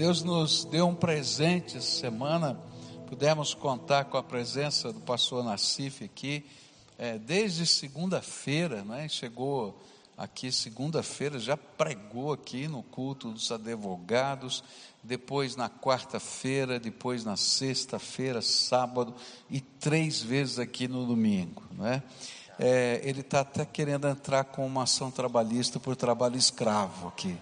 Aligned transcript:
Deus 0.00 0.22
nos 0.22 0.64
deu 0.64 0.88
um 0.88 0.94
presente 0.94 1.76
essa 1.76 2.00
semana, 2.00 2.58
pudemos 3.06 3.52
contar 3.52 4.06
com 4.06 4.16
a 4.16 4.22
presença 4.22 4.90
do 4.94 5.00
pastor 5.00 5.44
Nassif 5.44 6.02
aqui, 6.02 6.46
é, 6.96 7.18
desde 7.18 7.66
segunda-feira, 7.66 8.82
né? 8.82 9.10
chegou 9.10 9.78
aqui 10.16 10.50
segunda-feira, 10.50 11.38
já 11.38 11.54
pregou 11.54 12.32
aqui 12.32 12.66
no 12.66 12.82
culto 12.82 13.30
dos 13.30 13.52
advogados, 13.52 14.64
depois 15.02 15.54
na 15.54 15.68
quarta-feira, 15.68 16.80
depois 16.80 17.22
na 17.22 17.36
sexta-feira, 17.36 18.40
sábado 18.40 19.14
e 19.50 19.60
três 19.60 20.22
vezes 20.22 20.58
aqui 20.58 20.88
no 20.88 21.04
domingo, 21.04 21.62
não 21.72 21.86
é? 21.86 22.02
é 22.58 23.02
ele 23.04 23.20
está 23.20 23.40
até 23.40 23.66
querendo 23.66 24.08
entrar 24.08 24.44
com 24.44 24.66
uma 24.66 24.84
ação 24.84 25.10
trabalhista 25.10 25.78
por 25.78 25.94
trabalho 25.94 26.38
escravo 26.38 27.08
aqui. 27.08 27.36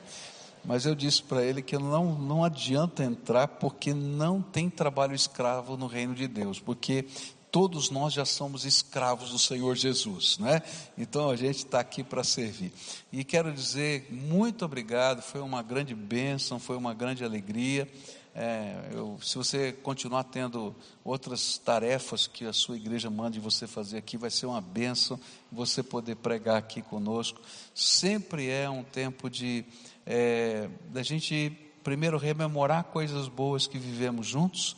Mas 0.69 0.85
eu 0.85 0.95
disse 0.95 1.23
para 1.23 1.43
ele 1.43 1.63
que 1.63 1.79
não, 1.79 2.19
não 2.19 2.45
adianta 2.45 3.03
entrar 3.03 3.49
porque 3.49 3.95
não 3.95 4.43
tem 4.43 4.69
trabalho 4.69 5.15
escravo 5.15 5.79
no 5.79 5.87
reino 5.87 6.15
de 6.15 6.29
Deus, 6.29 6.61
porque 6.61 7.07
todos 7.51 7.89
nós 7.89 8.13
já 8.13 8.27
somos 8.27 8.67
escravos 8.67 9.31
do 9.31 9.39
Senhor 9.39 9.75
Jesus, 9.75 10.37
né? 10.39 10.61
Então 10.99 11.31
a 11.31 11.37
gente 11.37 11.57
está 11.57 11.81
aqui 11.81 12.05
para 12.05 12.23
servir. 12.23 12.71
E 13.11 13.25
quero 13.25 13.51
dizer 13.51 14.09
muito 14.11 14.63
obrigado, 14.63 15.23
foi 15.23 15.41
uma 15.41 15.63
grande 15.63 15.95
bênção, 15.95 16.59
foi 16.59 16.77
uma 16.77 16.93
grande 16.93 17.25
alegria. 17.25 17.91
É, 18.35 18.91
eu, 18.93 19.19
se 19.23 19.39
você 19.39 19.73
continuar 19.73 20.25
tendo 20.25 20.77
outras 21.03 21.57
tarefas 21.57 22.27
que 22.27 22.45
a 22.45 22.53
sua 22.53 22.77
igreja 22.77 23.09
mande 23.09 23.41
você 23.41 23.67
fazer 23.67 23.97
aqui, 23.97 24.19
vai 24.19 24.31
ser 24.31 24.45
uma 24.45 24.61
bênção 24.61 25.19
você 25.51 25.83
poder 25.83 26.17
pregar 26.17 26.59
aqui 26.59 26.83
conosco. 26.83 27.41
Sempre 27.75 28.51
é 28.51 28.69
um 28.69 28.85
tempo 28.85 29.31
de 29.31 29.65
é, 30.11 30.71
da 30.91 31.03
gente 31.03 31.53
primeiro 31.85 32.17
rememorar 32.17 32.85
coisas 32.85 33.29
boas 33.29 33.67
que 33.67 33.79
vivemos 33.79 34.27
juntos 34.27 34.75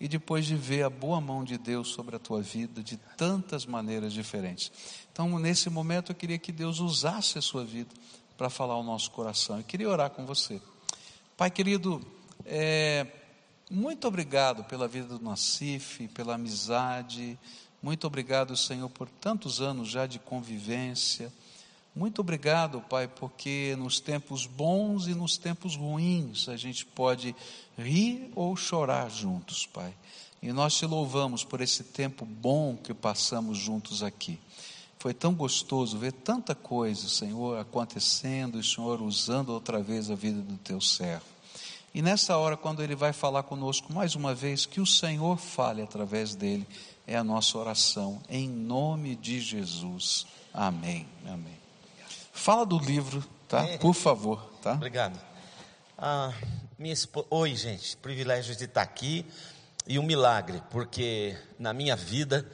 e 0.00 0.08
depois 0.08 0.44
de 0.44 0.56
ver 0.56 0.82
a 0.82 0.90
boa 0.90 1.20
mão 1.20 1.44
de 1.44 1.56
Deus 1.56 1.90
sobre 1.90 2.16
a 2.16 2.18
tua 2.18 2.42
vida 2.42 2.82
de 2.82 2.96
tantas 3.16 3.64
maneiras 3.64 4.12
diferentes. 4.12 4.72
Então, 5.12 5.38
nesse 5.38 5.70
momento, 5.70 6.10
eu 6.10 6.16
queria 6.16 6.36
que 6.36 6.50
Deus 6.50 6.80
usasse 6.80 7.38
a 7.38 7.42
sua 7.42 7.64
vida 7.64 7.94
para 8.36 8.50
falar 8.50 8.74
ao 8.74 8.82
nosso 8.82 9.12
coração. 9.12 9.58
Eu 9.58 9.64
queria 9.64 9.88
orar 9.88 10.10
com 10.10 10.26
você. 10.26 10.60
Pai 11.36 11.48
querido, 11.48 12.04
é, 12.44 13.06
muito 13.70 14.08
obrigado 14.08 14.64
pela 14.64 14.88
vida 14.88 15.16
do 15.16 15.24
Nassif, 15.24 16.08
pela 16.08 16.34
amizade. 16.34 17.38
Muito 17.80 18.04
obrigado, 18.04 18.56
Senhor, 18.56 18.90
por 18.90 19.08
tantos 19.08 19.60
anos 19.60 19.88
já 19.88 20.06
de 20.06 20.18
convivência. 20.18 21.32
Muito 21.94 22.20
obrigado, 22.20 22.80
Pai, 22.80 23.06
porque 23.06 23.76
nos 23.78 24.00
tempos 24.00 24.46
bons 24.46 25.06
e 25.06 25.14
nos 25.14 25.36
tempos 25.36 25.76
ruins 25.76 26.48
a 26.48 26.56
gente 26.56 26.86
pode 26.86 27.36
rir 27.76 28.30
ou 28.34 28.56
chorar 28.56 29.10
juntos, 29.10 29.66
Pai. 29.66 29.94
E 30.42 30.52
nós 30.52 30.74
te 30.74 30.86
louvamos 30.86 31.44
por 31.44 31.60
esse 31.60 31.84
tempo 31.84 32.24
bom 32.24 32.76
que 32.76 32.94
passamos 32.94 33.58
juntos 33.58 34.02
aqui. 34.02 34.40
Foi 34.98 35.12
tão 35.12 35.34
gostoso 35.34 35.98
ver 35.98 36.12
tanta 36.12 36.54
coisa, 36.54 37.08
Senhor, 37.08 37.58
acontecendo 37.58 38.58
e 38.58 38.64
Senhor 38.64 39.02
usando 39.02 39.50
outra 39.50 39.82
vez 39.82 40.10
a 40.10 40.14
vida 40.14 40.40
do 40.40 40.56
teu 40.56 40.80
servo. 40.80 41.26
E 41.94 42.00
nessa 42.00 42.38
hora, 42.38 42.56
quando 42.56 42.82
ele 42.82 42.94
vai 42.94 43.12
falar 43.12 43.42
conosco 43.42 43.92
mais 43.92 44.14
uma 44.14 44.34
vez, 44.34 44.64
que 44.64 44.80
o 44.80 44.86
Senhor 44.86 45.36
fale 45.36 45.82
através 45.82 46.34
dele, 46.34 46.66
é 47.06 47.16
a 47.16 47.24
nossa 47.24 47.58
oração, 47.58 48.22
em 48.30 48.48
nome 48.48 49.14
de 49.14 49.40
Jesus. 49.40 50.26
Amém. 50.54 51.06
Amém. 51.26 51.61
Fala 52.32 52.64
do 52.64 52.78
livro, 52.78 53.22
tá? 53.46 53.62
É. 53.68 53.78
Por 53.78 53.94
favor, 53.94 54.42
tá? 54.62 54.72
Obrigado. 54.72 55.20
Ah, 55.96 56.32
minha 56.78 56.94
esposa... 56.94 57.26
Oi, 57.30 57.54
gente. 57.54 57.96
Privilégio 57.98 58.56
de 58.56 58.64
estar 58.64 58.82
aqui 58.82 59.24
e 59.86 59.98
um 59.98 60.02
milagre, 60.02 60.62
porque 60.70 61.36
na 61.58 61.72
minha 61.72 61.94
vida, 61.94 62.44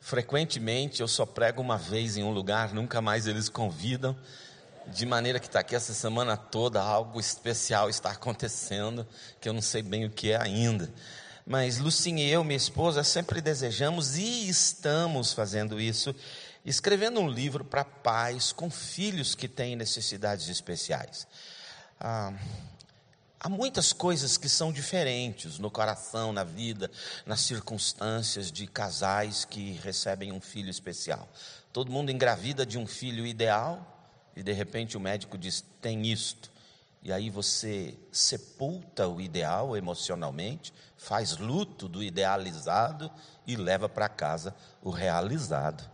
frequentemente 0.00 1.00
eu 1.00 1.06
só 1.06 1.26
prego 1.26 1.60
uma 1.60 1.76
vez 1.76 2.16
em 2.16 2.24
um 2.24 2.30
lugar, 2.30 2.72
nunca 2.72 3.00
mais 3.00 3.26
eles 3.26 3.48
convidam. 3.48 4.16
De 4.88 5.04
maneira 5.04 5.38
que 5.38 5.46
está 5.46 5.60
aqui 5.60 5.76
essa 5.76 5.92
semana 5.92 6.36
toda, 6.36 6.80
algo 6.80 7.20
especial 7.20 7.90
está 7.90 8.10
acontecendo, 8.10 9.06
que 9.40 9.48
eu 9.48 9.52
não 9.52 9.62
sei 9.62 9.82
bem 9.82 10.06
o 10.06 10.10
que 10.10 10.32
é 10.32 10.40
ainda. 10.40 10.92
Mas 11.46 11.78
Lucinha 11.78 12.24
e 12.24 12.30
eu, 12.30 12.42
minha 12.42 12.56
esposa, 12.56 13.04
sempre 13.04 13.40
desejamos 13.40 14.16
e 14.16 14.48
estamos 14.48 15.32
fazendo 15.32 15.80
isso 15.80 16.14
escrevendo 16.66 17.20
um 17.20 17.28
livro 17.28 17.64
para 17.64 17.84
pais 17.84 18.50
com 18.50 18.68
filhos 18.68 19.36
que 19.36 19.46
têm 19.46 19.76
necessidades 19.76 20.48
especiais. 20.48 21.26
Ah, 22.00 22.32
há 23.38 23.48
muitas 23.48 23.92
coisas 23.92 24.36
que 24.36 24.48
são 24.48 24.72
diferentes 24.72 25.60
no 25.60 25.70
coração, 25.70 26.32
na 26.32 26.42
vida, 26.42 26.90
nas 27.24 27.40
circunstâncias 27.42 28.50
de 28.50 28.66
casais 28.66 29.44
que 29.44 29.72
recebem 29.74 30.32
um 30.32 30.40
filho 30.40 30.68
especial. 30.68 31.28
Todo 31.72 31.92
mundo 31.92 32.10
engravida 32.10 32.66
de 32.66 32.76
um 32.76 32.86
filho 32.86 33.24
ideal 33.24 33.94
e 34.34 34.42
de 34.42 34.52
repente 34.52 34.96
o 34.96 35.00
médico 35.00 35.38
diz: 35.38 35.64
tem 35.80 36.06
isto. 36.10 36.50
E 37.00 37.12
aí 37.12 37.30
você 37.30 37.94
sepulta 38.10 39.06
o 39.06 39.20
ideal 39.20 39.76
emocionalmente, 39.76 40.72
faz 40.96 41.36
luto 41.36 41.88
do 41.88 42.02
idealizado 42.02 43.08
e 43.46 43.54
leva 43.54 43.88
para 43.88 44.08
casa 44.08 44.52
o 44.82 44.90
realizado. 44.90 45.88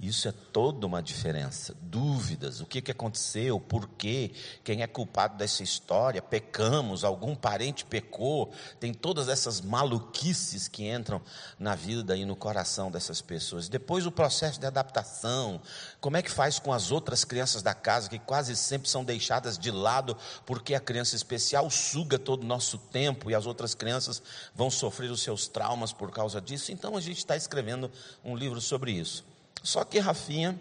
Isso 0.00 0.28
é 0.28 0.32
toda 0.32 0.86
uma 0.86 1.02
diferença. 1.02 1.74
Dúvidas, 1.82 2.60
o 2.60 2.66
que, 2.66 2.80
que 2.80 2.92
aconteceu, 2.92 3.58
por 3.58 3.88
quê, 3.88 4.30
quem 4.62 4.82
é 4.82 4.86
culpado 4.86 5.36
dessa 5.36 5.64
história, 5.64 6.22
pecamos, 6.22 7.02
algum 7.02 7.34
parente 7.34 7.84
pecou, 7.84 8.52
tem 8.78 8.94
todas 8.94 9.28
essas 9.28 9.60
maluquices 9.60 10.68
que 10.68 10.88
entram 10.88 11.20
na 11.58 11.74
vida 11.74 12.16
e 12.16 12.24
no 12.24 12.36
coração 12.36 12.92
dessas 12.92 13.20
pessoas. 13.20 13.68
Depois 13.68 14.06
o 14.06 14.12
processo 14.12 14.60
de 14.60 14.66
adaptação, 14.66 15.60
como 16.00 16.16
é 16.16 16.22
que 16.22 16.30
faz 16.30 16.60
com 16.60 16.72
as 16.72 16.92
outras 16.92 17.24
crianças 17.24 17.60
da 17.60 17.74
casa, 17.74 18.08
que 18.08 18.20
quase 18.20 18.54
sempre 18.54 18.88
são 18.88 19.02
deixadas 19.02 19.58
de 19.58 19.72
lado, 19.72 20.16
porque 20.46 20.76
a 20.76 20.80
criança 20.80 21.16
especial 21.16 21.68
suga 21.70 22.20
todo 22.20 22.44
o 22.44 22.46
nosso 22.46 22.78
tempo 22.78 23.32
e 23.32 23.34
as 23.34 23.46
outras 23.46 23.74
crianças 23.74 24.22
vão 24.54 24.70
sofrer 24.70 25.10
os 25.10 25.22
seus 25.22 25.48
traumas 25.48 25.92
por 25.92 26.12
causa 26.12 26.40
disso. 26.40 26.70
Então 26.70 26.96
a 26.96 27.00
gente 27.00 27.18
está 27.18 27.36
escrevendo 27.36 27.90
um 28.24 28.36
livro 28.36 28.60
sobre 28.60 28.92
isso. 28.92 29.24
Só 29.68 29.84
que 29.84 29.98
Rafinha, 29.98 30.58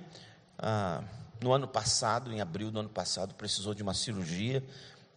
ah, 0.59 1.01
no 1.39 1.53
ano 1.53 1.65
passado, 1.65 2.29
em 2.29 2.41
abril 2.41 2.69
do 2.69 2.81
ano 2.81 2.89
passado, 2.89 3.33
precisou 3.35 3.73
de 3.73 3.81
uma 3.81 3.93
cirurgia 3.93 4.61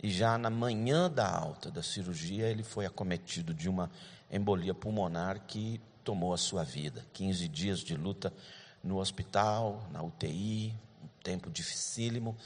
e 0.00 0.08
já 0.08 0.38
na 0.38 0.48
manhã 0.48 1.10
da 1.10 1.28
alta 1.28 1.72
da 1.72 1.82
cirurgia 1.82 2.46
ele 2.46 2.62
foi 2.62 2.86
acometido 2.86 3.52
de 3.52 3.68
uma 3.68 3.90
embolia 4.30 4.72
pulmonar 4.72 5.40
que 5.40 5.80
tomou 6.04 6.32
a 6.32 6.36
sua 6.36 6.62
vida. 6.62 7.04
15 7.12 7.48
dias 7.48 7.80
de 7.80 7.96
luta 7.96 8.32
no 8.80 8.98
hospital, 8.98 9.84
na 9.90 10.00
UTI, 10.04 10.72
um 11.02 11.08
tempo 11.24 11.50
dificílimo, 11.50 12.36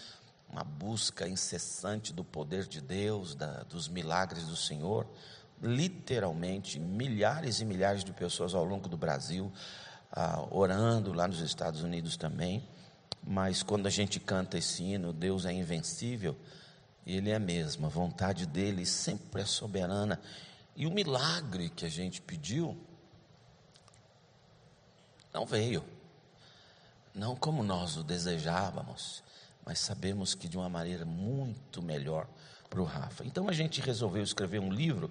uma 0.49 0.65
busca 0.65 1.29
incessante 1.29 2.11
do 2.11 2.25
poder 2.25 2.67
de 2.67 2.81
Deus, 2.81 3.35
da, 3.35 3.65
dos 3.65 3.87
milagres 3.87 4.45
do 4.45 4.57
Senhor. 4.57 5.07
Literalmente, 5.63 6.81
milhares 6.81 7.61
e 7.61 7.67
milhares 7.67 8.03
de 8.03 8.15
pessoas 8.15 8.55
ao 8.55 8.65
longo 8.65 8.89
do 8.89 8.97
Brasil 8.97 9.53
ah, 10.17 10.47
orando 10.51 11.13
lá 11.13 11.27
nos 11.27 11.41
Estados 11.41 11.83
Unidos 11.83 12.17
também. 12.17 12.63
Mas 13.27 13.63
quando 13.63 13.87
a 13.87 13.91
gente 13.91 14.21
canta 14.21 14.57
esse 14.57 14.83
hino, 14.83 15.13
Deus 15.13 15.45
é 15.45 15.53
invencível, 15.53 16.37
Ele 17.05 17.31
é 17.31 17.39
mesmo, 17.39 17.87
a 17.87 17.89
vontade 17.89 18.47
dele 18.47 18.87
sempre 18.87 19.43
é 19.43 19.45
soberana. 19.45 20.21
E 20.77 20.87
o 20.87 20.91
milagre 20.91 21.69
que 21.69 21.85
a 21.85 21.89
gente 21.89 22.21
pediu 22.21 22.77
não 25.33 25.45
veio, 25.45 25.85
não 27.15 27.35
como 27.35 27.63
nós 27.63 27.97
o 27.97 28.05
desejávamos, 28.05 29.23
mas 29.65 29.81
sabemos 29.81 30.35
que 30.35 30.47
de 30.47 30.57
uma 30.57 30.69
maneira 30.69 31.05
muito 31.05 31.83
melhor 31.83 32.29
para 32.71 32.81
o 32.81 32.85
Rafa. 32.85 33.25
Então 33.25 33.49
a 33.49 33.53
gente 33.53 33.81
resolveu 33.81 34.23
escrever 34.23 34.61
um 34.61 34.73
livro 34.73 35.11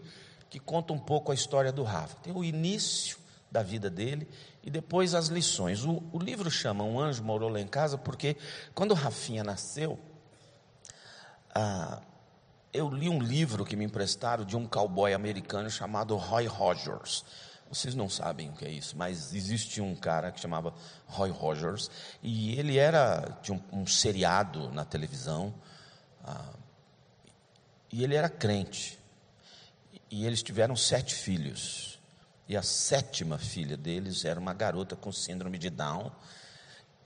que 0.49 0.59
conta 0.59 0.93
um 0.93 0.99
pouco 0.99 1.31
a 1.31 1.35
história 1.35 1.71
do 1.71 1.83
Rafa. 1.83 2.15
Tem 2.17 2.31
o 2.31 2.43
início 2.43 3.17
da 3.53 3.61
vida 3.61 3.87
dele 3.87 4.27
e 4.63 4.71
depois 4.71 5.13
as 5.13 5.27
lições. 5.27 5.85
O, 5.85 6.01
o 6.11 6.17
livro 6.17 6.49
chama 6.49 6.83
Um 6.83 6.99
Anjo 6.99 7.23
Morou 7.23 7.49
Lá 7.49 7.61
em 7.61 7.67
Casa 7.67 7.99
porque 7.99 8.35
quando 8.73 8.95
Rafinha 8.95 9.43
nasceu, 9.43 9.99
ah, 11.53 12.01
eu 12.73 12.89
li 12.89 13.07
um 13.07 13.21
livro 13.21 13.63
que 13.63 13.75
me 13.75 13.85
emprestaram 13.85 14.43
de 14.43 14.57
um 14.57 14.65
cowboy 14.65 15.13
americano 15.13 15.69
chamado 15.69 16.15
Roy 16.17 16.47
Rogers. 16.47 17.23
Vocês 17.69 17.93
não 17.93 18.09
sabem 18.09 18.49
o 18.49 18.53
que 18.53 18.65
é 18.65 18.71
isso, 18.71 18.97
mas 18.97 19.35
existe 19.35 19.79
um 19.79 19.95
cara 19.95 20.31
que 20.31 20.39
chamava 20.39 20.73
Roy 21.05 21.29
Rogers 21.29 21.91
e 22.23 22.57
ele 22.57 22.79
era 22.79 23.37
de 23.43 23.51
um, 23.51 23.61
um 23.71 23.85
seriado 23.85 24.71
na 24.71 24.83
televisão 24.83 25.53
ah, 26.25 26.53
e 27.91 28.03
ele 28.03 28.15
era 28.15 28.29
crente 28.29 28.99
e 30.09 30.25
eles 30.25 30.41
tiveram 30.41 30.75
sete 30.75 31.13
filhos. 31.13 31.92
E 32.47 32.57
a 32.57 32.61
sétima 32.61 33.37
filha 33.37 33.77
deles 33.77 34.25
era 34.25 34.39
uma 34.39 34.53
garota 34.53 34.95
com 34.95 35.11
síndrome 35.11 35.57
de 35.57 35.69
Down, 35.69 36.11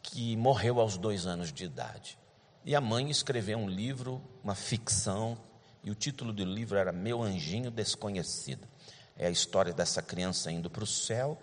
que 0.01 0.35
morreu 0.35 0.79
aos 0.79 0.97
dois 0.97 1.27
anos 1.27 1.51
de 1.51 1.65
idade. 1.65 2.17
E 2.65 2.75
a 2.75 2.81
mãe 2.81 3.09
escreveu 3.09 3.57
um 3.57 3.69
livro, 3.69 4.21
uma 4.43 4.55
ficção, 4.55 5.37
E 5.83 5.91
o 5.91 5.95
título 5.95 6.33
do 6.33 6.43
livro 6.43 6.77
era 6.77 6.91
Meu 6.91 7.23
Anjinho 7.23 7.71
Desconhecido. 7.71 8.67
É 9.15 9.27
a 9.27 9.29
história 9.29 9.71
dessa 9.71 10.01
criança 10.01 10.51
indo 10.51 10.69
para 10.69 10.83
o 10.83 10.87
céu, 10.87 11.39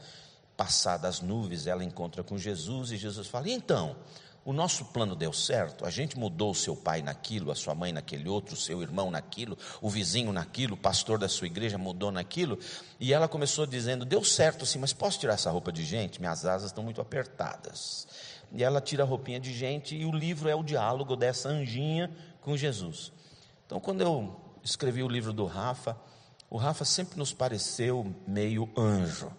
passadas 0.56 1.16
as 1.16 1.20
nuvens, 1.20 1.66
ela 1.66 1.82
encontra 1.82 2.22
com 2.22 2.36
Jesus 2.36 2.90
e 2.90 2.96
Jesus 2.96 3.26
fala: 3.26 3.48
então, 3.48 3.96
o 4.44 4.52
nosso 4.52 4.84
plano 4.86 5.16
deu 5.16 5.32
certo, 5.32 5.86
a 5.86 5.90
gente 5.90 6.18
mudou 6.18 6.50
o 6.50 6.54
seu 6.54 6.76
pai 6.76 7.00
naquilo, 7.00 7.50
a 7.50 7.54
sua 7.54 7.74
mãe 7.74 7.92
naquele 7.92 8.28
outro, 8.28 8.54
o 8.54 8.58
seu 8.58 8.82
irmão 8.82 9.10
naquilo, 9.10 9.56
o 9.80 9.88
vizinho 9.88 10.32
naquilo, 10.32 10.74
o 10.74 10.76
pastor 10.76 11.18
da 11.18 11.28
sua 11.28 11.46
igreja 11.46 11.78
mudou 11.78 12.12
naquilo, 12.12 12.58
e 13.00 13.14
ela 13.14 13.26
começou 13.26 13.66
dizendo: 13.66 14.04
deu 14.04 14.22
certo 14.22 14.66
sim, 14.66 14.78
mas 14.78 14.92
posso 14.92 15.18
tirar 15.18 15.34
essa 15.34 15.50
roupa 15.50 15.72
de 15.72 15.82
gente? 15.82 16.20
Minhas 16.20 16.44
asas 16.44 16.70
estão 16.70 16.84
muito 16.84 17.00
apertadas. 17.00 18.06
E 18.52 18.62
ela 18.62 18.80
tira 18.80 19.02
a 19.02 19.06
roupinha 19.06 19.40
de 19.40 19.52
gente, 19.52 19.96
e 19.96 20.04
o 20.04 20.12
livro 20.12 20.48
é 20.48 20.54
o 20.54 20.62
diálogo 20.62 21.16
dessa 21.16 21.48
anjinha 21.48 22.10
com 22.42 22.56
Jesus. 22.56 23.12
Então, 23.64 23.80
quando 23.80 24.02
eu 24.02 24.38
escrevi 24.62 25.02
o 25.02 25.08
livro 25.08 25.32
do 25.32 25.46
Rafa, 25.46 25.96
o 26.50 26.58
Rafa 26.58 26.84
sempre 26.84 27.18
nos 27.18 27.32
pareceu 27.32 28.14
meio 28.26 28.70
anjo 28.76 29.32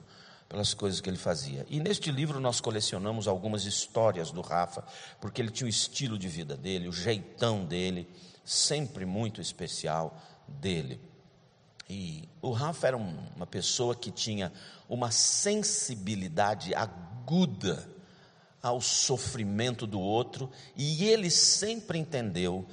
pelas 0.48 0.74
coisas 0.74 1.02
que 1.02 1.10
ele 1.10 1.18
fazia. 1.18 1.66
E 1.70 1.80
neste 1.80 2.12
livro 2.12 2.40
nós 2.40 2.62
colecionamos 2.62 3.28
algumas 3.28 3.66
histórias 3.66 4.32
do 4.32 4.42
Rafa, 4.42 4.84
porque 5.20 5.42
ele 5.42 5.52
tinha 5.52 5.66
o 5.66 5.70
estilo 5.70 6.18
de 6.18 6.28
vida 6.28 6.56
dele, 6.56 6.88
o 6.88 6.94
jeitão 6.94 7.66
dele, 7.66 8.08
sempre 8.44 9.06
muito 9.06 9.42
especial 9.42 10.22
dele. 10.48 11.00
E 11.90 12.28
o 12.42 12.52
Rafa 12.52 12.88
era 12.88 12.98
uma 12.98 13.46
pessoa 13.46 13.96
que 13.96 14.12
tinha 14.12 14.52
uma 14.88 15.12
sensibilidade 15.12 16.74
aguda 16.74 17.90
ao 18.62 18.82
sofrimento 18.82 19.86
do 19.86 20.00
outro, 20.00 20.50
e 20.76 21.06
ele 21.06 21.30
sempre 21.30 22.00
entendeu 22.00 22.68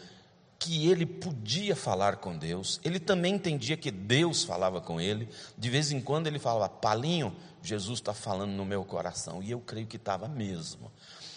que 0.58 0.88
ele 0.88 1.04
podia 1.04 1.74
falar 1.74 2.16
com 2.16 2.38
Deus, 2.38 2.80
ele 2.84 3.00
também 3.00 3.34
entendia 3.34 3.76
que 3.76 3.90
Deus 3.90 4.44
falava 4.44 4.80
com 4.80 5.00
ele, 5.00 5.28
de 5.58 5.68
vez 5.68 5.90
em 5.90 6.00
quando 6.00 6.28
ele 6.28 6.38
falava, 6.38 6.68
Palinho, 6.68 7.34
Jesus 7.62 7.98
está 7.98 8.12
falando 8.12 8.52
no 8.52 8.64
meu 8.64 8.84
coração, 8.84 9.42
e 9.42 9.50
eu 9.50 9.60
creio 9.60 9.86
que 9.86 9.96
estava 9.96 10.28
mesmo. 10.28 10.90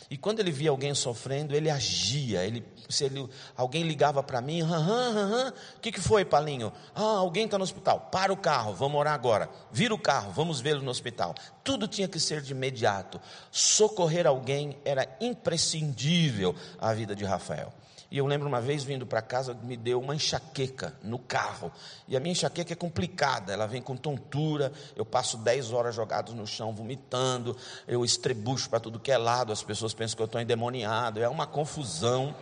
E 0.09 0.17
quando 0.17 0.39
ele 0.39 0.51
via 0.51 0.69
alguém 0.69 0.93
sofrendo, 0.93 1.55
ele 1.55 1.69
agia. 1.69 2.45
Ele, 2.45 2.63
se 2.87 3.05
ele, 3.05 3.27
alguém 3.57 3.83
ligava 3.83 4.21
para 4.21 4.39
mim, 4.39 4.61
o 4.61 5.79
que, 5.81 5.91
que 5.91 5.99
foi, 5.99 6.23
Palinho? 6.23 6.71
Ah, 6.93 7.17
alguém 7.17 7.45
está 7.45 7.57
no 7.57 7.63
hospital. 7.63 8.09
Para 8.11 8.31
o 8.31 8.37
carro, 8.37 8.73
vamos 8.73 8.99
orar 8.99 9.13
agora. 9.13 9.49
Vira 9.71 9.93
o 9.93 9.99
carro, 9.99 10.31
vamos 10.31 10.61
vê-lo 10.61 10.81
no 10.81 10.91
hospital. 10.91 11.33
Tudo 11.63 11.87
tinha 11.87 12.07
que 12.07 12.19
ser 12.19 12.41
de 12.41 12.51
imediato. 12.51 13.19
Socorrer 13.51 14.27
alguém 14.27 14.77
era 14.85 15.07
imprescindível 15.19 16.55
à 16.79 16.93
vida 16.93 17.15
de 17.15 17.25
Rafael. 17.25 17.73
E 18.15 18.17
eu 18.17 18.25
lembro 18.25 18.47
uma 18.47 18.61
vez 18.61 18.81
vindo 18.81 19.05
para 19.05 19.21
casa, 19.21 19.53
me 19.53 19.75
deu 19.75 19.99
uma 19.99 20.15
enxaqueca 20.15 20.93
no 21.03 21.19
carro. 21.19 21.69
E 22.07 22.15
a 22.15 22.19
minha 22.21 22.31
enxaqueca 22.31 22.71
é 22.71 22.75
complicada, 22.75 23.51
ela 23.51 23.67
vem 23.67 23.81
com 23.81 23.97
tontura. 23.97 24.71
Eu 24.95 25.05
passo 25.05 25.35
10 25.35 25.73
horas 25.73 25.93
jogados 25.93 26.33
no 26.33 26.47
chão, 26.47 26.73
vomitando. 26.73 27.57
Eu 27.85 28.05
estrebucho 28.05 28.69
para 28.69 28.79
tudo 28.79 29.01
que 29.01 29.11
é 29.11 29.17
lado. 29.17 29.51
As 29.51 29.61
pessoas 29.61 29.93
pensam 29.93 30.15
que 30.15 30.21
eu 30.21 30.27
estou 30.27 30.39
endemoniado. 30.39 31.21
É 31.21 31.27
uma 31.27 31.45
confusão. 31.45 32.33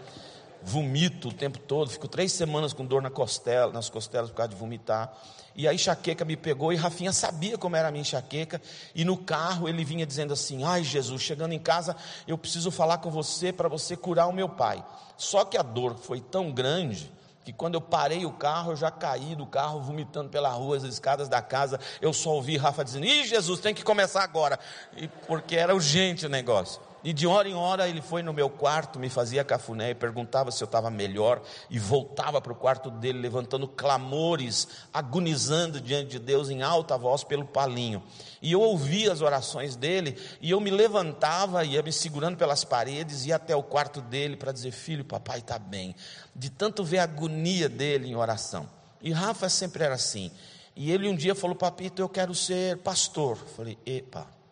Vomito 0.62 1.30
o 1.30 1.34
tempo 1.34 1.58
todo. 1.58 1.90
Fico 1.90 2.08
três 2.08 2.32
semanas 2.32 2.72
com 2.72 2.86
dor 2.86 3.02
na 3.02 3.10
costela, 3.10 3.74
nas 3.74 3.90
costelas 3.90 4.30
por 4.30 4.36
causa 4.36 4.50
de 4.50 4.56
vomitar. 4.56 5.12
E 5.56 5.68
a 5.68 5.74
enxaqueca 5.74 6.26
me 6.26 6.36
pegou 6.36 6.74
e 6.74 6.76
Rafinha 6.76 7.14
sabia 7.14 7.58
como 7.58 7.76
era 7.76 7.90
a 7.90 7.92
minha 7.92 8.02
enxaqueca. 8.02 8.62
E 8.96 9.06
no 9.06 9.18
carro 9.18 9.70
ele 9.70 9.86
vinha 9.86 10.06
dizendo 10.06 10.34
assim: 10.34 10.64
Ai 10.64 10.84
Jesus, 10.84 11.22
chegando 11.22 11.54
em 11.54 11.60
casa, 11.60 11.96
eu 12.28 12.38
preciso 12.38 12.72
falar 12.72 12.98
com 12.98 13.12
você 13.12 13.54
para 13.54 13.70
você 13.70 13.96
curar 13.96 14.28
o 14.28 14.34
meu 14.34 14.50
pai. 14.50 14.84
Só 15.16 15.46
que 15.46 15.58
a 15.58 15.62
dor 15.62 15.96
foi 15.96 16.20
tão 16.20 16.52
grande 16.52 17.12
que 17.46 17.54
quando 17.54 17.76
eu 17.76 17.82
parei 17.82 18.26
o 18.26 18.32
carro, 18.32 18.72
eu 18.72 18.76
já 18.76 18.90
caí 18.90 19.36
do 19.36 19.46
carro, 19.46 19.82
vomitando 19.82 20.30
pela 20.30 20.50
rua, 20.50 20.78
as 20.78 20.84
escadas 20.84 21.28
da 21.28 21.42
casa. 21.42 21.80
Eu 22.02 22.14
só 22.14 22.32
ouvi 22.32 22.58
Rafa 22.58 22.84
dizendo: 22.84 23.06
Ih, 23.06 23.26
Jesus, 23.26 23.60
tem 23.60 23.74
que 23.74 23.84
começar 23.84 24.24
agora. 24.24 24.60
E 24.96 25.08
porque 25.08 25.56
era 25.56 25.76
urgente 25.76 26.26
o 26.26 26.30
negócio. 26.30 26.82
E 27.04 27.12
de 27.12 27.28
hora 27.28 27.50
em 27.50 27.54
hora 27.54 27.88
ele 27.90 28.02
foi 28.02 28.24
no 28.24 28.32
meu 28.32 28.50
quarto, 28.50 28.98
me 28.98 29.10
fazia 29.10 29.44
cafuné 29.44 29.90
e 29.90 29.96
perguntava 29.96 30.52
se 30.52 30.64
eu 30.64 30.66
estava 30.66 30.90
melhor, 30.90 31.42
e 31.70 31.78
voltava 31.78 32.40
para 32.40 32.54
o 32.54 32.56
quarto 32.56 32.90
dele, 32.90 33.20
levantando 33.20 33.68
clamores, 33.68 34.68
agonizando 34.94 35.82
diante 35.82 36.12
de 36.12 36.20
Deus 36.20 36.50
em 36.50 36.62
alta 36.62 36.98
voz 36.98 37.24
pelo 37.26 37.44
palinho. 37.44 38.02
E 38.42 38.54
eu 38.54 38.62
ouvia 38.62 39.12
as 39.12 39.20
orações 39.20 39.76
dele, 39.76 40.18
e 40.40 40.52
eu 40.52 40.62
me 40.62 40.72
levantava, 40.72 41.66
ia 41.66 41.84
me 41.84 41.92
segurando 41.92 42.38
pelas 42.38 42.64
paredes, 42.64 43.26
ia 43.26 43.36
até 43.36 43.54
o 43.54 43.64
quarto 43.64 44.00
dele 44.00 44.38
para 44.38 44.54
dizer: 44.54 44.72
Filho, 44.72 45.04
papai 45.04 45.40
está 45.40 45.60
bem. 45.60 45.94
De 46.34 46.50
tanto 46.50 46.86
ver 46.86 47.00
a 47.00 47.04
agonia 47.04 47.68
dele 47.68 48.08
em 48.08 48.16
oração. 48.16 48.70
E 49.02 49.12
Rafa 49.12 49.50
sempre 49.50 49.84
era 49.84 49.96
assim. 49.96 50.32
E 50.74 50.90
ele 50.90 51.10
um 51.10 51.16
dia 51.16 51.36
falou: 51.36 51.56
Papito, 51.56 52.02
eu 52.02 52.08
quero 52.08 52.34
ser 52.34 52.78
pastor. 52.78 53.38
Eu 53.42 53.48
falei: 53.48 53.78
Epa 53.86 54.43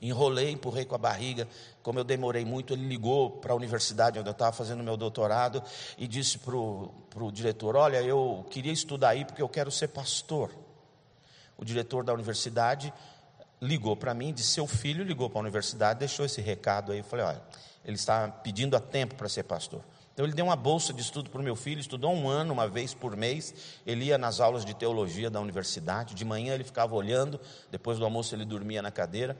Enrolei, 0.00 0.50
empurrei 0.50 0.84
com 0.84 0.94
a 0.94 0.98
barriga. 0.98 1.48
Como 1.82 1.98
eu 1.98 2.04
demorei 2.04 2.44
muito, 2.44 2.72
ele 2.72 2.86
ligou 2.86 3.30
para 3.30 3.52
a 3.52 3.56
universidade 3.56 4.18
onde 4.18 4.28
eu 4.28 4.32
estava 4.32 4.52
fazendo 4.52 4.82
meu 4.82 4.96
doutorado 4.96 5.62
e 5.96 6.06
disse 6.06 6.38
para 6.38 6.56
o 6.56 7.32
diretor: 7.32 7.74
Olha, 7.74 8.00
eu 8.00 8.46
queria 8.50 8.72
estudar 8.72 9.10
aí 9.10 9.24
porque 9.24 9.42
eu 9.42 9.48
quero 9.48 9.70
ser 9.70 9.88
pastor. 9.88 10.50
O 11.56 11.64
diretor 11.64 12.04
da 12.04 12.14
universidade 12.14 12.92
ligou 13.60 13.96
para 13.96 14.14
mim, 14.14 14.32
disse: 14.32 14.50
Seu 14.50 14.66
filho 14.66 15.02
ligou 15.02 15.28
para 15.28 15.40
a 15.40 15.42
universidade, 15.42 15.98
deixou 15.98 16.24
esse 16.24 16.40
recado 16.40 16.92
aí. 16.92 16.98
Eu 16.98 17.04
falei: 17.04 17.26
Olha, 17.26 17.42
ele 17.84 17.96
está 17.96 18.28
pedindo 18.28 18.76
a 18.76 18.80
tempo 18.80 19.16
para 19.16 19.28
ser 19.28 19.42
pastor. 19.42 19.82
Então 20.18 20.26
ele 20.26 20.34
deu 20.34 20.46
uma 20.46 20.56
bolsa 20.56 20.92
de 20.92 21.00
estudo 21.00 21.30
para 21.30 21.40
o 21.40 21.44
meu 21.44 21.54
filho, 21.54 21.78
estudou 21.78 22.12
um 22.12 22.28
ano, 22.28 22.52
uma 22.52 22.66
vez 22.66 22.92
por 22.92 23.16
mês. 23.16 23.54
Ele 23.86 24.06
ia 24.06 24.18
nas 24.18 24.40
aulas 24.40 24.64
de 24.64 24.74
teologia 24.74 25.30
da 25.30 25.40
universidade. 25.40 26.12
De 26.12 26.24
manhã 26.24 26.54
ele 26.54 26.64
ficava 26.64 26.92
olhando, 26.96 27.38
depois 27.70 28.00
do 28.00 28.04
almoço 28.04 28.34
ele 28.34 28.44
dormia 28.44 28.82
na 28.82 28.90
cadeira 28.90 29.36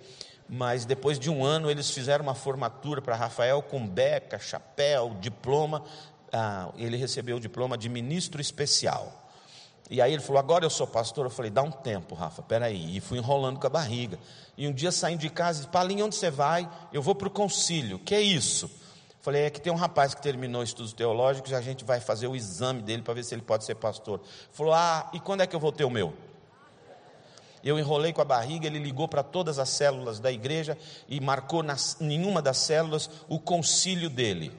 mas 0.49 0.87
depois 0.87 1.19
de 1.19 1.29
um 1.29 1.45
ano 1.45 1.69
eles 1.69 1.91
fizeram 1.91 2.23
uma 2.23 2.35
formatura 2.35 3.03
para 3.03 3.15
Rafael 3.17 3.61
com 3.61 3.87
beca, 3.87 4.39
chapéu, 4.39 5.15
diploma. 5.21 5.83
Ah, 6.33 6.71
ele 6.77 6.97
recebeu 6.97 7.37
o 7.37 7.41
diploma 7.41 7.77
de 7.77 7.89
ministro 7.89 8.41
especial. 8.41 9.29
E 9.91 10.01
aí 10.01 10.13
ele 10.13 10.23
falou: 10.23 10.39
Agora 10.39 10.65
eu 10.65 10.71
sou 10.71 10.87
pastor. 10.87 11.27
Eu 11.27 11.31
falei: 11.31 11.51
Dá 11.51 11.63
um 11.63 11.71
tempo, 11.71 12.15
Rafa, 12.15 12.41
peraí. 12.41 12.97
E 12.97 13.01
fui 13.01 13.19
enrolando 13.19 13.59
com 13.59 13.67
a 13.67 13.71
barriga. 13.71 14.19
E 14.57 14.67
um 14.67 14.73
dia 14.73 14.93
saindo 14.93 15.21
de 15.21 15.29
casa, 15.29 15.59
disse: 15.59 15.71
Palinho, 15.71 16.07
onde 16.07 16.15
você 16.15 16.31
vai? 16.31 16.67
Eu 16.93 17.03
vou 17.03 17.15
para 17.15 17.29
o 17.29 17.31
concílio. 17.31 17.99
Que 17.99 18.15
é 18.15 18.21
isso? 18.23 18.71
Falei: 19.29 19.43
É 19.43 19.51
que 19.51 19.61
tem 19.61 19.71
um 19.71 19.77
rapaz 19.77 20.15
que 20.15 20.23
terminou 20.23 20.63
estudos 20.63 20.95
teológicos 20.95 21.51
e 21.51 21.55
a 21.55 21.61
gente 21.61 21.85
vai 21.85 22.01
fazer 22.01 22.27
o 22.27 22.35
exame 22.35 22.81
dele 22.81 23.03
para 23.03 23.13
ver 23.13 23.23
se 23.23 23.35
ele 23.35 23.43
pode 23.43 23.63
ser 23.63 23.75
pastor. 23.75 24.23
Falou: 24.51 24.73
Ah, 24.73 25.11
e 25.13 25.21
quando 25.21 25.43
é 25.43 25.47
que 25.47 25.55
eu 25.55 25.61
vou 25.61 25.71
ter 25.71 25.85
o 25.85 25.91
meu? 25.91 26.15
Eu 27.63 27.79
enrolei 27.79 28.11
com 28.11 28.23
a 28.23 28.25
barriga, 28.25 28.67
ele 28.67 28.79
ligou 28.79 29.07
para 29.07 29.23
todas 29.23 29.59
as 29.59 29.69
células 29.69 30.19
da 30.19 30.33
igreja 30.33 30.79
e 31.07 31.21
marcou 31.21 31.63
nas, 31.63 32.01
em 32.01 32.25
uma 32.25 32.41
das 32.41 32.57
células 32.57 33.11
o 33.29 33.39
concílio 33.39 34.09
dele. 34.09 34.51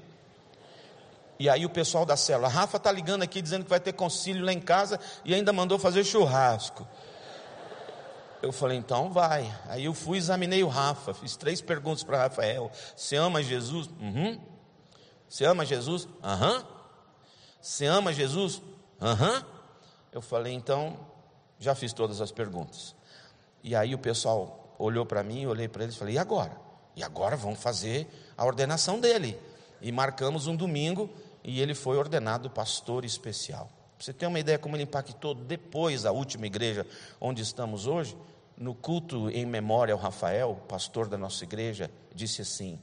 E 1.39 1.49
aí 1.49 1.65
o 1.65 1.69
pessoal 1.71 2.05
da 2.05 2.15
célula, 2.15 2.47
Rafa 2.47 2.77
está 2.77 2.91
ligando 2.91 3.23
aqui 3.23 3.41
dizendo 3.41 3.63
que 3.63 3.71
vai 3.71 3.79
ter 3.79 3.93
concílio 3.93 4.45
lá 4.45 4.53
em 4.53 4.59
casa 4.59 4.99
e 5.25 5.33
ainda 5.33 5.51
mandou 5.51 5.79
fazer 5.79 6.03
churrasco. 6.03 6.87
Eu 8.39 8.51
falei, 8.51 8.77
então 8.77 9.09
vai. 9.09 9.51
Aí 9.67 9.85
eu 9.85 9.95
fui, 9.95 10.19
examinei 10.19 10.63
o 10.63 10.67
Rafa, 10.67 11.11
fiz 11.11 11.35
três 11.35 11.59
perguntas 11.59 12.03
para 12.03 12.19
Rafael. 12.19 12.71
Você 12.95 13.15
ama 13.15 13.41
Jesus? 13.41 13.89
Uhum. 13.99 14.39
Você 15.29 15.45
ama 15.45 15.65
Jesus? 15.65 16.07
Aham. 16.23 16.65
Você 17.61 17.85
ama 17.85 18.11
Jesus? 18.11 18.61
Aham. 18.99 19.45
Eu 20.11 20.21
falei, 20.21 20.53
então 20.53 20.97
já 21.59 21.75
fiz 21.75 21.93
todas 21.93 22.19
as 22.19 22.31
perguntas. 22.31 22.95
E 23.63 23.75
aí 23.75 23.93
o 23.93 23.99
pessoal 23.99 24.75
olhou 24.79 25.05
para 25.05 25.21
mim, 25.21 25.45
olhei 25.45 25.67
para 25.67 25.83
eles 25.83 25.95
e 25.95 25.97
falei: 25.99 26.15
e 26.15 26.17
agora? 26.17 26.57
E 26.95 27.03
agora 27.03 27.35
vamos 27.35 27.61
fazer 27.61 28.07
a 28.37 28.45
ordenação 28.45 28.99
dele. 28.99 29.37
E 29.81 29.91
marcamos 29.91 30.47
um 30.47 30.55
domingo 30.55 31.09
e 31.43 31.61
ele 31.61 31.75
foi 31.75 31.97
ordenado 31.97 32.49
pastor 32.49 33.05
especial. 33.05 33.69
Você 33.99 34.13
ter 34.13 34.25
uma 34.25 34.39
ideia 34.39 34.57
como 34.57 34.75
ele 34.75 34.83
impactou 34.83 35.33
depois 35.35 36.05
a 36.05 36.11
última 36.11 36.47
igreja 36.47 36.87
onde 37.19 37.41
estamos 37.41 37.85
hoje, 37.85 38.17
no 38.57 38.73
culto 38.73 39.29
em 39.29 39.45
memória 39.45 39.93
ao 39.93 39.99
Rafael, 39.99 40.55
pastor 40.67 41.07
da 41.07 41.17
nossa 41.17 41.43
igreja, 41.43 41.91
disse 42.15 42.41
assim: 42.41 42.81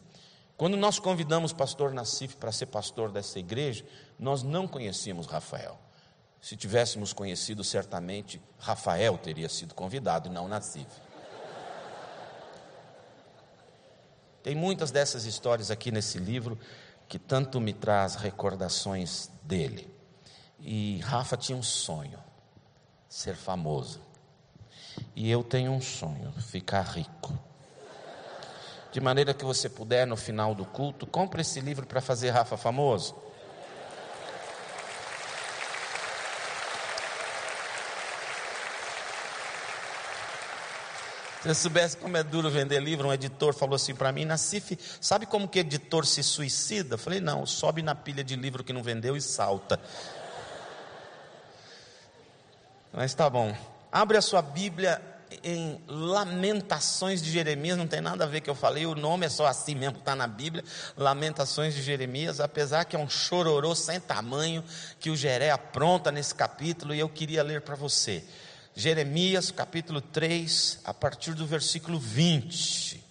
quando 0.56 0.76
nós 0.76 0.98
convidamos 0.98 1.50
o 1.52 1.56
pastor 1.56 1.92
Nassif 1.92 2.36
para 2.36 2.50
ser 2.50 2.66
pastor 2.66 3.10
dessa 3.10 3.38
igreja, 3.38 3.84
nós 4.18 4.42
não 4.42 4.66
conhecíamos 4.66 5.26
Rafael. 5.26 5.78
Se 6.40 6.56
tivéssemos 6.56 7.12
conhecido, 7.12 7.62
certamente 7.62 8.40
Rafael 8.58 9.18
teria 9.18 9.48
sido 9.48 9.74
convidado 9.74 10.28
e 10.28 10.32
não 10.32 10.48
Nassif. 10.48 10.86
Tem 14.42 14.54
muitas 14.54 14.90
dessas 14.90 15.24
histórias 15.24 15.70
aqui 15.70 15.90
nesse 15.90 16.18
livro 16.18 16.58
que 17.08 17.18
tanto 17.18 17.60
me 17.60 17.72
traz 17.72 18.14
recordações 18.14 19.28
dele. 19.42 19.92
E 20.60 21.00
Rafa 21.00 21.36
tinha 21.36 21.58
um 21.58 21.62
sonho, 21.62 22.18
ser 23.08 23.36
famoso. 23.36 24.00
E 25.14 25.30
eu 25.30 25.42
tenho 25.42 25.72
um 25.72 25.80
sonho, 25.80 26.32
ficar 26.32 26.82
rico 26.82 27.36
de 28.96 29.00
maneira 29.02 29.34
que 29.34 29.44
você 29.44 29.68
puder, 29.68 30.06
no 30.06 30.16
final 30.16 30.54
do 30.54 30.64
culto, 30.64 31.06
compre 31.06 31.42
esse 31.42 31.60
livro 31.60 31.86
para 31.86 32.00
fazer 32.00 32.30
Rafa 32.30 32.56
famoso. 32.56 33.14
Se 41.42 41.48
eu 41.48 41.54
soubesse 41.54 41.98
como 41.98 42.16
é 42.16 42.22
duro 42.22 42.48
vender 42.48 42.80
livro, 42.80 43.08
um 43.08 43.12
editor 43.12 43.52
falou 43.52 43.76
assim 43.76 43.94
para 43.94 44.10
mim, 44.12 44.24
Nacife, 44.24 44.78
sabe 44.98 45.26
como 45.26 45.46
que 45.46 45.58
editor 45.58 46.06
se 46.06 46.22
suicida? 46.22 46.94
Eu 46.94 46.98
falei, 46.98 47.20
não, 47.20 47.44
sobe 47.44 47.82
na 47.82 47.94
pilha 47.94 48.24
de 48.24 48.34
livro 48.34 48.64
que 48.64 48.72
não 48.72 48.82
vendeu 48.82 49.14
e 49.14 49.20
salta. 49.20 49.78
Mas 52.94 53.12
tá 53.12 53.28
bom. 53.28 53.54
Abre 53.92 54.16
a 54.16 54.22
sua 54.22 54.40
Bíblia 54.40 55.02
em 55.42 55.80
Lamentações 55.88 57.22
de 57.22 57.30
Jeremias, 57.30 57.76
não 57.76 57.86
tem 57.86 58.00
nada 58.00 58.24
a 58.24 58.26
ver 58.26 58.40
que 58.40 58.50
eu 58.50 58.54
falei, 58.54 58.86
o 58.86 58.94
nome 58.94 59.26
é 59.26 59.28
só 59.28 59.46
assim 59.46 59.74
mesmo, 59.74 59.98
está 59.98 60.14
na 60.14 60.26
Bíblia, 60.26 60.64
Lamentações 60.96 61.74
de 61.74 61.82
Jeremias, 61.82 62.40
apesar 62.40 62.84
que 62.84 62.96
é 62.96 62.98
um 62.98 63.08
chororô 63.08 63.74
sem 63.74 64.00
tamanho 64.00 64.64
que 65.00 65.10
o 65.10 65.16
Jeré 65.16 65.50
apronta 65.50 66.10
nesse 66.10 66.34
capítulo, 66.34 66.94
e 66.94 66.98
eu 66.98 67.08
queria 67.08 67.42
ler 67.42 67.60
para 67.60 67.74
você. 67.74 68.24
Jeremias 68.74 69.50
capítulo 69.50 70.00
3, 70.00 70.80
a 70.84 70.92
partir 70.92 71.32
do 71.32 71.46
versículo 71.46 71.98
20. 71.98 73.02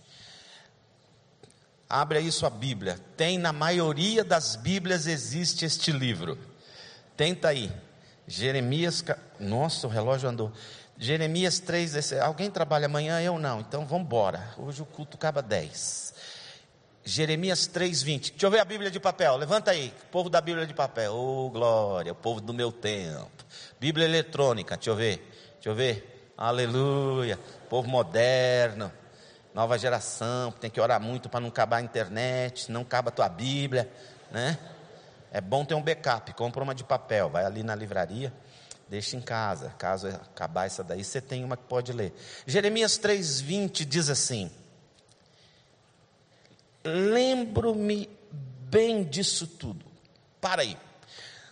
Abre 1.89 2.19
aí 2.19 2.31
sua 2.31 2.49
Bíblia. 2.49 2.99
Tem 3.17 3.37
na 3.37 3.51
maioria 3.51 4.23
das 4.23 4.55
Bíblias 4.55 5.07
existe 5.07 5.65
este 5.65 5.91
livro. 5.91 6.37
Tenta 7.17 7.47
aí. 7.47 7.71
Jeremias, 8.27 9.03
nossa, 9.39 9.87
o 9.87 9.89
relógio 9.89 10.29
andou. 10.29 10.51
Jeremias 10.97 11.59
3, 11.59 11.95
esse, 11.95 12.19
alguém 12.19 12.49
trabalha 12.49 12.85
amanhã? 12.85 13.21
Eu 13.21 13.37
não, 13.37 13.59
então 13.59 13.85
vamos 13.85 14.05
embora. 14.05 14.53
Hoje 14.57 14.81
o 14.81 14.85
culto 14.85 15.17
acaba 15.17 15.41
10. 15.41 16.13
Jeremias 17.03 17.67
3, 17.67 18.01
20. 18.01 18.31
Deixa 18.31 18.45
eu 18.45 18.49
ver 18.51 18.59
a 18.59 18.65
Bíblia 18.65 18.89
de 18.89 18.99
papel. 18.99 19.35
Levanta 19.35 19.71
aí, 19.71 19.93
povo 20.11 20.29
da 20.29 20.41
Bíblia 20.41 20.65
de 20.65 20.73
papel. 20.73 21.13
Oh, 21.13 21.49
glória, 21.51 22.13
o 22.13 22.15
povo 22.15 22.41
do 22.41 22.53
meu 22.53 22.71
tempo. 22.71 23.45
Bíblia 23.79 24.05
eletrônica, 24.05 24.75
deixa 24.75 24.89
eu 24.89 24.95
ver. 24.95 25.17
Deixa 25.55 25.69
eu 25.69 25.75
ver. 25.75 26.31
Aleluia. 26.37 27.39
Povo 27.69 27.87
moderno. 27.87 28.91
Nova 29.53 29.77
geração. 29.77 30.51
Tem 30.51 30.69
que 30.69 30.81
orar 30.81 30.99
muito 30.99 31.29
para 31.29 31.39
não 31.39 31.49
acabar 31.49 31.77
a 31.77 31.81
internet. 31.81 32.71
Não 32.71 32.81
acaba 32.81 33.09
a 33.09 33.11
tua 33.11 33.29
Bíblia. 33.29 33.89
Né? 34.31 34.57
É 35.31 35.39
bom 35.39 35.63
ter 35.63 35.75
um 35.75 35.81
backup. 35.81 36.33
Compra 36.33 36.63
uma 36.63 36.73
de 36.73 36.83
papel. 36.83 37.29
Vai 37.29 37.45
ali 37.45 37.63
na 37.63 37.75
livraria. 37.75 38.33
Deixa 38.87 39.15
em 39.15 39.21
casa. 39.21 39.73
Caso 39.77 40.07
acabar 40.07 40.65
essa 40.65 40.83
daí, 40.83 41.03
você 41.03 41.19
tem 41.19 41.43
uma 41.43 41.57
que 41.57 41.63
pode 41.63 41.91
ler. 41.91 42.13
Jeremias 42.45 42.99
3,20 42.99 43.83
diz 43.85 44.09
assim: 44.09 44.51
Lembro-me 46.83 48.09
bem 48.69 49.03
disso 49.03 49.47
tudo. 49.47 49.85
Para 50.39 50.61
aí. 50.61 50.77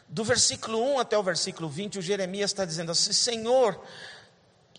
Do 0.07 0.23
versículo 0.23 0.79
1 0.93 0.99
até 0.99 1.17
o 1.17 1.23
versículo 1.23 1.67
20, 1.67 1.97
o 1.97 2.01
Jeremias 2.01 2.51
está 2.51 2.65
dizendo 2.65 2.91
assim: 2.91 3.11
Senhor, 3.11 3.83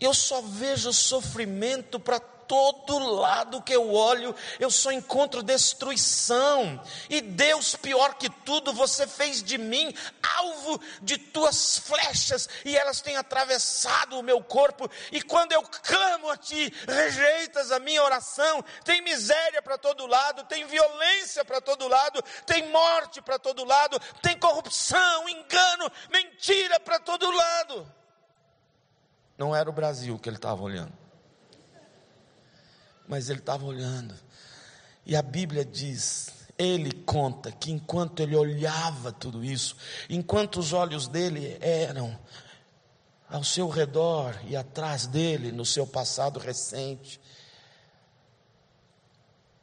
eu 0.01 0.15
só 0.15 0.41
vejo 0.41 0.93
sofrimento 0.93 1.99
para 1.99 2.21
todo 2.47 2.99
lado 2.99 3.63
que 3.63 3.75
eu 3.75 3.93
olho, 3.93 4.35
eu 4.59 4.71
só 4.71 4.93
encontro 4.93 5.43
destruição. 5.43 6.81
E 7.09 7.21
Deus, 7.21 7.77
pior 7.77 8.15
que 8.15 8.29
tudo, 8.29 8.73
você 8.73 9.07
fez 9.07 9.43
de 9.43 9.59
mim 9.59 9.95
alvo 10.37 10.81
de 11.03 11.19
tuas 11.19 11.79
flechas, 11.79 12.49
e 12.65 12.77
elas 12.77 13.01
têm 13.01 13.17
atravessado 13.17 14.19
o 14.19 14.23
meu 14.23 14.43
corpo. 14.43 14.91
E 15.13 15.23
quando 15.23 15.53
eu 15.53 15.63
clamo 15.63 16.31
a 16.31 16.37
ti, 16.37 16.73
rejeitas 16.87 17.71
a 17.71 17.79
minha 17.79 18.03
oração. 18.03 18.65
Tem 18.85 19.03
miséria 19.03 19.63
para 19.63 19.79
todo 19.79 20.07
lado, 20.07 20.45
tem 20.45 20.67
violência 20.67 21.45
para 21.45 21.61
todo 21.61 21.89
lado, 21.89 22.23
tem 22.47 22.71
morte 22.71 23.21
para 23.21 23.39
todo 23.39 23.65
lado, 23.65 24.01
tem 24.23 24.39
corrupção, 24.39 25.29
engano, 25.29 25.91
mentira 26.11 26.81
para 26.81 26.99
todo 26.99 27.31
lado. 27.31 27.87
Não 29.37 29.55
era 29.55 29.69
o 29.69 29.73
Brasil 29.73 30.19
que 30.19 30.29
ele 30.29 30.37
estava 30.37 30.63
olhando 30.63 31.04
mas 33.07 33.29
ele 33.29 33.41
estava 33.41 33.65
olhando. 33.65 34.15
E 35.07 35.15
a 35.15 35.23
Bíblia 35.23 35.65
diz, 35.65 36.33
ele 36.57 36.93
conta 36.93 37.53
que 37.53 37.71
enquanto 37.71 38.21
ele 38.21 38.37
olhava 38.37 39.13
tudo 39.13 39.45
isso, 39.45 39.77
enquanto 40.09 40.59
os 40.59 40.73
olhos 40.73 41.09
dele 41.09 41.59
eram 41.61 42.19
ao 43.29 43.43
seu 43.43 43.69
redor 43.69 44.39
e 44.47 44.57
atrás 44.57 45.07
dele, 45.07 45.51
no 45.51 45.65
seu 45.65 45.87
passado 45.87 46.39
recente, 46.39 47.21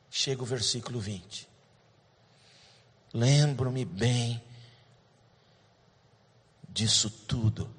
chega 0.09 0.43
o 0.43 0.45
versículo 0.45 0.99
20. 0.99 1.49
Lembro-me 3.13 3.85
bem 3.85 4.41
disso 6.69 7.09
tudo, 7.09 7.73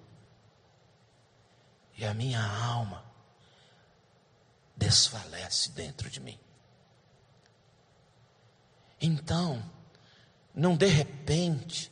e 1.96 2.04
a 2.04 2.12
minha 2.12 2.42
alma 2.42 3.11
desfalece 4.76 5.70
dentro 5.70 6.08
de 6.10 6.20
mim. 6.20 6.38
Então, 9.00 9.62
não 10.54 10.76
de 10.76 10.86
repente, 10.86 11.90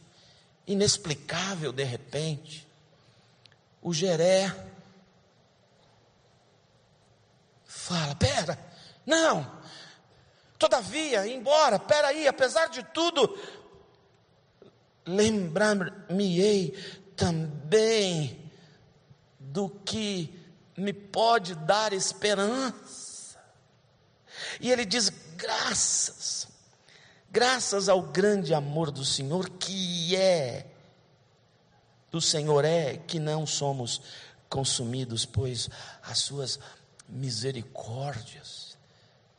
inexplicável 0.67 1.73
de 1.73 1.85
repente, 1.85 2.67
o 3.83 3.93
Geré 3.93 4.55
fala: 7.65 8.15
pera, 8.15 8.59
não, 9.05 9.61
todavia, 10.59 11.27
embora, 11.27 11.79
pera 11.79 12.09
aí, 12.09 12.29
apesar 12.29 12.69
de 12.69 12.83
tudo, 12.85 13.37
lembrar-me-ei 15.05 16.73
também 17.17 18.51
do 19.39 19.69
que 19.69 20.40
me 20.77 20.93
pode 20.93 21.55
dar 21.55 21.93
esperança. 21.93 23.39
E 24.61 24.71
ele 24.71 24.85
diz: 24.85 25.11
graças, 25.37 26.49
graças 27.31 27.89
ao 27.89 28.03
grande 28.03 28.55
amor 28.55 28.91
do 28.91 29.05
Senhor, 29.05 29.49
que 29.51 30.17
é, 30.17 30.67
do 32.11 32.21
Senhor 32.21 32.65
é, 32.65 32.97
que 32.97 33.19
não 33.19 33.47
somos 33.47 34.01
consumidos, 34.49 35.25
pois 35.25 35.69
as 36.03 36.19
suas 36.19 36.59
misericórdias 37.09 38.77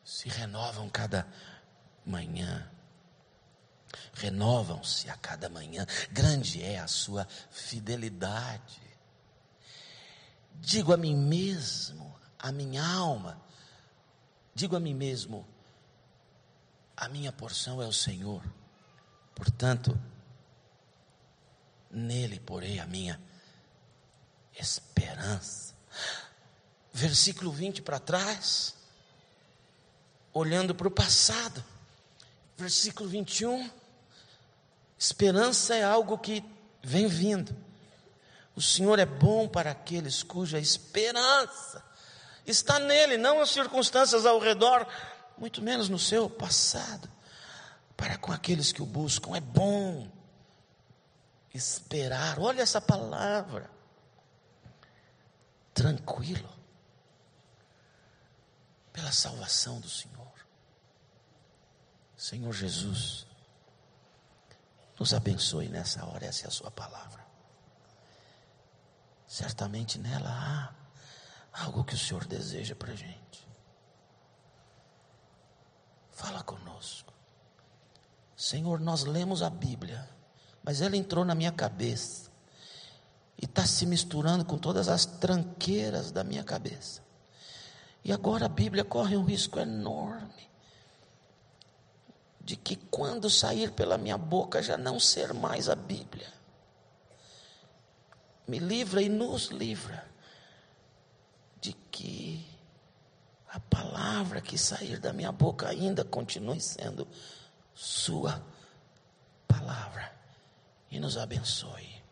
se 0.04 0.30
renovam 0.30 0.90
cada 0.90 1.28
manhã. 2.06 2.70
Renovam-se 4.14 5.10
a 5.10 5.16
cada 5.16 5.50
manhã, 5.50 5.86
grande 6.12 6.62
é 6.62 6.80
a 6.80 6.88
sua 6.88 7.28
fidelidade 7.50 8.81
digo 10.62 10.94
a 10.94 10.98
mim 10.98 11.16
mesmo, 11.16 12.16
a 12.38 12.52
minha 12.52 12.86
alma, 12.86 13.42
digo 14.54 14.76
a 14.76 14.80
mim 14.80 14.94
mesmo, 14.94 15.46
a 16.96 17.10
minha 17.10 17.32
porção 17.32 17.82
é 17.82 17.88
o 17.88 17.92
Senhor, 17.92 18.44
portanto, 19.34 20.00
nele 21.90 22.40
porei 22.40 22.80
a 22.80 22.86
minha 22.86 23.20
esperança. 24.58 25.74
Versículo 26.94 27.52
20 27.52 27.82
para 27.82 28.00
trás, 28.00 28.76
olhando 30.32 30.76
para 30.76 30.88
o 30.88 30.92
passado, 30.92 31.64
versículo 32.56 33.10
21, 33.10 33.70
esperança 34.98 35.76
é 35.76 35.84
algo 35.84 36.20
que 36.20 36.44
vem 36.84 37.08
vindo 37.08 37.71
o 38.56 38.62
Senhor 38.62 39.00
é 39.00 39.06
bom 39.06 39.48
para 39.48 39.72
aqueles 39.72 40.24
cuja 40.24 40.60
esperança 40.60 41.84
está 42.46 42.80
nele, 42.80 43.18
não 43.18 43.40
nas 43.40 43.50
circunstâncias 43.50 44.26
ao 44.26 44.40
redor, 44.40 44.88
muito 45.38 45.62
menos 45.62 45.90
no 45.90 46.00
seu 46.00 46.30
passado. 46.30 47.10
Para 47.96 48.18
com 48.18 48.32
aqueles 48.32 48.72
que 48.72 48.82
o 48.82 48.86
buscam, 48.86 49.36
é 49.36 49.40
bom 49.40 50.10
esperar. 51.54 52.40
Olha 52.40 52.62
essa 52.62 52.82
palavra. 52.82 53.70
Tranquilo. 55.74 56.50
Pela 58.92 59.12
salvação 59.12 59.80
do 59.80 59.90
Senhor. 59.90 60.32
Senhor 62.18 62.54
Jesus, 62.54 63.26
nos 65.00 65.14
abençoe 65.14 65.68
nessa 65.70 66.06
hora, 66.06 66.26
essa 66.26 66.46
é 66.46 66.48
a 66.48 66.52
Sua 66.52 66.70
palavra. 66.70 67.26
Certamente 69.32 69.98
nela 69.98 70.30
há 70.30 71.64
algo 71.64 71.86
que 71.86 71.96
o 71.96 71.98
Senhor 71.98 72.26
deseja 72.26 72.76
para 72.76 72.92
a 72.92 72.96
gente. 72.98 73.48
Fala 76.12 76.44
conosco. 76.44 77.14
Senhor, 78.36 78.82
nós 78.82 79.06
lemos 79.06 79.42
a 79.42 79.50
Bíblia, 79.50 80.06
mas 80.62 80.82
ela 80.82 80.98
entrou 80.98 81.24
na 81.24 81.34
minha 81.34 81.54
cabeça 81.54 82.30
e 83.42 83.46
está 83.46 83.66
se 83.66 83.86
misturando 83.86 84.44
com 84.44 84.58
todas 84.58 84.90
as 84.90 85.06
tranqueiras 85.06 86.12
da 86.12 86.26
minha 86.26 86.44
cabeça. 86.44 87.02
E 88.04 88.12
agora 88.12 88.48
a 88.48 88.50
Bíblia 88.50 88.84
corre 88.84 89.16
um 89.16 89.24
risco 89.24 89.62
enorme 89.62 90.52
de 92.42 92.58
que 92.58 92.76
quando 92.76 93.30
sair 93.30 93.72
pela 93.72 93.98
minha 93.98 94.18
boca 94.18 94.62
já 94.62 94.78
não 94.78 95.00
ser 95.00 95.34
mais 95.34 95.70
a 95.70 95.76
Bíblia 95.76 96.41
me 98.52 98.60
livra 98.60 99.02
e 99.02 99.08
nos 99.08 99.46
livra 99.46 100.06
de 101.62 101.72
que 101.90 102.46
a 103.48 103.62
palavra 103.62 104.42
que 104.42 104.58
sair 104.58 105.00
da 105.00 105.14
minha 105.14 105.32
boca 105.32 105.70
ainda 105.70 106.04
continue 106.04 106.60
sendo 106.60 107.08
Sua 107.74 108.46
palavra. 109.48 110.12
E 110.90 111.00
nos 111.00 111.16
abençoe. 111.16 112.04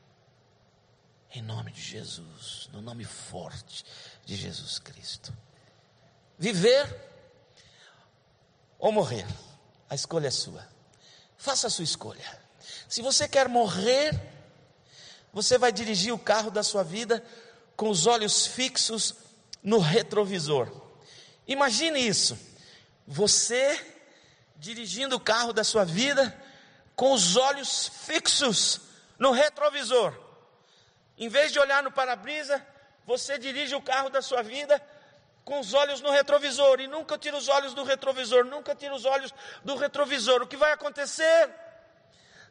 Em 1.31 1.41
nome 1.41 1.71
de 1.71 1.81
Jesus, 1.81 2.69
no 2.71 2.81
nome 2.81 3.03
forte 3.03 3.83
de 4.25 4.37
Jesus 4.37 4.79
Cristo. 4.79 5.33
Viver 6.37 6.87
ou 8.79 8.93
morrer, 8.93 9.27
a 9.89 9.93
escolha 9.93 10.29
é 10.29 10.31
sua. 10.31 10.65
Faça 11.37 11.67
a 11.67 11.69
sua 11.69 11.83
escolha. 11.83 12.41
Se 12.87 13.01
você 13.01 13.27
quer 13.27 13.49
morrer, 13.49 14.17
você 15.33 15.57
vai 15.57 15.71
dirigir 15.71 16.13
o 16.13 16.19
carro 16.19 16.49
da 16.49 16.63
sua 16.63 16.83
vida 16.83 17.23
com 17.75 17.89
os 17.89 18.07
olhos 18.07 18.47
fixos 18.47 19.15
no 19.63 19.79
retrovisor. 19.79 20.69
Imagine 21.47 21.99
isso. 21.99 22.37
Você 23.07 23.79
dirigindo 24.57 25.15
o 25.15 25.19
carro 25.19 25.53
da 25.53 25.63
sua 25.63 25.85
vida 25.85 26.35
com 26.95 27.13
os 27.13 27.37
olhos 27.37 27.87
fixos 28.05 28.81
no 29.17 29.31
retrovisor. 29.31 30.13
Em 31.17 31.29
vez 31.29 31.51
de 31.51 31.59
olhar 31.59 31.81
no 31.81 31.91
para-brisa, 31.91 32.65
você 33.05 33.37
dirige 33.37 33.73
o 33.75 33.81
carro 33.81 34.09
da 34.09 34.21
sua 34.21 34.43
vida 34.43 34.81
com 35.45 35.59
os 35.59 35.73
olhos 35.73 36.01
no 36.01 36.11
retrovisor 36.11 36.79
e 36.79 36.87
nunca 36.87 37.17
tira 37.17 37.35
os 37.35 37.47
olhos 37.47 37.73
do 37.73 37.83
retrovisor, 37.83 38.45
nunca 38.45 38.75
tira 38.75 38.93
os 38.93 39.05
olhos 39.05 39.33
do 39.63 39.75
retrovisor. 39.75 40.41
O 40.41 40.47
que 40.47 40.57
vai 40.57 40.73
acontecer? 40.73 41.49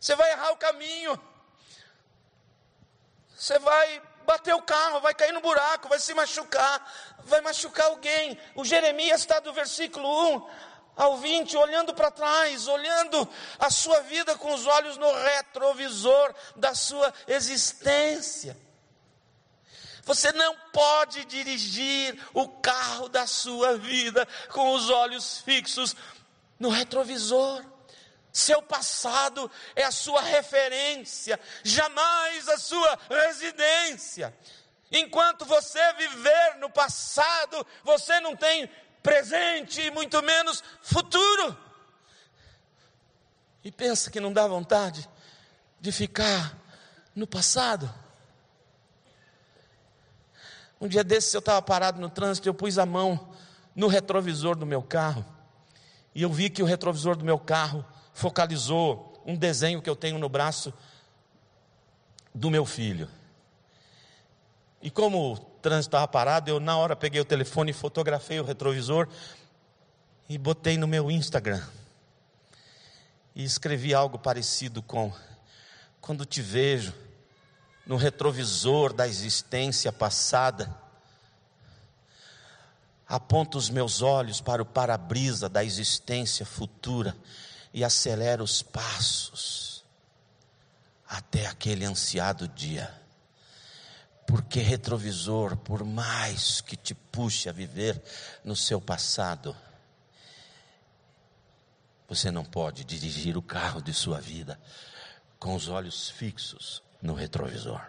Você 0.00 0.16
vai 0.16 0.30
errar 0.32 0.50
o 0.52 0.56
caminho. 0.56 1.20
Você 3.38 3.56
vai 3.60 4.02
bater 4.26 4.52
o 4.52 4.60
carro, 4.60 5.00
vai 5.00 5.14
cair 5.14 5.32
no 5.32 5.40
buraco, 5.40 5.88
vai 5.88 6.00
se 6.00 6.12
machucar, 6.12 6.92
vai 7.20 7.40
machucar 7.40 7.86
alguém. 7.86 8.36
O 8.56 8.64
Jeremias 8.64 9.20
está 9.20 9.38
do 9.38 9.52
versículo 9.52 10.34
1 10.34 10.50
ao 10.96 11.18
20, 11.18 11.56
olhando 11.56 11.94
para 11.94 12.10
trás, 12.10 12.66
olhando 12.66 13.28
a 13.56 13.70
sua 13.70 14.00
vida 14.00 14.36
com 14.36 14.52
os 14.52 14.66
olhos 14.66 14.96
no 14.96 15.08
retrovisor 15.22 16.34
da 16.56 16.74
sua 16.74 17.14
existência. 17.28 18.56
Você 20.02 20.32
não 20.32 20.56
pode 20.72 21.24
dirigir 21.26 22.20
o 22.34 22.48
carro 22.48 23.08
da 23.08 23.24
sua 23.24 23.78
vida 23.78 24.26
com 24.50 24.72
os 24.74 24.90
olhos 24.90 25.38
fixos 25.42 25.94
no 26.58 26.70
retrovisor. 26.70 27.64
Seu 28.32 28.62
passado 28.62 29.50
é 29.74 29.84
a 29.84 29.90
sua 29.90 30.20
referência, 30.20 31.40
jamais 31.64 32.48
a 32.48 32.58
sua 32.58 32.98
residência. 33.08 34.36
Enquanto 34.90 35.44
você 35.44 35.92
viver 35.94 36.56
no 36.58 36.70
passado, 36.70 37.66
você 37.82 38.20
não 38.20 38.36
tem 38.36 38.70
presente 39.02 39.80
e 39.80 39.90
muito 39.90 40.22
menos 40.22 40.62
futuro. 40.82 41.56
E 43.64 43.70
pensa 43.70 44.10
que 44.10 44.20
não 44.20 44.32
dá 44.32 44.46
vontade 44.46 45.08
de 45.80 45.92
ficar 45.92 46.56
no 47.14 47.26
passado. 47.26 47.92
Um 50.80 50.86
dia 50.86 51.02
desses 51.02 51.34
eu 51.34 51.40
estava 51.40 51.60
parado 51.60 52.00
no 52.00 52.08
trânsito, 52.08 52.48
eu 52.48 52.54
pus 52.54 52.78
a 52.78 52.86
mão 52.86 53.34
no 53.74 53.88
retrovisor 53.88 54.56
do 54.56 54.64
meu 54.64 54.82
carro. 54.82 55.24
E 56.14 56.22
eu 56.22 56.32
vi 56.32 56.48
que 56.48 56.62
o 56.62 56.66
retrovisor 56.66 57.16
do 57.16 57.24
meu 57.24 57.38
carro 57.38 57.84
focalizou 58.18 59.22
um 59.24 59.36
desenho 59.36 59.80
que 59.80 59.88
eu 59.88 59.94
tenho 59.94 60.18
no 60.18 60.28
braço 60.28 60.74
do 62.34 62.50
meu 62.50 62.66
filho. 62.66 63.08
E 64.82 64.90
como 64.90 65.34
o 65.34 65.38
trânsito 65.38 65.90
estava 65.90 66.08
parado, 66.08 66.50
eu 66.50 66.58
na 66.58 66.76
hora 66.76 66.96
peguei 66.96 67.20
o 67.20 67.24
telefone 67.24 67.72
fotografei 67.72 68.40
o 68.40 68.44
retrovisor 68.44 69.08
e 70.28 70.36
botei 70.36 70.76
no 70.76 70.88
meu 70.88 71.12
Instagram. 71.12 71.64
E 73.36 73.44
escrevi 73.44 73.94
algo 73.94 74.18
parecido 74.18 74.82
com: 74.82 75.12
Quando 76.00 76.26
te 76.26 76.42
vejo 76.42 76.92
no 77.86 77.96
retrovisor 77.96 78.92
da 78.92 79.06
existência 79.06 79.92
passada, 79.92 80.74
aponto 83.06 83.56
os 83.56 83.70
meus 83.70 84.02
olhos 84.02 84.40
para 84.40 84.60
o 84.60 84.66
para-brisa 84.66 85.48
da 85.48 85.62
existência 85.62 86.44
futura 86.44 87.14
e 87.72 87.84
acelero 87.84 88.42
os 88.42 88.62
passos 88.62 89.84
até 91.08 91.46
aquele 91.46 91.84
ansiado 91.84 92.46
dia. 92.46 92.92
Porque 94.26 94.60
retrovisor, 94.60 95.56
por 95.56 95.84
mais 95.84 96.60
que 96.60 96.76
te 96.76 96.94
puxe 96.94 97.48
a 97.48 97.52
viver 97.52 98.00
no 98.44 98.54
seu 98.54 98.78
passado, 98.78 99.56
você 102.06 102.30
não 102.30 102.44
pode 102.44 102.84
dirigir 102.84 103.36
o 103.36 103.42
carro 103.42 103.80
de 103.80 103.92
sua 103.94 104.20
vida 104.20 104.60
com 105.38 105.54
os 105.54 105.68
olhos 105.68 106.10
fixos 106.10 106.82
no 107.00 107.14
retrovisor. 107.14 107.80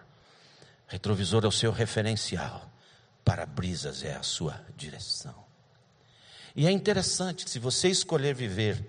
Retrovisor 0.88 1.44
é 1.44 1.48
o 1.48 1.52
seu 1.52 1.72
referencial, 1.72 2.70
para-brisas 3.24 4.04
é 4.04 4.16
a 4.16 4.24
sua 4.24 4.66
direção. 4.76 5.36
E 6.56 6.68
é 6.68 6.72
interessante 6.72 7.46
que 7.46 7.52
se 7.52 7.60
você 7.60 7.90
escolher 7.90 8.34
viver 8.34 8.84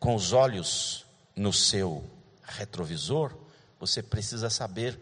com 0.00 0.14
os 0.14 0.32
olhos 0.32 1.04
no 1.36 1.52
seu 1.52 2.02
retrovisor, 2.42 3.36
você 3.78 4.02
precisa 4.02 4.48
saber 4.48 4.98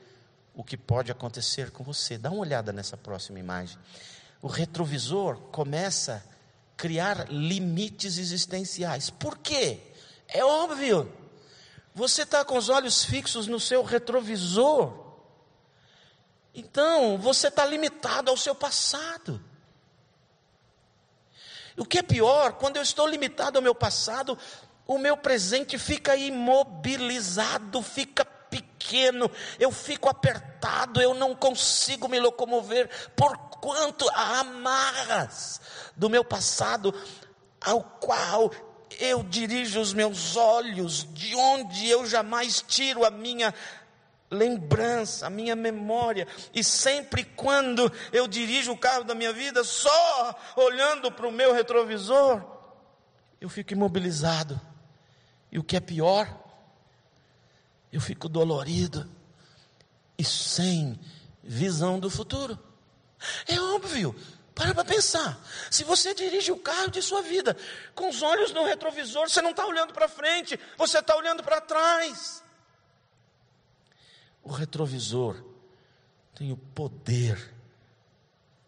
o 0.52 0.64
que 0.64 0.76
pode 0.76 1.12
acontecer 1.12 1.70
com 1.70 1.84
você. 1.84 2.18
Dá 2.18 2.30
uma 2.30 2.40
olhada 2.40 2.72
nessa 2.72 2.96
próxima 2.96 3.38
imagem. 3.38 3.78
O 4.42 4.48
retrovisor 4.48 5.36
começa 5.52 6.16
a 6.16 6.76
criar 6.76 7.30
limites 7.30 8.18
existenciais. 8.18 9.08
Por 9.08 9.38
quê? 9.38 9.80
É 10.26 10.44
óbvio. 10.44 11.12
Você 11.94 12.22
está 12.22 12.44
com 12.44 12.58
os 12.58 12.68
olhos 12.68 13.04
fixos 13.04 13.46
no 13.46 13.60
seu 13.60 13.84
retrovisor. 13.84 15.06
Então, 16.52 17.16
você 17.18 17.48
está 17.48 17.64
limitado 17.64 18.30
ao 18.30 18.36
seu 18.36 18.54
passado. 18.54 19.42
O 21.76 21.84
que 21.84 21.98
é 21.98 22.02
pior, 22.02 22.54
quando 22.54 22.76
eu 22.76 22.82
estou 22.82 23.06
limitado 23.06 23.58
ao 23.58 23.62
meu 23.62 23.74
passado, 23.74 24.36
o 24.88 24.96
meu 24.96 25.18
presente 25.18 25.78
fica 25.78 26.16
imobilizado, 26.16 27.82
fica 27.82 28.24
pequeno, 28.24 29.30
eu 29.60 29.70
fico 29.70 30.08
apertado, 30.08 30.98
eu 31.02 31.12
não 31.12 31.34
consigo 31.34 32.08
me 32.08 32.18
locomover, 32.18 32.88
porquanto 33.14 34.08
há 34.14 34.40
amarras 34.40 35.60
do 35.94 36.08
meu 36.08 36.24
passado, 36.24 36.94
ao 37.60 37.82
qual 37.82 38.50
eu 38.98 39.22
dirijo 39.22 39.78
os 39.78 39.92
meus 39.92 40.36
olhos, 40.36 41.06
de 41.12 41.34
onde 41.34 41.86
eu 41.86 42.06
jamais 42.06 42.64
tiro 42.66 43.04
a 43.04 43.10
minha 43.10 43.54
lembrança, 44.30 45.26
a 45.26 45.30
minha 45.30 45.54
memória, 45.54 46.26
e 46.54 46.64
sempre 46.64 47.24
quando 47.24 47.92
eu 48.10 48.26
dirijo 48.26 48.72
o 48.72 48.78
carro 48.78 49.04
da 49.04 49.14
minha 49.14 49.34
vida, 49.34 49.62
só 49.62 50.34
olhando 50.56 51.12
para 51.12 51.28
o 51.28 51.32
meu 51.32 51.52
retrovisor, 51.52 52.42
eu 53.38 53.50
fico 53.50 53.74
imobilizado, 53.74 54.58
e 55.50 55.58
o 55.58 55.64
que 55.64 55.76
é 55.76 55.80
pior, 55.80 56.28
eu 57.92 58.00
fico 58.00 58.28
dolorido 58.28 59.08
e 60.16 60.24
sem 60.24 60.98
visão 61.42 61.98
do 61.98 62.10
futuro. 62.10 62.58
É 63.46 63.58
óbvio, 63.60 64.14
para 64.54 64.74
para 64.74 64.84
pensar. 64.84 65.40
Se 65.70 65.84
você 65.84 66.14
dirige 66.14 66.52
o 66.52 66.58
carro 66.58 66.90
de 66.90 67.00
sua 67.00 67.22
vida 67.22 67.56
com 67.94 68.08
os 68.08 68.22
olhos 68.22 68.52
no 68.52 68.64
retrovisor, 68.64 69.28
você 69.28 69.40
não 69.40 69.50
está 69.50 69.66
olhando 69.66 69.94
para 69.94 70.08
frente, 70.08 70.58
você 70.76 70.98
está 70.98 71.16
olhando 71.16 71.42
para 71.42 71.60
trás. 71.60 72.42
O 74.42 74.50
retrovisor 74.50 75.42
tem 76.34 76.52
o 76.52 76.56
poder 76.56 77.54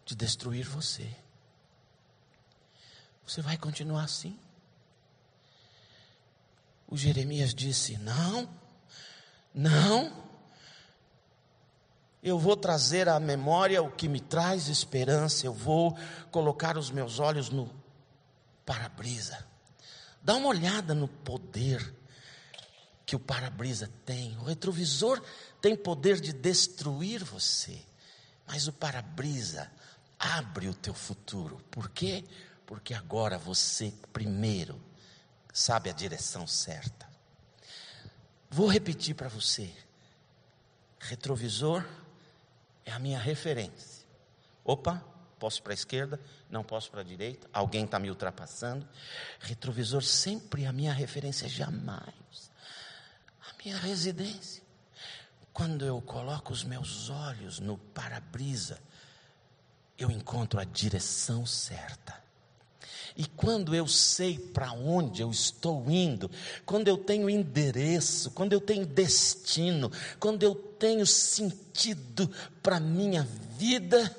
de 0.05 0.15
destruir 0.15 0.65
você. 0.65 1.07
Você 3.25 3.41
vai 3.41 3.57
continuar 3.57 4.03
assim? 4.03 4.37
O 6.91 6.97
Jeremias 6.97 7.55
disse: 7.55 7.97
Não, 7.97 8.47
não 9.53 10.21
eu 12.21 12.37
vou 12.37 12.55
trazer 12.55 13.09
à 13.09 13.19
memória 13.19 13.81
o 13.81 13.89
que 13.89 14.07
me 14.07 14.19
traz 14.19 14.67
esperança, 14.67 15.45
eu 15.45 15.53
vou 15.53 15.97
colocar 16.29 16.77
os 16.77 16.91
meus 16.91 17.17
olhos 17.17 17.49
no 17.49 17.67
para-brisa. 18.63 19.43
Dá 20.21 20.35
uma 20.35 20.49
olhada 20.49 20.93
no 20.93 21.07
poder 21.07 21.95
que 23.05 23.15
o 23.15 23.19
para-brisa 23.19 23.89
tem. 24.05 24.37
O 24.37 24.43
retrovisor 24.43 25.19
tem 25.59 25.75
poder 25.75 26.21
de 26.21 26.31
destruir 26.31 27.23
você, 27.23 27.81
mas 28.45 28.67
o 28.67 28.73
para-brisa 28.73 29.71
abre 30.19 30.67
o 30.67 30.75
teu 30.75 30.93
futuro. 30.93 31.59
Por 31.71 31.89
quê? 31.89 32.23
Porque 32.67 32.93
agora 32.93 33.39
você 33.39 33.91
primeiro 34.13 34.90
sabe 35.53 35.89
a 35.89 35.93
direção 35.93 36.47
certa. 36.47 37.09
Vou 38.49 38.67
repetir 38.67 39.15
para 39.15 39.29
você. 39.29 39.73
Retrovisor 40.99 41.85
é 42.85 42.91
a 42.91 42.99
minha 42.99 43.19
referência. 43.19 44.05
Opa, 44.63 45.03
posso 45.39 45.63
para 45.63 45.73
a 45.73 45.73
esquerda, 45.73 46.19
não 46.49 46.63
posso 46.63 46.91
para 46.91 47.01
a 47.01 47.03
direita, 47.03 47.49
alguém 47.51 47.85
está 47.85 47.97
me 47.97 48.09
ultrapassando. 48.09 48.87
Retrovisor 49.39 50.03
sempre 50.03 50.65
a 50.65 50.73
minha 50.73 50.93
referência, 50.93 51.47
jamais 51.47 52.51
a 53.49 53.63
minha 53.63 53.77
residência. 53.77 54.63
Quando 55.53 55.85
eu 55.85 56.01
coloco 56.01 56.53
os 56.53 56.63
meus 56.63 57.09
olhos 57.09 57.59
no 57.59 57.77
para-brisa, 57.77 58.79
eu 59.97 60.09
encontro 60.09 60.59
a 60.59 60.63
direção 60.63 61.45
certa. 61.45 62.21
E 63.15 63.25
quando 63.25 63.75
eu 63.75 63.87
sei 63.87 64.37
para 64.37 64.71
onde 64.71 65.21
eu 65.21 65.29
estou 65.29 65.89
indo, 65.89 66.31
quando 66.65 66.87
eu 66.87 66.97
tenho 66.97 67.29
endereço, 67.29 68.31
quando 68.31 68.53
eu 68.53 68.61
tenho 68.61 68.85
destino, 68.85 69.91
quando 70.19 70.43
eu 70.43 70.55
tenho 70.55 71.05
sentido 71.05 72.31
para 72.63 72.79
minha 72.79 73.23
vida, 73.57 74.15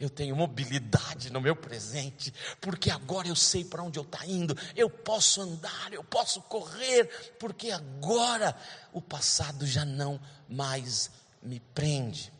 eu 0.00 0.08
tenho 0.08 0.34
mobilidade 0.34 1.30
no 1.30 1.42
meu 1.42 1.54
presente, 1.54 2.32
porque 2.58 2.90
agora 2.90 3.28
eu 3.28 3.36
sei 3.36 3.64
para 3.64 3.82
onde 3.82 3.98
eu 3.98 4.02
estou 4.02 4.24
indo, 4.24 4.56
eu 4.74 4.88
posso 4.88 5.42
andar, 5.42 5.92
eu 5.92 6.02
posso 6.02 6.40
correr, 6.42 7.34
porque 7.38 7.70
agora 7.70 8.56
o 8.94 9.02
passado 9.02 9.66
já 9.66 9.84
não 9.84 10.18
mais 10.48 11.10
me 11.42 11.60
prende. 11.74 12.32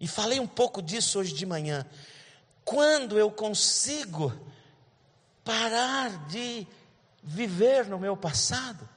E 0.00 0.08
falei 0.08 0.40
um 0.40 0.46
pouco 0.46 0.80
disso 0.80 1.18
hoje 1.18 1.34
de 1.34 1.44
manhã. 1.44 1.86
Quando 2.64 3.18
eu 3.18 3.30
consigo 3.30 4.32
parar 5.44 6.26
de 6.26 6.66
viver 7.22 7.86
no 7.86 7.98
meu 7.98 8.16
passado, 8.16 8.88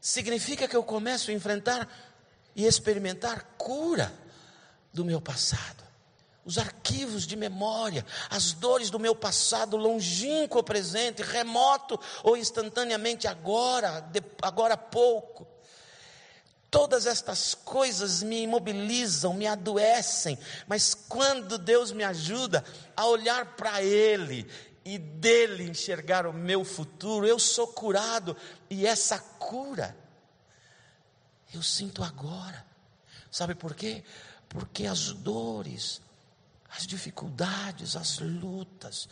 significa 0.00 0.68
que 0.68 0.76
eu 0.76 0.84
começo 0.84 1.30
a 1.30 1.34
enfrentar 1.34 1.88
e 2.54 2.66
experimentar 2.66 3.44
cura 3.58 4.12
do 4.92 5.04
meu 5.04 5.20
passado. 5.20 5.84
Os 6.44 6.56
arquivos 6.56 7.26
de 7.26 7.36
memória, 7.36 8.04
as 8.30 8.52
dores 8.52 8.90
do 8.90 8.98
meu 8.98 9.14
passado 9.14 9.76
longínquo 9.76 10.62
presente, 10.62 11.22
remoto 11.22 12.00
ou 12.22 12.36
instantaneamente 12.36 13.28
agora, 13.28 14.08
agora 14.40 14.74
há 14.74 14.78
pouco. 14.78 15.46
Todas 16.70 17.06
estas 17.06 17.54
coisas 17.54 18.22
me 18.22 18.42
imobilizam, 18.42 19.34
me 19.34 19.46
adoecem, 19.46 20.38
mas 20.68 20.94
quando 20.94 21.58
Deus 21.58 21.90
me 21.90 22.04
ajuda 22.04 22.64
a 22.96 23.06
olhar 23.06 23.56
para 23.56 23.82
Ele 23.82 24.46
e 24.84 24.96
dele 24.96 25.64
enxergar 25.64 26.26
o 26.26 26.32
meu 26.32 26.64
futuro, 26.64 27.26
eu 27.26 27.38
sou 27.38 27.66
curado, 27.66 28.36
e 28.68 28.86
essa 28.86 29.18
cura 29.18 29.96
eu 31.52 31.62
sinto 31.62 32.04
agora. 32.04 32.64
Sabe 33.30 33.54
por 33.54 33.74
quê? 33.74 34.04
Porque 34.48 34.86
as 34.86 35.12
dores, 35.12 36.00
as 36.70 36.86
dificuldades, 36.86 37.96
as 37.96 38.18
lutas, 38.20 39.08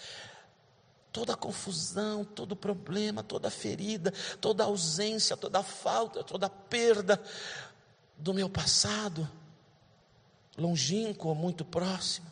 toda 1.19 1.37
confusão, 1.37 2.25
todo 2.25 2.55
problema, 2.55 3.25
toda 3.25 3.51
ferida, 3.51 4.13
toda 4.41 4.63
ausência, 4.63 5.37
toda 5.37 5.65
falta, 5.65 6.23
toda 6.23 6.49
perda 6.49 7.21
do 8.17 8.33
meu 8.33 8.49
passado, 8.49 9.29
longínquo 10.57 11.27
ou 11.27 11.35
muito 11.35 11.65
próximo, 11.65 12.29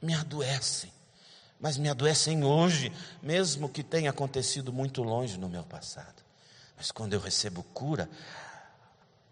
me 0.00 0.14
adoecem. 0.14 0.90
Mas 1.60 1.76
me 1.76 1.90
adoecem 1.90 2.42
hoje, 2.42 2.90
mesmo 3.22 3.68
que 3.68 3.82
tenha 3.82 4.08
acontecido 4.08 4.72
muito 4.72 5.02
longe 5.02 5.36
no 5.36 5.46
meu 5.46 5.64
passado. 5.64 6.22
Mas 6.78 6.90
quando 6.90 7.12
eu 7.12 7.20
recebo 7.20 7.62
cura, 7.64 8.08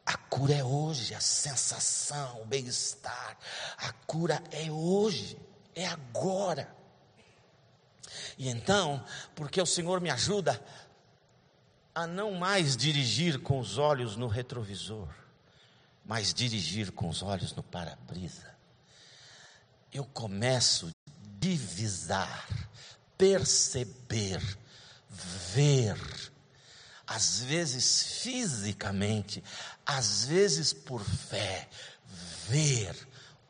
a 0.05 0.15
cura 0.15 0.53
é 0.53 0.63
hoje, 0.63 1.15
a 1.15 1.21
sensação, 1.21 2.43
o 2.43 2.45
bem-estar. 2.45 3.39
A 3.79 3.95
cura 4.07 4.43
é 4.51 4.71
hoje, 4.71 5.39
é 5.75 5.87
agora. 5.87 6.77
E 8.37 8.49
então, 8.49 9.05
porque 9.35 9.61
o 9.61 9.67
Senhor 9.67 10.01
me 10.01 10.11
ajuda 10.11 10.63
a 11.95 12.07
não 12.07 12.33
mais 12.33 12.77
dirigir 12.77 13.41
com 13.41 13.59
os 13.59 13.77
olhos 13.77 14.17
no 14.17 14.29
retrovisor, 14.29 15.09
mas 16.05 16.33
dirigir 16.33 16.93
com 16.93 17.09
os 17.09 17.23
olhos 17.23 17.55
no 17.55 17.63
para-brisa, 17.63 18.57
eu 19.93 20.05
começo 20.05 20.87
a 20.87 21.11
divisar, 21.41 22.47
perceber, 23.17 24.41
ver, 25.09 25.99
às 27.07 27.41
vezes 27.41 28.21
fisicamente, 28.23 29.43
às 29.85 30.25
vezes 30.27 30.73
por 30.73 31.03
fé, 31.03 31.69
ver 32.49 32.97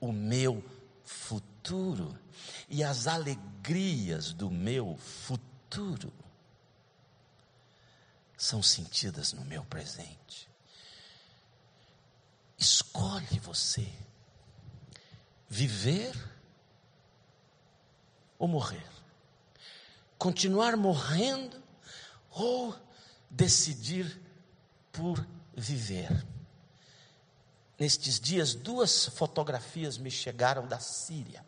o 0.00 0.12
meu 0.12 0.64
futuro 1.08 2.16
e 2.68 2.84
as 2.84 3.06
alegrias 3.06 4.34
do 4.34 4.50
meu 4.50 4.94
futuro 4.98 6.12
são 8.36 8.62
sentidas 8.62 9.32
no 9.32 9.42
meu 9.44 9.64
presente. 9.64 10.48
Escolhe 12.58 13.38
você 13.40 13.90
viver 15.48 16.14
ou 18.38 18.46
morrer, 18.46 18.86
continuar 20.18 20.76
morrendo 20.76 21.60
ou 22.30 22.76
decidir 23.30 24.20
por 24.92 25.26
viver. 25.56 26.26
Nestes 27.78 28.18
dias, 28.18 28.54
duas 28.54 29.06
fotografias 29.06 29.98
me 29.98 30.10
chegaram 30.10 30.66
da 30.66 30.80
Síria. 30.80 31.44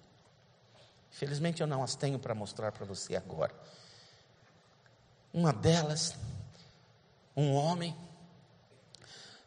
Felizmente 1.11 1.61
eu 1.61 1.66
não 1.66 1.83
as 1.83 1.97
tenho 1.97 2.19
para 2.19 2.35
mostrar 2.35 2.71
para 2.71 2.87
você 2.87 3.16
agora. 3.16 3.55
Uma 5.33 5.53
delas, 5.53 6.14
um 7.37 7.53
homem, 7.55 7.97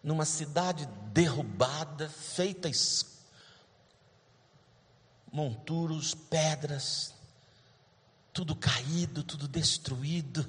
numa 0.04 0.26
cidade 0.26 0.86
derrubada, 1.13 2.10
feita 2.10 2.69
monturos, 5.32 6.13
pedras, 6.13 7.13
tudo 8.34 8.56
caído, 8.56 9.24
tudo 9.24 9.48
destruído 9.48 10.46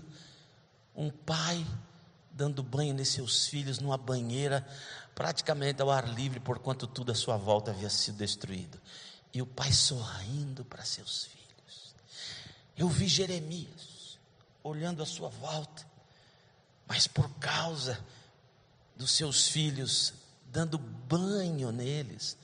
um 0.95 1.11
pai 1.11 1.67
dando 2.31 2.63
banho 2.63 2.95
nos 2.95 3.09
seus 3.09 3.47
filhos 3.47 3.79
numa 3.79 3.97
banheira, 3.97 4.67
praticamente 5.15 5.81
ao 5.81 5.91
ar 5.91 6.09
livre, 6.09 6.41
por 6.41 6.59
quanto 6.59 6.87
tudo 6.87 7.13
à 7.13 7.15
sua 7.15 7.37
volta 7.37 7.71
havia 7.71 7.91
sido 7.91 8.17
destruído. 8.17 8.81
E 9.33 9.41
o 9.41 9.47
pai 9.47 9.73
sorrindo 9.73 10.65
para 10.65 10.85
seus 10.85 11.25
filhos. 11.25 11.95
Eu 12.77 12.89
vi 12.89 13.07
Jeremias 13.07 14.19
olhando 14.63 15.03
à 15.03 15.07
sua 15.07 15.29
volta, 15.29 15.87
mas 16.87 17.07
por 17.07 17.29
causa 17.39 18.03
dos 18.97 19.11
seus 19.11 19.49
filhos, 19.49 20.15
dando 20.47 20.79
banho 20.79 21.71
neles, 21.71 22.37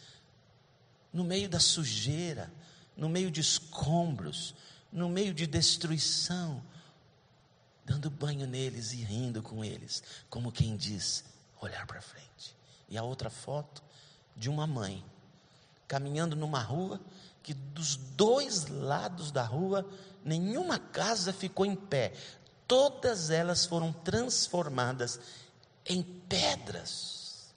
no 1.12 1.24
meio 1.24 1.48
da 1.48 1.59
sujeira, 1.59 2.52
no 2.96 3.09
meio 3.09 3.30
de 3.30 3.40
escombros, 3.40 4.54
no 4.92 5.09
meio 5.09 5.33
de 5.33 5.46
destruição, 5.46 6.62
dando 7.85 8.11
banho 8.11 8.46
neles 8.46 8.92
e 8.92 8.96
rindo 8.96 9.42
com 9.42 9.64
eles, 9.64 10.02
como 10.28 10.52
quem 10.52 10.76
diz, 10.76 11.24
olhar 11.61 11.87
para 11.87 12.00
frente. 12.00 12.60
E 12.90 12.98
a 12.98 13.03
outra 13.03 13.31
foto 13.31 13.83
de 14.37 14.50
uma 14.50 14.66
mãe 14.66 15.05
caminhando 15.87 16.37
numa 16.37 16.61
rua 16.61 17.00
que 17.42 17.55
dos 17.55 17.96
dois 17.96 18.66
lados 18.66 19.31
da 19.31 19.42
rua 19.42 19.88
nenhuma 20.24 20.79
casa 20.79 21.33
ficou 21.33 21.64
em 21.64 21.74
pé, 21.74 22.12
todas 22.68 23.31
elas 23.31 23.64
foram 23.64 23.92
transformadas 23.92 25.18
em 25.87 26.03
pedras. 26.03 27.53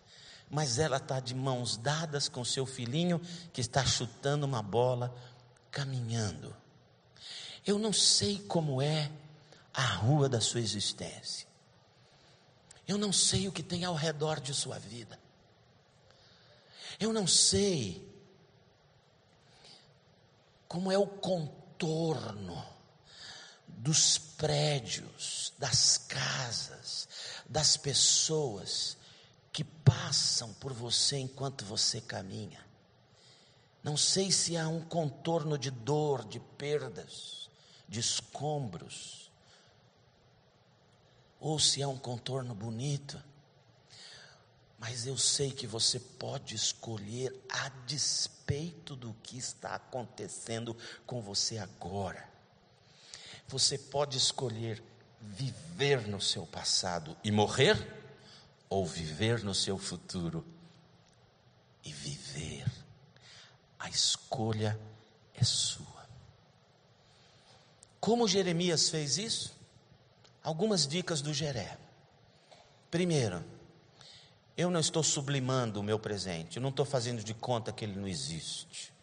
Mas 0.50 0.78
ela 0.80 0.98
está 0.98 1.20
de 1.20 1.36
mãos 1.36 1.78
dadas 1.78 2.30
com 2.30 2.46
seu 2.46 2.66
filhinho 2.66 3.20
que 3.52 3.62
está 3.62 3.86
chutando 3.86 4.46
uma 4.46 4.62
bola, 4.62 5.14
caminhando. 5.72 6.56
Eu 7.66 7.80
não 7.80 7.92
sei 7.92 8.40
como 8.40 8.82
é 8.82 9.12
a 9.74 9.86
rua 9.86 10.30
da 10.30 10.40
sua 10.40 10.60
existência. 10.60 11.48
Eu 12.88 12.98
não 12.98 13.12
sei 13.12 13.48
o 13.48 13.52
que 13.52 13.64
tem 13.64 13.86
ao 13.86 13.96
redor 13.96 14.40
de 14.40 14.54
sua 14.54 14.78
vida. 14.78 15.20
Eu 17.00 17.12
não 17.14 17.28
sei 17.28 18.08
como 20.68 20.92
é 20.92 20.98
o 20.98 21.08
contorno 21.08 22.66
dos 23.68 24.18
prédios, 24.18 25.54
das 25.58 25.98
casas, 25.98 27.08
das 27.48 27.78
pessoas 27.78 28.98
que 29.52 29.64
passam 29.64 30.54
por 30.54 30.74
você 30.74 31.18
enquanto 31.18 31.64
você 31.66 32.02
caminha. 32.02 32.66
Não 33.84 33.98
sei 33.98 34.32
se 34.32 34.58
há 34.58 34.68
um 34.68 34.82
contorno 34.82 35.58
de 35.58 35.70
dor, 35.70 36.26
de 36.26 36.40
perdas, 36.40 37.50
de 37.88 38.00
escombros 38.00 39.30
ou 41.40 41.60
se 41.60 41.82
é 41.82 41.88
um 41.88 41.98
contorno 41.98 42.56
bonito. 42.56 43.22
Mas 44.86 45.08
eu 45.08 45.18
sei 45.18 45.50
que 45.50 45.66
você 45.66 45.98
pode 45.98 46.56
escolher 46.56 47.34
a 47.48 47.70
despeito 47.88 48.98
do 48.98 49.14
que 49.24 49.38
está 49.38 49.76
acontecendo 49.76 50.76
com 51.06 51.22
você 51.22 51.58
agora. 51.58 52.28
Você 53.48 53.78
pode 53.78 54.18
escolher 54.18 54.84
viver 55.22 56.06
no 56.06 56.20
seu 56.20 56.46
passado 56.46 57.16
e 57.24 57.32
morrer, 57.32 57.78
ou 58.70 58.86
viver 58.86 59.42
no 59.42 59.56
seu 59.56 59.78
futuro 59.78 60.46
e 61.86 61.94
viver. 61.94 62.70
A 63.80 63.90
escolha 63.90 64.78
é 65.34 65.46
sua. 65.46 66.10
Como 68.02 68.28
Jeremias 68.28 68.90
fez 68.90 69.18
isso? 69.18 69.58
Algumas 70.44 70.86
dicas 70.86 71.22
do 71.22 71.34
Jeré. 71.34 71.78
Primeiro, 72.92 73.53
eu 74.56 74.70
não 74.70 74.80
estou 74.80 75.04
sublimando 75.04 75.80
o 75.80 75.84
meu 75.84 75.98
presente, 75.98 76.58
eu 76.58 76.62
não 76.62 76.70
estou 76.70 76.86
fazendo 76.86 77.24
de 77.24 77.34
conta 77.34 77.72
que 77.72 77.84
ele 77.84 78.00
não 78.00 78.08
existe. 78.08 78.94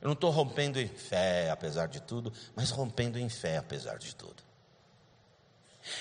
Eu 0.00 0.06
não 0.06 0.12
estou 0.12 0.30
rompendo 0.30 0.78
em 0.78 0.86
fé, 0.86 1.50
apesar 1.50 1.88
de 1.88 2.00
tudo, 2.00 2.32
mas 2.54 2.70
rompendo 2.70 3.18
em 3.18 3.28
fé, 3.28 3.56
apesar 3.56 3.98
de 3.98 4.14
tudo. 4.14 4.42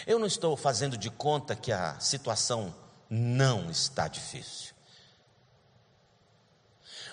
Eu 0.05 0.19
não 0.19 0.27
estou 0.27 0.55
fazendo 0.55 0.97
de 0.97 1.09
conta 1.09 1.55
que 1.55 1.71
a 1.71 1.99
situação 1.99 2.75
não 3.09 3.71
está 3.71 4.07
difícil. 4.07 4.75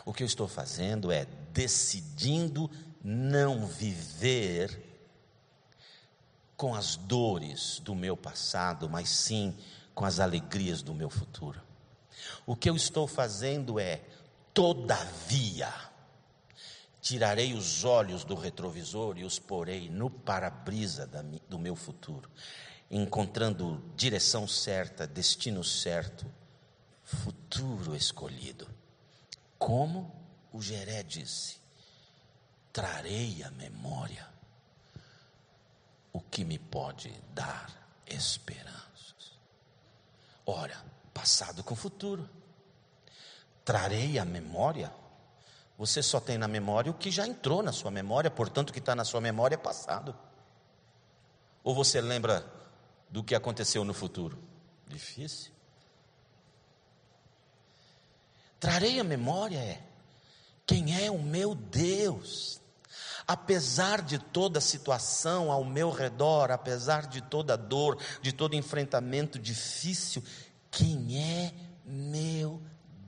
O 0.04 0.12
que 0.12 0.22
eu 0.22 0.26
estou 0.26 0.46
fazendo 0.46 1.11
é 1.11 1.24
decidindo 1.52 2.70
não 3.02 3.66
viver 3.66 4.83
com 6.57 6.74
as 6.74 6.96
dores 6.96 7.78
do 7.80 7.94
meu 7.94 8.16
passado, 8.16 8.88
mas 8.90 9.09
sim 9.09 9.57
com 9.94 10.04
as 10.04 10.20
alegrias 10.20 10.83
do 10.83 10.92
meu 10.92 11.09
futuro. 11.09 11.62
O 12.46 12.55
que 12.55 12.68
eu 12.68 12.77
estou 12.77 13.07
fazendo 13.07 13.79
é, 13.79 14.03
todavia, 14.53 15.72
tirarei 17.00 17.53
os 17.55 17.85
olhos 17.85 18.24
do 18.24 18.35
retrovisor 18.35 19.18
e 19.18 19.24
os 19.24 19.38
porei 19.38 19.88
no 19.90 20.09
para-brisa 20.09 21.07
do 21.48 21.59
meu 21.59 21.77
futuro, 21.77 22.31
encontrando 22.90 23.83
direção 23.96 24.46
certa, 24.46 25.07
destino 25.07 25.64
certo, 25.64 26.27
futuro 27.03 27.94
escolhido. 27.94 28.68
Como 29.59 30.14
o 30.53 30.62
Geré 30.62 31.03
disse, 31.03 31.57
trarei 32.72 33.42
à 33.42 33.50
memória 33.50 34.27
o 36.12 36.20
que 36.20 36.44
me 36.44 36.59
pode 36.59 37.12
dar 37.35 37.70
esperanças. 38.07 39.38
Ora, 40.46 40.93
passado 41.14 41.62
com 41.62 41.77
futuro. 41.77 42.29
Trarei 43.64 44.18
a 44.18 44.24
memória. 44.24 44.92
Você 45.79 46.03
só 46.03 46.20
tem 46.20 46.37
na 46.37 46.48
memória 46.48 46.90
o 46.90 46.94
que 46.94 47.11
já 47.11 47.27
entrou 47.27 47.62
na 47.62 47.72
sua 47.72 47.90
memória, 47.90 48.31
portanto, 48.31 48.70
o 48.70 48.72
que 48.72 48.81
está 48.81 48.94
na 48.94 49.05
sua 49.05 49.20
memória 49.20 49.55
é 49.55 49.59
passado. 49.59 50.14
Ou 51.62 51.74
você 51.74 52.00
lembra 52.00 52.44
do 53.09 53.24
que 53.24 53.35
aconteceu 53.35 53.85
no 53.85 53.94
futuro? 53.94 54.38
Difícil. 54.87 55.53
Trarei 58.61 59.00
a 59.00 59.05
memória 59.05 59.59
é 59.59 59.83
quem 60.66 61.05
é 61.05 61.11
o 61.11 61.18
meu 61.18 61.55
Deus. 61.55 62.61
Apesar 63.27 64.03
de 64.03 64.18
toda 64.18 64.59
a 64.59 64.62
situação 64.62 65.50
ao 65.50 65.64
meu 65.64 65.90
redor, 65.90 66.50
apesar 66.50 67.07
de 67.07 67.22
toda 67.22 67.57
dor, 67.57 67.98
de 68.20 68.33
todo 68.33 68.55
enfrentamento 68.55 69.38
difícil, 69.38 70.22
quem 70.74 71.18
é 71.18 71.52
meu 71.84 72.60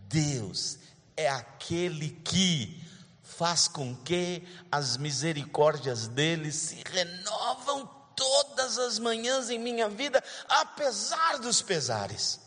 Deus? 0.08 0.78
É 1.16 1.28
aquele 1.28 2.10
que 2.10 2.82
faz 3.22 3.68
com 3.68 3.94
que 3.96 4.46
as 4.70 4.96
misericórdias 4.96 6.06
dele 6.08 6.52
se 6.52 6.82
renovam 6.86 7.86
todas 8.14 8.78
as 8.78 8.98
manhãs 8.98 9.50
em 9.50 9.58
minha 9.58 9.88
vida, 9.88 10.22
apesar 10.48 11.38
dos 11.38 11.60
pesares. 11.60 12.40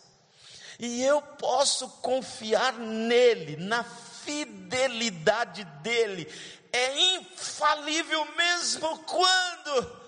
E 0.78 1.02
eu 1.02 1.20
posso 1.20 1.88
confiar 2.00 2.72
nele, 2.72 3.56
na 3.56 3.84
fidelidade 3.84 5.64
dele. 5.82 6.26
É 6.72 7.16
infalível 7.16 8.26
mesmo 8.36 8.98
quando 9.00 10.00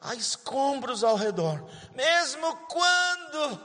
há 0.00 0.14
escombros 0.14 1.04
ao 1.04 1.16
redor, 1.16 1.62
mesmo 1.94 2.56
quando 2.68 3.60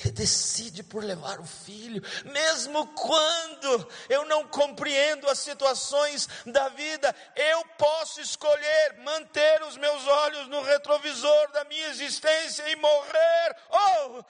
ele 0.00 0.12
decide 0.12 0.82
por 0.82 1.04
levar 1.04 1.38
o 1.40 1.44
filho, 1.44 2.02
mesmo 2.24 2.86
quando 2.94 3.88
eu 4.08 4.24
não 4.24 4.46
compreendo 4.48 5.28
as 5.28 5.38
situações 5.38 6.28
da 6.46 6.68
vida, 6.70 7.14
eu 7.36 7.64
posso 7.78 8.20
escolher 8.20 8.98
manter 9.04 9.62
os 9.64 9.76
meus 9.76 10.06
olhos 10.06 10.48
no 10.48 10.62
retrovisor 10.62 11.52
da 11.52 11.64
minha 11.64 11.88
existência 11.88 12.68
e 12.70 12.76
morrer. 12.76 13.56
Oh! 13.70 14.24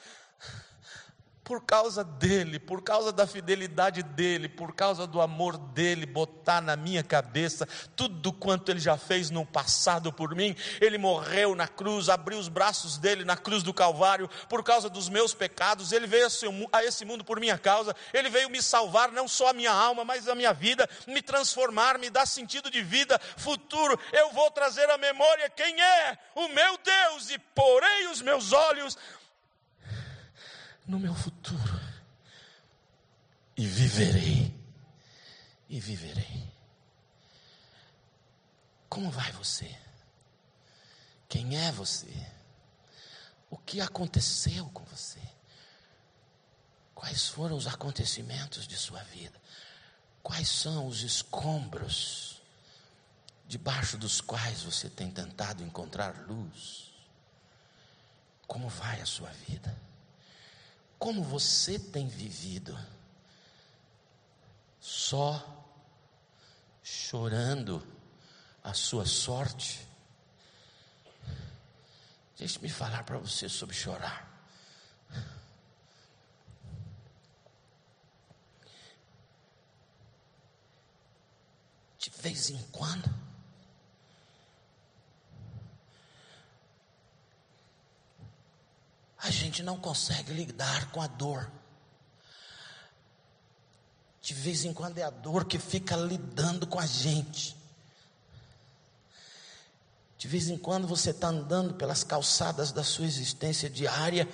Por 1.45 1.65
causa 1.65 2.05
dele, 2.05 2.59
por 2.59 2.83
causa 2.83 3.11
da 3.11 3.27
fidelidade 3.27 4.03
dele, 4.03 4.49
por 4.49 4.75
causa 4.75 5.07
do 5.07 5.21
amor 5.21 5.59
dele, 5.59 6.07
botar 6.07 6.61
na 6.61 6.77
minha 6.77 7.03
cabeça 7.03 7.67
tudo 7.97 8.33
quanto 8.33 8.71
ele 8.71 8.79
já 8.79 8.97
fez 8.97 9.29
no 9.29 9.45
passado 9.45 10.13
por 10.13 10.35
mim. 10.37 10.55
Ele 10.81 10.99
morreu 10.99 11.57
na 11.57 11.67
cruz, 11.67 12.09
abriu 12.09 12.39
os 12.39 12.49
braços 12.49 12.97
dele 12.97 13.25
na 13.25 13.37
cruz 13.37 13.63
do 13.65 13.75
Calvário, 13.75 14.31
por 14.49 14.63
causa 14.63 14.89
dos 14.89 15.09
meus 15.09 15.35
pecados. 15.35 15.91
Ele 15.91 16.07
veio 16.07 16.29
a 16.73 16.85
esse 16.85 17.05
mundo 17.05 17.25
por 17.25 17.41
minha 17.41 17.59
causa. 17.59 17.95
Ele 18.15 18.31
veio 18.31 18.49
me 18.49 18.63
salvar, 18.63 19.11
não 19.11 19.27
só 19.27 19.49
a 19.49 19.53
minha 19.53 19.73
alma, 19.73 20.05
mas 20.05 20.29
a 20.29 20.37
minha 20.37 20.53
vida, 20.53 20.89
me 21.09 21.21
transformar, 21.21 21.99
me 21.99 22.09
dar 22.09 22.27
sentido 22.27 22.71
de 22.71 22.83
vida 22.83 23.21
futuro. 23.37 23.99
Eu 24.13 24.31
vou 24.31 24.49
trazer 24.53 24.89
à 24.91 24.97
memória 24.97 25.51
quem 25.51 25.81
é 25.83 26.19
o 26.37 26.49
meu 26.49 26.79
Deus 26.79 27.31
e 27.31 27.39
porei 27.39 28.07
os 28.07 28.23
meus 28.23 28.53
olhos 28.53 28.97
no 30.87 30.99
meu 30.99 31.15
futuro 31.15 31.81
e 33.57 33.67
viverei. 33.67 34.61
E 35.69 35.81
viverei. 35.81 36.53
Como 38.89 39.11
vai 39.11 39.33
você? 39.33 39.75
Quem 41.29 41.57
é 41.57 41.73
você? 41.73 42.13
O 43.49 43.57
que 43.57 43.81
aconteceu 43.81 44.69
com 44.71 44.85
você? 44.85 45.21
Quais 46.95 47.29
foram 47.29 47.57
os 47.57 47.67
acontecimentos 47.67 48.67
de 48.67 48.77
sua 48.77 49.03
vida? 49.05 49.41
Quais 50.23 50.49
são 50.49 50.87
os 50.87 51.03
escombros 51.03 52.41
debaixo 53.47 53.97
dos 53.97 54.21
quais 54.21 54.63
você 54.63 54.89
tem 54.89 55.11
tentado 55.11 55.63
encontrar 55.63 56.15
luz? 56.29 56.93
Como 58.47 58.69
vai 58.69 59.01
a 59.01 59.07
sua 59.07 59.31
vida? 59.49 59.75
Como 61.03 61.21
você 61.21 61.81
tem 61.81 62.07
vivido? 62.07 62.79
Só 64.79 65.67
chorando 66.81 67.85
a 68.63 68.73
sua 68.73 69.05
sorte? 69.05 69.85
Deixe-me 72.39 72.69
falar 72.69 73.03
para 73.03 73.19
você 73.19 73.49
sobre 73.49 73.75
chorar. 73.75 74.31
De 81.99 82.11
vez 82.11 82.49
em 82.49 82.63
quando, 82.71 83.13
a 89.23 89.31
gente 89.31 89.63
não 89.63 89.77
consegue 89.77 90.33
lidar 90.33 90.91
com 90.91 91.01
a 91.01 91.07
dor. 91.07 91.49
De 94.21 94.35
vez 94.35 94.65
em 94.65 94.73
quando 94.73 94.99
é 94.99 95.05
a 95.05 95.11
dor 95.11 95.45
que 95.45 95.61
fica 95.61 95.95
lidando 95.95 96.67
com 96.67 96.81
a 96.81 96.87
gente. 96.87 97.57
De 100.19 100.27
vez 100.27 100.49
em 100.49 100.59
quando 100.59 100.89
você 100.89 101.11
está 101.11 101.29
andando 101.29 101.75
pelas 101.75 102.03
calçadas 102.03 102.73
da 102.73 102.83
sua 102.83 103.07
existência 103.07 103.71
diária 103.71 104.29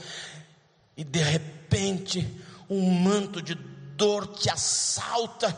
e 0.96 1.04
de 1.04 1.20
repente 1.20 2.26
um 2.68 2.90
manto 2.90 3.42
de 3.42 3.54
dor 3.54 4.26
te 4.26 4.48
assalta 4.50 5.54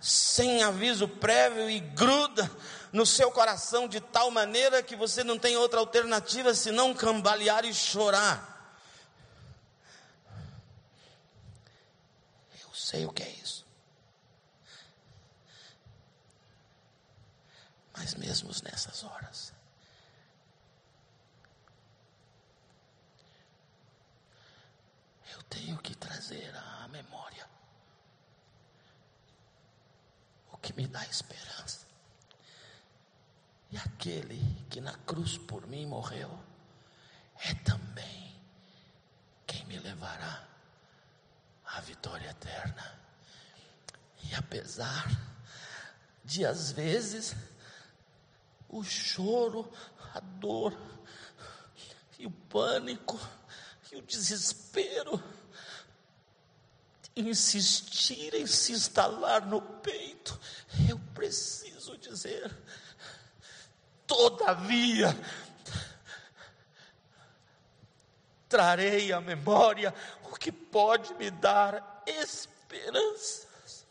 sem 0.00 0.62
aviso 0.62 1.06
prévio 1.06 1.70
e 1.70 1.78
gruda 1.78 2.50
no 2.92 3.06
seu 3.06 3.30
coração 3.30 3.86
de 3.86 4.00
tal 4.00 4.30
maneira 4.30 4.82
que 4.82 4.96
você 4.96 5.22
não 5.22 5.38
tem 5.38 5.56
outra 5.56 5.78
alternativa 5.78 6.52
senão 6.52 6.92
cambalear 6.92 7.64
e 7.64 7.72
chorar. 7.72 8.51
Sei 12.92 13.06
o 13.06 13.12
que 13.12 13.22
é 13.22 13.30
isso. 13.30 13.64
Mas 17.94 18.14
mesmo 18.14 18.50
nessas 18.62 19.02
horas, 19.02 19.54
tenho 25.48 25.78
que 25.78 25.94
trazer 25.94 26.54
à 26.54 26.88
memória 26.88 27.46
o 30.50 30.56
que 30.58 30.72
me 30.74 30.86
dá 30.86 31.04
esperança. 31.06 31.86
E 33.70 33.78
aquele 33.78 34.66
que 34.68 34.82
na 34.82 34.94
cruz 34.98 35.38
por 35.38 35.66
mim 35.66 35.86
morreu, 35.86 36.30
é 37.38 37.54
também 37.54 38.38
quem 39.46 39.64
me 39.64 39.78
levará 39.78 40.51
à 41.72 41.80
vitória 41.80 42.28
eterna. 42.30 43.00
E 44.24 44.34
apesar 44.34 45.10
de 46.24 46.46
às 46.46 46.72
vezes 46.72 47.34
o 48.68 48.82
choro, 48.82 49.70
a 50.14 50.20
dor 50.20 50.76
e 52.18 52.26
o 52.26 52.30
pânico 52.30 53.18
e 53.90 53.96
o 53.96 54.02
desespero 54.02 55.22
insistir 57.14 58.34
em 58.34 58.46
se 58.46 58.72
instalar 58.72 59.46
no 59.46 59.60
peito, 59.60 60.38
eu 60.88 60.98
preciso 61.14 61.98
dizer, 61.98 62.56
todavia, 64.06 65.08
trarei 68.52 69.10
à 69.14 69.18
memória 69.18 69.94
o 70.30 70.36
que 70.36 70.52
pode 70.52 71.14
me 71.14 71.30
dar 71.30 72.02
esperanças. 72.06 73.86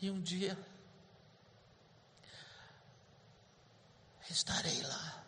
E 0.00 0.08
um 0.08 0.20
dia 0.20 0.56
estarei 4.30 4.80
lá. 4.84 5.24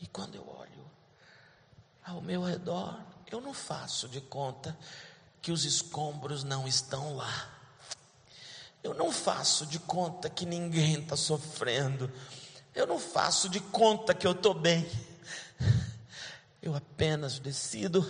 E 0.00 0.06
quando 0.06 0.36
eu 0.36 0.48
olho 0.48 0.90
ao 2.04 2.20
meu 2.20 2.44
redor, 2.44 3.04
eu 3.26 3.40
não 3.40 3.52
faço 3.52 4.08
de 4.08 4.20
conta 4.20 4.78
que 5.40 5.50
os 5.50 5.64
escombros 5.64 6.44
não 6.44 6.68
estão 6.68 7.16
lá. 7.16 7.61
Eu 8.82 8.94
não 8.94 9.12
faço 9.12 9.64
de 9.64 9.78
conta 9.78 10.28
que 10.28 10.44
ninguém 10.44 11.00
está 11.00 11.16
sofrendo. 11.16 12.12
Eu 12.74 12.86
não 12.86 12.98
faço 12.98 13.48
de 13.48 13.60
conta 13.60 14.14
que 14.14 14.26
eu 14.26 14.32
estou 14.32 14.54
bem. 14.54 14.86
Eu 16.60 16.74
apenas 16.74 17.38
decido 17.38 18.04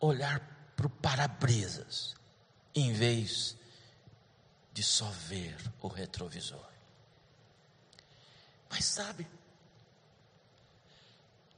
olhar 0.00 0.40
para 0.76 0.86
o 0.86 0.90
para-brisas, 0.90 2.14
em 2.74 2.92
vez 2.92 3.56
de 4.72 4.82
só 4.82 5.08
ver 5.28 5.56
o 5.80 5.88
retrovisor. 5.88 6.68
Mas 8.68 8.84
sabe, 8.86 9.26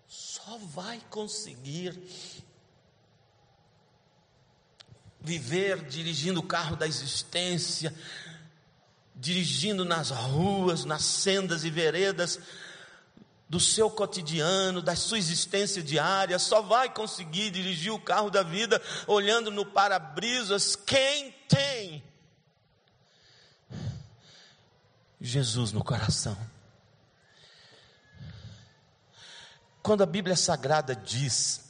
só 0.07 0.59
vai 0.59 1.01
conseguir 1.09 1.99
viver 5.27 5.83
dirigindo 5.83 6.39
o 6.39 6.47
carro 6.47 6.77
da 6.77 6.87
existência, 6.87 7.93
dirigindo 9.13 9.85
nas 9.85 10.11
ruas, 10.11 10.85
nas 10.85 11.03
sendas 11.03 11.65
e 11.65 11.71
veredas 11.71 12.39
do 13.49 13.59
seu 13.59 13.91
cotidiano, 13.91 14.81
da 14.81 14.95
sua 14.95 15.19
existência 15.19 15.83
diária, 15.83 16.39
só 16.39 16.63
vai 16.63 16.93
conseguir 16.93 17.51
dirigir 17.51 17.93
o 17.93 17.99
carro 17.99 18.31
da 18.31 18.45
vida 18.45 18.81
olhando 19.09 19.51
no 19.51 19.67
para-brisas 19.67 20.77
quem 20.77 21.33
tem 21.49 22.05
Jesus 25.21 25.73
no 25.73 25.83
coração. 25.83 26.39
Quando 29.83 30.03
a 30.03 30.07
Bíblia 30.07 30.37
Sagrada 30.37 30.95
diz 30.95 31.66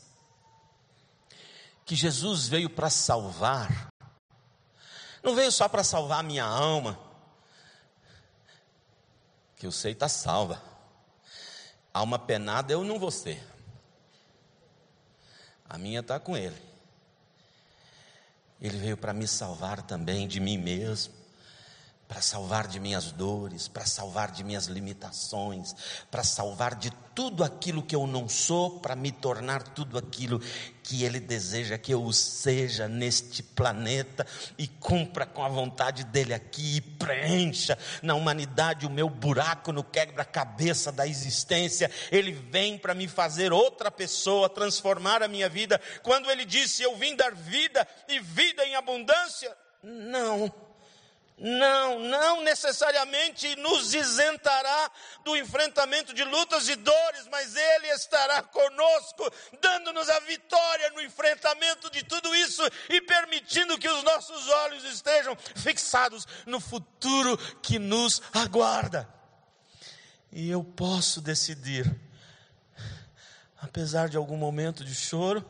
que 1.86 1.94
Jesus 1.94 2.48
veio 2.48 2.68
para 2.68 2.90
salvar, 2.90 3.92
não 5.22 5.36
veio 5.36 5.52
só 5.52 5.68
para 5.68 5.84
salvar 5.84 6.18
a 6.18 6.22
minha 6.22 6.44
alma, 6.44 6.98
que 9.56 9.66
eu 9.66 9.72
sei 9.72 9.92
está 9.92 10.08
salva. 10.08 10.60
Alma 11.94 12.18
penada 12.18 12.72
eu 12.72 12.84
não 12.84 12.98
vou 12.98 13.10
ser. 13.10 13.42
A 15.66 15.78
minha 15.78 16.00
está 16.00 16.20
com 16.20 16.36
Ele. 16.36 16.60
Ele 18.60 18.76
veio 18.76 18.96
para 18.96 19.14
me 19.14 19.26
salvar 19.26 19.80
também 19.80 20.28
de 20.28 20.40
mim 20.40 20.58
mesmo 20.58 21.15
para 22.08 22.20
salvar 22.20 22.68
de 22.68 22.78
minhas 22.78 23.10
dores, 23.10 23.66
para 23.66 23.84
salvar 23.84 24.30
de 24.30 24.44
minhas 24.44 24.66
limitações, 24.66 25.74
para 26.10 26.22
salvar 26.22 26.76
de 26.76 26.90
tudo 27.14 27.42
aquilo 27.42 27.82
que 27.82 27.96
eu 27.96 28.06
não 28.06 28.28
sou, 28.28 28.78
para 28.78 28.94
me 28.94 29.10
tornar 29.10 29.62
tudo 29.62 29.98
aquilo 29.98 30.40
que 30.82 31.02
Ele 31.02 31.18
deseja 31.18 31.76
que 31.76 31.92
eu 31.92 32.12
seja 32.12 32.86
neste 32.86 33.42
planeta 33.42 34.24
e 34.56 34.68
cumpra 34.68 35.26
com 35.26 35.42
a 35.42 35.48
vontade 35.48 36.04
dEle 36.04 36.32
aqui 36.32 36.76
e 36.76 36.80
preencha 36.80 37.76
na 38.02 38.14
humanidade 38.14 38.86
o 38.86 38.90
meu 38.90 39.10
buraco 39.10 39.72
no 39.72 39.82
quebra-cabeça 39.82 40.92
da 40.92 41.08
existência. 41.08 41.90
Ele 42.12 42.32
vem 42.32 42.78
para 42.78 42.94
me 42.94 43.08
fazer 43.08 43.52
outra 43.52 43.90
pessoa, 43.90 44.48
transformar 44.48 45.24
a 45.24 45.28
minha 45.28 45.48
vida. 45.48 45.80
Quando 46.04 46.30
Ele 46.30 46.44
disse: 46.44 46.82
Eu 46.84 46.94
vim 46.96 47.16
dar 47.16 47.34
vida 47.34 47.86
e 48.08 48.20
vida 48.20 48.64
em 48.64 48.76
abundância, 48.76 49.56
não 49.82 50.65
não, 51.38 51.98
não 51.98 52.42
necessariamente 52.42 53.54
nos 53.56 53.94
isentará 53.94 54.90
do 55.22 55.36
enfrentamento 55.36 56.14
de 56.14 56.24
lutas 56.24 56.66
e 56.68 56.76
dores, 56.76 57.28
mas 57.30 57.54
Ele 57.54 57.88
estará 57.88 58.42
conosco, 58.42 59.30
dando-nos 59.60 60.08
a 60.08 60.20
vitória 60.20 60.90
no 60.90 61.02
enfrentamento 61.02 61.90
de 61.90 62.02
tudo 62.04 62.34
isso 62.34 62.62
e 62.88 63.02
permitindo 63.02 63.78
que 63.78 63.88
os 63.88 64.02
nossos 64.02 64.48
olhos 64.48 64.84
estejam 64.84 65.36
fixados 65.56 66.26
no 66.46 66.58
futuro 66.58 67.36
que 67.60 67.78
nos 67.78 68.22
aguarda. 68.32 69.06
E 70.32 70.50
eu 70.50 70.64
posso 70.64 71.20
decidir, 71.20 71.94
apesar 73.58 74.08
de 74.08 74.16
algum 74.16 74.38
momento 74.38 74.82
de 74.82 74.94
choro, 74.94 75.44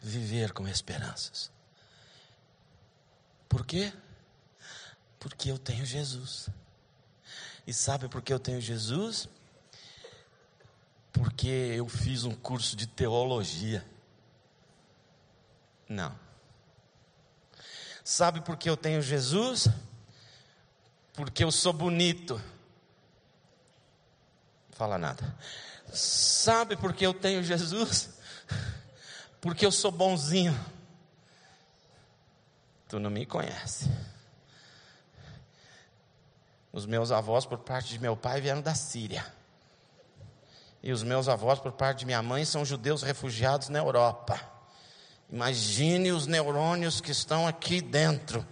viver 0.00 0.52
com 0.52 0.66
esperanças. 0.66 1.52
Por 3.50 3.66
quê? 3.66 3.92
Porque 5.18 5.50
eu 5.50 5.58
tenho 5.58 5.84
Jesus. 5.84 6.48
E 7.66 7.74
sabe 7.74 8.08
por 8.08 8.22
que 8.22 8.32
eu 8.32 8.38
tenho 8.38 8.60
Jesus? 8.60 9.28
Porque 11.12 11.48
eu 11.48 11.88
fiz 11.88 12.22
um 12.22 12.32
curso 12.32 12.76
de 12.76 12.86
teologia. 12.86 13.84
Não. 15.88 16.16
Sabe 18.04 18.40
por 18.40 18.56
que 18.56 18.70
eu 18.70 18.76
tenho 18.76 19.02
Jesus? 19.02 19.66
Porque 21.12 21.42
eu 21.42 21.50
sou 21.50 21.72
bonito. 21.72 22.40
Fala 24.70 24.96
nada. 24.96 25.36
Sabe 25.92 26.76
por 26.76 26.92
que 26.92 27.04
eu 27.04 27.12
tenho 27.12 27.42
Jesus? 27.42 28.10
Porque 29.40 29.66
eu 29.66 29.72
sou 29.72 29.90
bonzinho. 29.90 30.54
Tu 32.90 32.98
não 32.98 33.08
me 33.08 33.24
conhece. 33.24 33.88
Os 36.72 36.84
meus 36.86 37.12
avós, 37.12 37.46
por 37.46 37.58
parte 37.58 37.90
de 37.90 38.00
meu 38.00 38.16
pai, 38.16 38.40
vieram 38.40 38.60
da 38.60 38.74
Síria. 38.74 39.24
E 40.82 40.90
os 40.90 41.04
meus 41.04 41.28
avós, 41.28 41.60
por 41.60 41.70
parte 41.70 42.00
de 42.00 42.06
minha 42.06 42.20
mãe, 42.20 42.44
são 42.44 42.64
judeus 42.64 43.04
refugiados 43.04 43.68
na 43.68 43.78
Europa. 43.78 44.40
Imagine 45.30 46.10
os 46.10 46.26
neurônios 46.26 47.00
que 47.00 47.12
estão 47.12 47.46
aqui 47.46 47.80
dentro. 47.80 48.44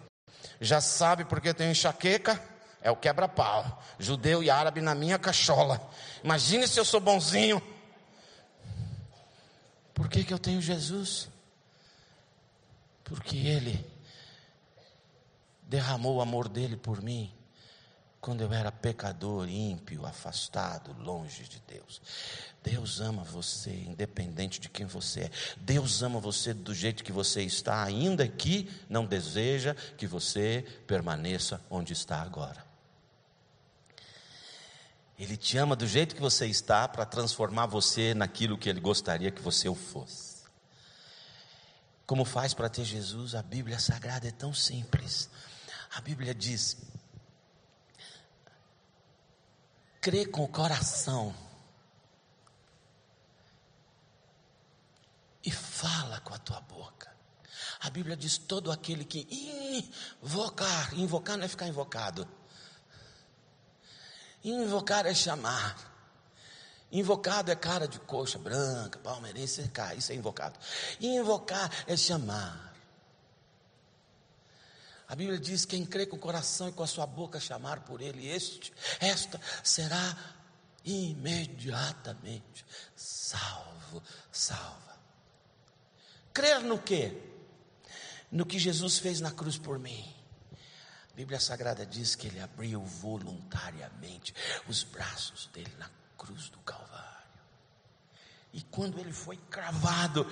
Já 0.61 0.81
sabe 0.81 1.25
porque 1.25 1.53
tenho 1.53 1.73
enxaqueca? 1.73 2.41
É 2.81 2.93
o 2.93 2.97
quebra-pau. 2.97 3.83
Judeu 3.99 4.41
e 4.41 4.51
árabe 4.51 4.81
na 4.81 4.95
minha 4.95 5.19
cachola. 5.19 5.81
Imagine 6.23 6.69
se 6.69 6.79
eu 6.79 6.85
sou 6.85 7.01
bonzinho. 7.01 7.61
Por 9.93 10.09
que, 10.09 10.23
que 10.23 10.33
eu 10.33 10.39
tenho 10.39 10.62
Jesus? 10.62 11.29
Porque 13.03 13.37
Ele 13.37 13.98
derramou 15.69 16.16
o 16.16 16.21
amor 16.21 16.49
dele 16.49 16.77
por 16.77 17.03
mim 17.03 17.33
quando 18.21 18.41
eu 18.41 18.53
era 18.53 18.73
pecador, 18.73 19.49
ímpio, 19.49 20.05
afastado, 20.05 20.93
longe 21.01 21.45
de 21.45 21.62
Deus. 21.69 22.03
Deus 22.62 23.01
ama 23.01 23.23
você, 23.23 23.71
independente 23.71 24.61
de 24.61 24.69
quem 24.69 24.87
você 24.87 25.21
é. 25.23 25.31
Deus 25.59 26.03
ama 26.03 26.19
você 26.19 26.53
do 26.53 26.75
jeito 26.75 27.05
que 27.05 27.12
você 27.12 27.43
está, 27.43 27.83
ainda 27.83 28.27
que 28.27 28.69
não 28.89 29.07
deseja 29.07 29.75
que 29.97 30.07
você 30.07 30.64
permaneça 30.87 31.61
onde 31.71 31.93
está 31.93 32.21
agora. 32.21 32.66
Ele 35.16 35.37
te 35.37 35.57
ama 35.57 35.75
do 35.75 35.87
jeito 35.87 36.14
que 36.14 36.21
você 36.21 36.47
está 36.47 36.89
para 36.89 37.05
transformar 37.05 37.66
você 37.66 38.14
naquilo 38.14 38.59
que 38.59 38.69
ele 38.69 38.81
gostaria 38.81 39.31
que 39.31 39.43
você 39.43 39.69
o 39.69 39.75
fosse. 39.75 40.39
Como 42.07 42.25
faz 42.25 42.55
para 42.55 42.69
ter 42.69 42.85
Jesus? 42.85 43.35
A 43.35 43.43
Bíblia 43.43 43.79
Sagrada 43.79 44.27
é 44.27 44.31
tão 44.31 44.55
simples. 44.55 45.29
A 45.99 46.01
Bíblia 46.01 46.33
diz: 46.33 46.77
crê 50.01 50.25
com 50.25 50.45
o 50.45 50.49
coração 50.49 51.35
e 55.45 55.51
fala 55.51 56.21
com 56.21 56.33
a 56.33 56.39
tua 56.39 56.61
boca. 56.61 57.13
A 57.81 57.91
Bíblia 57.91 58.17
diz: 58.17 58.39
todo 58.39 58.71
aquele 58.71 59.05
que 59.05 59.27
invocar, 60.23 60.95
invocar 60.97 61.37
não 61.37 61.45
é 61.45 61.49
ficar 61.49 61.67
invocado, 61.67 62.29
invocar 64.45 65.05
é 65.05 65.13
chamar. 65.13 65.89
Invocado 66.93 67.51
é 67.51 67.57
cara 67.57 67.89
de 67.89 67.99
coxa 67.99 68.39
branca, 68.39 69.01
palmeirense, 69.01 69.69
isso 69.97 70.13
é 70.13 70.15
invocado. 70.15 70.59
Invocar 71.01 71.69
é 71.89 71.97
chamar. 71.97 72.68
A 75.09 75.17
Bíblia 75.17 75.39
diz: 75.39 75.65
quem 75.65 75.87
crê 75.87 76.05
com 76.05 76.17
o 76.17 76.21
coração 76.21 76.69
e 76.69 76.73
com 76.73 76.83
a 76.83 76.87
sua 76.87 77.07
boca 77.07 77.41
chamar 77.41 77.81
por 77.81 78.03
ele, 78.03 78.29
este, 78.29 78.73
esta 79.01 79.41
será 79.65 80.17
imediatamente 80.85 82.65
salvo, 82.95 84.03
salva. 84.31 84.99
Crer 86.33 86.61
no 86.61 86.79
quê? 86.79 87.21
No 88.31 88.45
que 88.45 88.59
Jesus 88.59 88.99
fez 88.99 89.21
na 89.21 89.31
cruz 89.31 89.57
por 89.57 89.79
mim. 89.79 90.15
A 91.11 91.15
Bíblia 91.15 91.41
Sagrada 91.41 91.85
diz 91.85 92.15
que 92.15 92.29
ele 92.29 92.39
abriu 92.39 92.81
voluntariamente 92.85 94.35
os 94.69 94.85
braços 94.85 95.47
dele 95.53 95.75
na 95.79 95.91
cruz 96.17 96.49
do 96.51 96.59
Calvário. 96.59 97.09
E 98.53 98.63
quando 98.63 98.99
ele 98.99 99.13
foi 99.13 99.37
cravado 99.37 100.27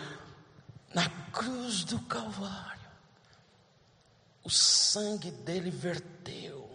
na 0.95 1.09
cruz 1.31 1.83
do 1.85 1.99
Calvário, 2.03 2.86
o 4.47 4.51
sangue 4.51 5.33
dele 5.33 5.73
verteu. 5.73 6.71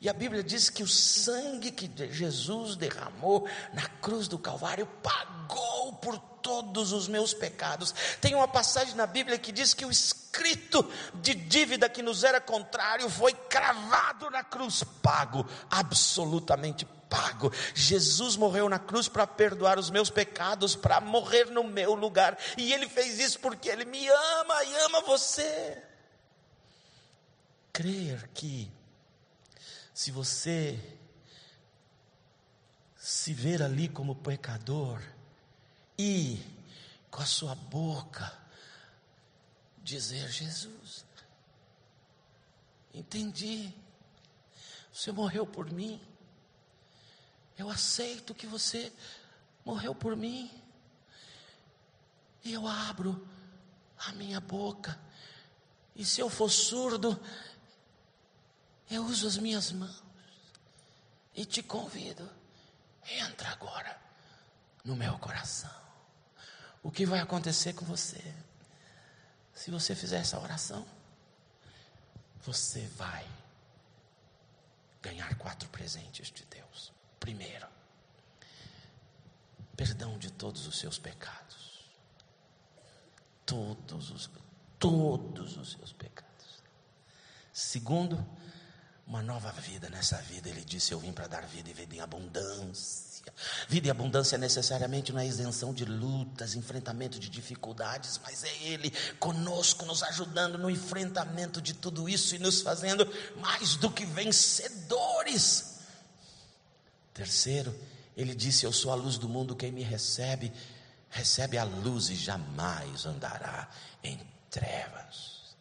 E 0.00 0.08
a 0.08 0.12
Bíblia 0.12 0.44
diz 0.44 0.70
que 0.70 0.84
o 0.84 0.86
sangue 0.86 1.72
que 1.72 1.90
Jesus 2.12 2.76
derramou 2.76 3.48
na 3.74 3.88
cruz 4.00 4.28
do 4.28 4.38
Calvário 4.38 4.86
pagou 5.02 5.94
por 5.94 6.16
todos 6.40 6.92
os 6.92 7.08
meus 7.08 7.34
pecados. 7.34 7.92
Tem 8.20 8.36
uma 8.36 8.46
passagem 8.46 8.94
na 8.94 9.08
Bíblia 9.08 9.36
que 9.38 9.50
diz 9.50 9.74
que 9.74 9.84
o 9.84 9.90
escrito 9.90 10.88
de 11.14 11.34
dívida 11.34 11.88
que 11.88 12.00
nos 12.00 12.22
era 12.22 12.40
contrário 12.40 13.10
foi 13.10 13.32
cravado 13.32 14.30
na 14.30 14.44
cruz, 14.44 14.84
pago, 15.02 15.44
absolutamente 15.68 16.86
pago. 17.10 17.52
Jesus 17.74 18.36
morreu 18.36 18.68
na 18.68 18.78
cruz 18.78 19.08
para 19.08 19.26
perdoar 19.26 19.80
os 19.80 19.90
meus 19.90 20.10
pecados, 20.10 20.76
para 20.76 21.00
morrer 21.00 21.50
no 21.50 21.64
meu 21.64 21.94
lugar. 21.94 22.38
E 22.56 22.72
ele 22.72 22.88
fez 22.88 23.18
isso 23.18 23.40
porque 23.40 23.68
ele 23.68 23.84
me 23.84 24.06
ama 24.06 24.62
e 24.62 24.76
ama 24.84 25.00
você 25.00 25.85
crer 27.76 28.26
que, 28.28 28.72
se 29.92 30.10
você 30.10 30.98
se 32.96 33.34
ver 33.34 33.62
ali 33.62 33.86
como 33.86 34.16
pecador 34.16 34.98
e 35.98 36.42
com 37.10 37.20
a 37.20 37.26
sua 37.26 37.54
boca 37.54 38.32
dizer: 39.82 40.26
Jesus, 40.32 41.04
entendi, 42.94 43.70
você 44.90 45.12
morreu 45.12 45.46
por 45.46 45.70
mim, 45.70 46.00
eu 47.58 47.68
aceito 47.68 48.34
que 48.34 48.46
você 48.46 48.90
morreu 49.66 49.94
por 49.94 50.16
mim, 50.16 50.50
e 52.42 52.54
eu 52.54 52.66
abro 52.66 53.28
a 53.98 54.12
minha 54.12 54.40
boca, 54.40 54.98
e 55.94 56.06
se 56.06 56.22
eu 56.22 56.30
for 56.30 56.50
surdo, 56.50 57.20
eu 58.90 59.04
uso 59.04 59.26
as 59.26 59.36
minhas 59.36 59.72
mãos 59.72 60.02
e 61.34 61.44
te 61.44 61.62
convido, 61.62 62.28
entra 63.04 63.50
agora 63.50 64.00
no 64.84 64.96
meu 64.96 65.18
coração. 65.18 65.74
O 66.82 66.90
que 66.90 67.04
vai 67.04 67.18
acontecer 67.20 67.72
com 67.72 67.84
você? 67.84 68.22
Se 69.54 69.70
você 69.70 69.94
fizer 69.94 70.18
essa 70.18 70.38
oração, 70.38 70.86
você 72.42 72.86
vai 72.96 73.26
ganhar 75.02 75.34
quatro 75.36 75.68
presentes 75.68 76.30
de 76.30 76.44
Deus. 76.44 76.92
Primeiro, 77.18 77.66
perdão 79.76 80.16
de 80.18 80.30
todos 80.30 80.66
os 80.66 80.78
seus 80.78 80.98
pecados. 80.98 81.84
Todos 83.44 84.10
os 84.10 84.30
todos 84.78 85.56
os 85.56 85.72
seus 85.72 85.92
pecados. 85.92 86.62
Segundo, 87.52 88.24
uma 89.06 89.22
nova 89.22 89.52
vida 89.52 89.88
nessa 89.88 90.16
vida. 90.22 90.48
Ele 90.48 90.64
disse: 90.64 90.92
Eu 90.92 90.98
vim 90.98 91.12
para 91.12 91.28
dar 91.28 91.46
vida 91.46 91.70
e 91.70 91.72
vida 91.72 91.94
em 91.94 92.00
abundância. 92.00 93.06
Vida 93.68 93.88
e 93.88 93.90
abundância 93.90 94.38
necessariamente 94.38 95.12
não 95.12 95.20
é 95.20 95.26
isenção 95.26 95.74
de 95.74 95.84
lutas, 95.84 96.54
enfrentamento 96.54 97.18
de 97.18 97.28
dificuldades, 97.28 98.20
mas 98.22 98.44
é 98.44 98.56
Ele 98.62 98.90
conosco, 99.18 99.84
nos 99.84 100.02
ajudando 100.02 100.58
no 100.58 100.70
enfrentamento 100.70 101.60
de 101.60 101.74
tudo 101.74 102.08
isso 102.08 102.34
e 102.34 102.38
nos 102.38 102.62
fazendo 102.62 103.06
mais 103.36 103.76
do 103.76 103.90
que 103.90 104.04
vencedores. 104.04 105.80
Terceiro, 107.12 107.74
Ele 108.16 108.34
disse: 108.34 108.64
Eu 108.64 108.72
sou 108.72 108.90
a 108.90 108.94
luz 108.94 109.18
do 109.18 109.28
mundo, 109.28 109.56
quem 109.56 109.70
me 109.72 109.82
recebe, 109.82 110.52
recebe 111.10 111.58
a 111.58 111.64
luz 111.64 112.08
e 112.08 112.14
jamais 112.14 113.06
andará 113.06 113.68
em 114.02 114.18
trevas. 114.50 115.56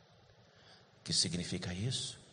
O 0.99 1.03
que 1.03 1.13
significa 1.13 1.73
isso? 1.73 2.24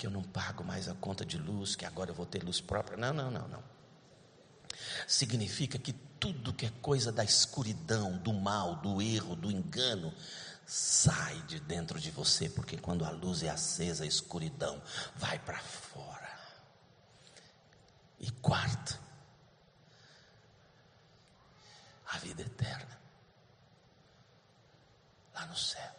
Que 0.00 0.06
eu 0.06 0.10
não 0.10 0.22
pago 0.22 0.64
mais 0.64 0.88
a 0.88 0.94
conta 0.94 1.26
de 1.26 1.36
luz, 1.36 1.76
que 1.76 1.84
agora 1.84 2.10
eu 2.10 2.14
vou 2.14 2.24
ter 2.24 2.42
luz 2.42 2.58
própria. 2.58 2.96
Não, 2.96 3.12
não, 3.12 3.30
não, 3.30 3.46
não. 3.46 3.62
Significa 5.06 5.78
que 5.78 5.92
tudo 5.92 6.54
que 6.54 6.64
é 6.64 6.72
coisa 6.80 7.12
da 7.12 7.22
escuridão, 7.22 8.16
do 8.16 8.32
mal, 8.32 8.76
do 8.76 9.02
erro, 9.02 9.36
do 9.36 9.50
engano, 9.50 10.14
sai 10.64 11.42
de 11.42 11.60
dentro 11.60 12.00
de 12.00 12.10
você, 12.10 12.48
porque 12.48 12.78
quando 12.78 13.04
a 13.04 13.10
luz 13.10 13.42
é 13.42 13.50
acesa, 13.50 14.04
a 14.04 14.06
escuridão 14.06 14.82
vai 15.16 15.38
para 15.38 15.58
fora. 15.58 16.30
E 18.18 18.30
quarto, 18.30 18.98
a 22.06 22.16
vida 22.16 22.40
eterna, 22.40 22.98
lá 25.34 25.44
nos 25.44 25.72
céus. 25.72 25.90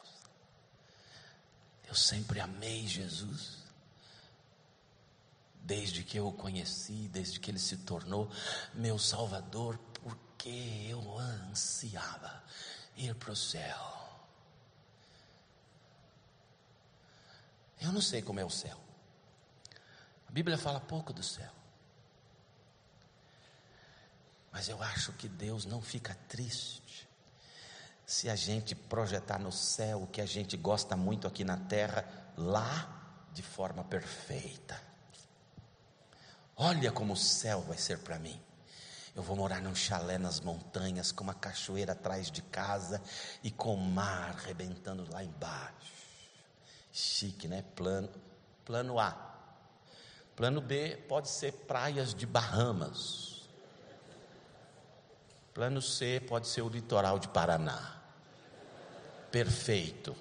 Eu 1.88 1.94
sempre 1.94 2.40
amei 2.40 2.88
Jesus 2.88 3.61
desde 5.62 6.04
que 6.04 6.18
eu 6.18 6.28
o 6.28 6.34
conheci, 6.34 7.08
desde 7.10 7.40
que 7.40 7.52
ele 7.52 7.60
se 7.60 7.78
tornou 7.78 8.30
meu 8.74 8.98
Salvador, 8.98 9.78
porque 10.02 10.88
eu 10.90 11.18
ansiava 11.18 12.44
ir 12.96 13.16
para 13.16 13.32
o 13.32 13.36
céu. 13.36 14.02
Eu 17.80 17.92
não 17.92 18.02
sei 18.02 18.22
como 18.22 18.40
é 18.40 18.46
o 18.46 18.50
céu. 18.50 18.80
A 20.28 20.32
Bíblia 20.32 20.58
fala 20.58 20.80
pouco 20.80 21.12
do 21.12 21.24
céu. 21.24 21.52
Mas 24.52 24.68
eu 24.68 24.82
acho 24.84 25.14
que 25.14 25.28
Deus 25.28 25.66
não 25.66 25.82
fica 25.82 26.14
triste 26.28 27.10
se 28.06 28.30
a 28.30 28.36
gente 28.36 28.76
projetar 28.76 29.40
no 29.40 29.52
céu 29.52 30.04
o 30.04 30.08
que 30.08 30.20
a 30.20 30.26
gente 30.26 30.58
gosta 30.58 30.98
muito 30.98 31.26
aqui 31.26 31.46
na 31.46 31.56
terra, 31.56 32.06
lá 32.36 33.26
de 33.34 33.42
forma 33.42 33.84
perfeita. 33.86 34.91
Olha 36.64 36.92
como 36.92 37.14
o 37.14 37.18
céu 37.18 37.62
vai 37.62 37.76
ser 37.76 37.98
para 37.98 38.20
mim. 38.20 38.40
Eu 39.16 39.24
vou 39.24 39.36
morar 39.36 39.64
num 39.64 39.74
chalé 39.74 40.20
nas 40.20 40.40
montanhas, 40.40 41.12
com 41.12 41.24
uma 41.24 41.34
cachoeira 41.34 41.94
atrás 41.94 42.30
de 42.30 42.44
casa 42.44 43.02
e 43.44 43.50
com 43.50 43.74
o 43.74 43.82
mar 43.82 44.36
rebentando 44.36 45.12
lá 45.12 45.24
embaixo. 45.24 45.92
Chique, 46.94 47.48
né? 47.48 47.66
Plano, 47.76 48.12
plano 48.64 49.00
A. 49.00 49.12
Plano 50.36 50.62
B 50.62 50.98
pode 51.10 51.30
ser 51.30 51.52
praias 51.52 52.14
de 52.14 52.28
Bahamas. 52.28 53.50
Plano 55.56 55.82
C 55.82 56.20
pode 56.20 56.48
ser 56.48 56.62
o 56.62 56.70
litoral 56.70 57.18
de 57.18 57.28
Paraná. 57.28 58.00
Perfeito. 59.32 60.16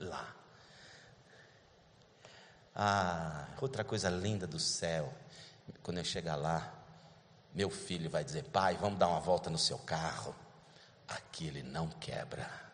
Lá. 0.00 0.34
Ah, 2.74 3.48
outra 3.60 3.84
coisa 3.84 4.08
linda 4.08 4.46
do 4.46 4.58
céu 4.58 5.12
quando 5.82 5.98
eu 5.98 6.04
chegar 6.04 6.36
lá, 6.36 6.72
meu 7.54 7.70
filho 7.70 8.10
vai 8.10 8.24
dizer: 8.24 8.44
Pai, 8.44 8.76
vamos 8.76 8.98
dar 8.98 9.08
uma 9.08 9.20
volta 9.20 9.50
no 9.50 9.58
seu 9.58 9.78
carro. 9.78 10.34
Aqui 11.06 11.46
ele 11.46 11.62
não 11.62 11.88
quebra. 11.88 12.64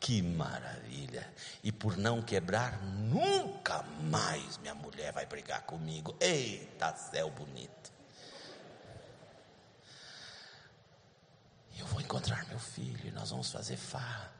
Que 0.00 0.22
maravilha! 0.22 1.30
E 1.62 1.70
por 1.70 1.96
não 1.98 2.22
quebrar, 2.22 2.82
nunca 2.82 3.82
mais 3.82 4.56
minha 4.58 4.74
mulher 4.74 5.12
vai 5.12 5.26
brigar 5.26 5.62
comigo. 5.62 6.16
Eita, 6.18 6.96
céu 6.96 7.30
bonito! 7.30 7.92
Eu 11.78 11.86
vou 11.86 12.00
encontrar 12.00 12.46
meu 12.48 12.58
filho 12.58 13.06
e 13.06 13.10
nós 13.10 13.30
vamos 13.30 13.50
fazer 13.52 13.76
farra. 13.76 14.32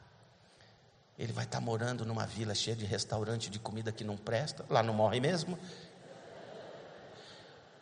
Ele 1.18 1.32
vai 1.32 1.44
estar 1.44 1.60
morando 1.60 2.06
numa 2.06 2.26
vila 2.26 2.54
cheia 2.54 2.74
de 2.74 2.86
restaurante 2.86 3.50
de 3.50 3.58
comida 3.58 3.92
que 3.92 4.02
não 4.02 4.16
presta, 4.16 4.64
lá 4.70 4.82
não 4.82 4.94
morre 4.94 5.20
mesmo. 5.20 5.58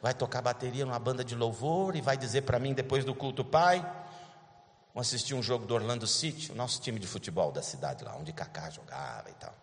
Vai 0.01 0.15
tocar 0.15 0.43
bateria 0.43 0.85
numa 0.85 0.99
banda 0.99 1.25
de 1.25 1.35
louvor 1.35 1.97
e 1.97 2.01
vai 2.01 2.17
dizer 2.17 2.43
para 2.43 2.59
mim 2.59 2.73
depois 2.73 3.05
do 3.05 3.15
culto, 3.15 3.45
pai, 3.45 3.81
vamos 4.95 5.09
assistir 5.09 5.35
um 5.35 5.43
jogo 5.43 5.67
do 5.67 5.75
Orlando 5.75 6.07
City, 6.07 6.53
o 6.53 6.55
nosso 6.55 6.81
time 6.81 6.99
de 6.99 7.07
futebol 7.07 7.51
da 7.51 7.63
cidade 7.63 8.05
lá, 8.05 8.17
onde 8.17 8.33
Kaká 8.33 8.71
jogava 8.71 9.29
e 9.31 9.35
tal. 9.35 9.55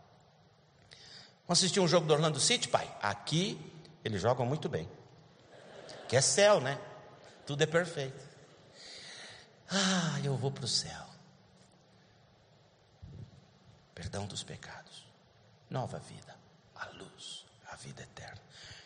Vamos 1.48 1.60
assistir 1.60 1.80
um 1.80 1.88
jogo 1.88 2.08
do 2.08 2.14
Orlando 2.14 2.40
City, 2.40 2.68
pai? 2.68 2.92
Aqui 3.02 3.60
eles 4.04 4.22
jogam 4.22 4.46
muito 4.46 4.68
bem. 4.68 4.90
Que 6.08 6.16
é 6.16 6.22
céu, 6.22 6.60
né? 6.60 6.80
Tudo 7.46 7.64
é 7.64 7.66
perfeito. 7.66 8.24
Ah, 9.70 10.20
eu 10.24 10.36
vou 10.36 10.52
para 10.52 10.66
o 10.66 10.68
céu. 10.68 11.06
Perdão 13.94 14.28
dos 14.28 14.44
pecados, 14.44 15.08
nova 15.70 15.98
vida, 16.00 16.36
a 16.76 16.88
luz, 16.90 17.46
a 17.72 17.76
vida 17.76 18.04
eterna. 18.04 18.45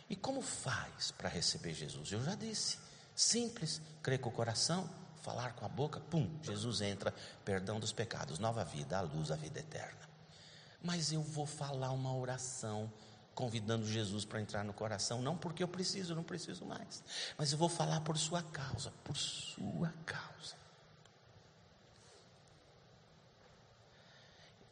E 0.09 0.15
como 0.15 0.41
faz 0.41 1.11
para 1.11 1.29
receber 1.29 1.73
Jesus? 1.73 2.11
Eu 2.11 2.23
já 2.23 2.33
disse, 2.35 2.79
simples, 3.15 3.81
crer 4.01 4.19
com 4.19 4.29
o 4.29 4.33
coração, 4.33 4.89
falar 5.21 5.53
com 5.53 5.65
a 5.65 5.69
boca, 5.69 5.99
pum, 5.99 6.27
Jesus 6.41 6.81
entra, 6.81 7.13
perdão 7.45 7.79
dos 7.79 7.91
pecados, 7.91 8.39
nova 8.39 8.63
vida, 8.63 8.97
a 8.97 9.01
luz, 9.01 9.29
a 9.29 9.35
vida 9.35 9.59
eterna. 9.59 10.09
Mas 10.81 11.11
eu 11.11 11.21
vou 11.21 11.45
falar 11.45 11.91
uma 11.91 12.15
oração 12.15 12.91
convidando 13.35 13.85
Jesus 13.85 14.25
para 14.25 14.41
entrar 14.41 14.65
no 14.65 14.73
coração, 14.73 15.21
não 15.21 15.37
porque 15.37 15.61
eu 15.61 15.67
preciso, 15.67 16.15
não 16.15 16.23
preciso 16.23 16.65
mais, 16.65 17.03
mas 17.37 17.51
eu 17.51 17.57
vou 17.57 17.69
falar 17.69 18.01
por 18.01 18.17
sua 18.17 18.41
causa, 18.41 18.91
por 19.03 19.15
sua 19.15 19.93
causa. 20.05 20.57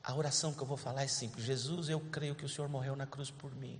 A 0.04 0.16
oração 0.16 0.54
que 0.54 0.62
eu 0.62 0.66
vou 0.66 0.78
falar 0.78 1.04
é 1.04 1.08
simples: 1.08 1.46
Jesus, 1.46 1.90
eu 1.90 2.00
creio 2.00 2.34
que 2.34 2.46
o 2.46 2.50
Senhor 2.50 2.70
morreu 2.70 2.96
na 2.96 3.06
cruz 3.06 3.30
por 3.30 3.54
mim. 3.54 3.80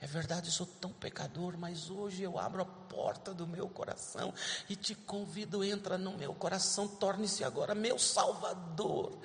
É 0.00 0.06
verdade, 0.06 0.46
eu 0.46 0.52
sou 0.52 0.66
tão 0.66 0.92
pecador, 0.92 1.56
mas 1.58 1.90
hoje 1.90 2.22
eu 2.22 2.38
abro 2.38 2.62
a 2.62 2.64
porta 2.64 3.34
do 3.34 3.46
meu 3.46 3.68
coração 3.68 4.32
e 4.68 4.76
te 4.76 4.94
convido, 4.94 5.64
entra 5.64 5.98
no 5.98 6.16
meu 6.16 6.32
coração, 6.34 6.86
torne-se 6.86 7.42
agora 7.42 7.74
meu 7.74 7.98
Salvador 7.98 9.18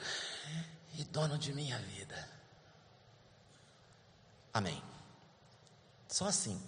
e 0.98 1.04
dono 1.04 1.38
de 1.38 1.54
minha 1.54 1.78
vida. 1.78 2.28
Amém. 4.52 4.82
Só 6.08 6.26
assim. 6.26 6.60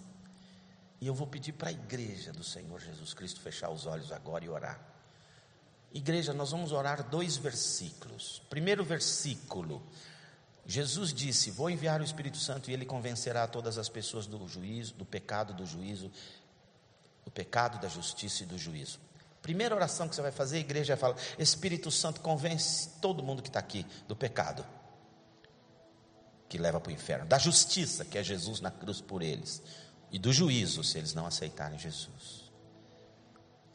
E 1.00 1.06
eu 1.06 1.14
vou 1.14 1.26
pedir 1.26 1.52
para 1.52 1.68
a 1.68 1.72
igreja 1.72 2.32
do 2.32 2.42
Senhor 2.42 2.80
Jesus 2.80 3.12
Cristo 3.12 3.40
fechar 3.40 3.70
os 3.70 3.86
olhos 3.86 4.12
agora 4.12 4.44
e 4.44 4.48
orar. 4.48 4.80
Igreja, 5.92 6.32
nós 6.32 6.50
vamos 6.50 6.72
orar 6.72 7.08
dois 7.08 7.36
versículos. 7.36 8.42
Primeiro 8.50 8.84
versículo, 8.84 9.82
Jesus 10.66 11.12
disse: 11.12 11.50
Vou 11.50 11.70
enviar 11.70 12.00
o 12.00 12.04
Espírito 12.04 12.38
Santo 12.38 12.70
e 12.70 12.74
ele 12.74 12.84
convencerá 12.84 13.46
todas 13.46 13.78
as 13.78 13.88
pessoas 13.88 14.26
do 14.26 14.48
juízo, 14.48 14.94
do 14.94 15.04
pecado, 15.04 15.54
do 15.54 15.64
juízo, 15.64 16.10
do 17.24 17.30
pecado, 17.30 17.78
da 17.80 17.88
justiça 17.88 18.42
e 18.42 18.46
do 18.46 18.58
juízo. 18.58 18.98
Primeira 19.40 19.76
oração 19.76 20.08
que 20.08 20.14
você 20.16 20.22
vai 20.22 20.32
fazer, 20.32 20.56
a 20.56 20.60
igreja 20.60 20.96
fala: 20.96 21.16
Espírito 21.38 21.90
Santo 21.90 22.20
convence 22.20 22.90
todo 23.00 23.22
mundo 23.22 23.42
que 23.42 23.48
está 23.48 23.60
aqui 23.60 23.86
do 24.08 24.16
pecado, 24.16 24.66
que 26.48 26.58
leva 26.58 26.80
para 26.80 26.90
o 26.90 26.92
inferno, 26.92 27.26
da 27.26 27.38
justiça, 27.38 28.04
que 28.04 28.18
é 28.18 28.24
Jesus 28.24 28.60
na 28.60 28.72
cruz 28.72 29.00
por 29.00 29.22
eles, 29.22 29.62
e 30.10 30.18
do 30.18 30.32
juízo, 30.32 30.82
se 30.82 30.98
eles 30.98 31.14
não 31.14 31.26
aceitarem 31.26 31.78
Jesus. 31.78 32.45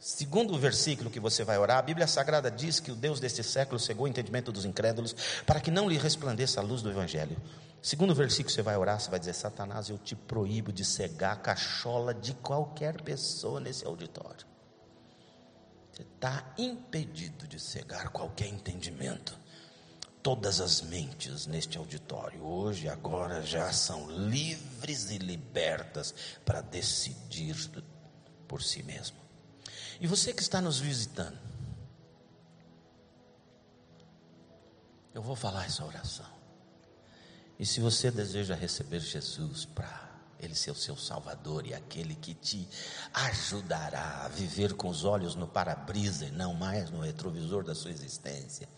Segundo 0.04 0.52
o 0.52 0.58
versículo 0.58 1.08
que 1.08 1.20
você 1.20 1.44
vai 1.44 1.56
orar, 1.56 1.78
a 1.78 1.82
Bíblia 1.82 2.08
Sagrada 2.08 2.50
diz 2.50 2.80
que 2.80 2.90
o 2.90 2.96
Deus 2.96 3.20
deste 3.20 3.44
século 3.44 3.78
cegou 3.78 4.04
o 4.04 4.08
entendimento 4.08 4.50
dos 4.50 4.64
incrédulos 4.64 5.14
para 5.46 5.60
que 5.60 5.70
não 5.70 5.88
lhe 5.88 5.96
resplandeça 5.96 6.58
a 6.58 6.62
luz 6.64 6.82
do 6.82 6.90
Evangelho. 6.90 7.40
Segundo 7.80 8.10
o 8.10 8.14
versículo 8.14 8.48
que 8.48 8.52
você 8.52 8.62
vai 8.62 8.76
orar, 8.76 8.98
você 8.98 9.08
vai 9.08 9.20
dizer: 9.20 9.32
Satanás, 9.32 9.90
eu 9.90 9.96
te 9.96 10.16
proíbo 10.16 10.72
de 10.72 10.84
cegar 10.84 11.34
a 11.34 11.36
cachola 11.36 12.12
de 12.12 12.34
qualquer 12.34 13.00
pessoa 13.00 13.60
nesse 13.60 13.86
auditório. 13.86 14.44
Você 15.92 16.02
está 16.02 16.52
impedido 16.58 17.46
de 17.46 17.60
cegar 17.60 18.08
qualquer 18.08 18.48
entendimento 18.48 19.38
todas 20.20 20.60
as 20.60 20.82
mentes 20.82 21.46
neste 21.46 21.78
auditório, 21.78 22.44
hoje 22.44 22.86
e 22.86 22.88
agora, 22.88 23.40
já 23.40 23.72
são 23.72 24.10
livres 24.10 25.12
e 25.12 25.18
libertas 25.18 26.12
para 26.44 26.60
decidir 26.60 27.54
por 28.48 28.60
si 28.60 28.82
mesmo. 28.82 29.21
E 30.02 30.06
você 30.08 30.32
que 30.32 30.42
está 30.42 30.60
nos 30.60 30.80
visitando, 30.80 31.38
eu 35.14 35.22
vou 35.22 35.36
falar 35.36 35.64
essa 35.64 35.84
oração. 35.84 36.26
E 37.56 37.64
se 37.64 37.78
você 37.78 38.10
deseja 38.10 38.56
receber 38.56 38.98
Jesus 38.98 39.64
para 39.64 40.10
ele 40.40 40.56
ser 40.56 40.72
o 40.72 40.74
seu 40.74 40.96
Salvador 40.96 41.68
e 41.68 41.72
aquele 41.72 42.16
que 42.16 42.34
te 42.34 42.68
ajudará 43.14 44.24
a 44.24 44.28
viver 44.28 44.74
com 44.74 44.88
os 44.88 45.04
olhos 45.04 45.36
no 45.36 45.46
para-brisa 45.46 46.24
e 46.24 46.32
não 46.32 46.52
mais 46.52 46.90
no 46.90 46.98
retrovisor 46.98 47.62
da 47.62 47.72
sua 47.72 47.92
existência, 47.92 48.68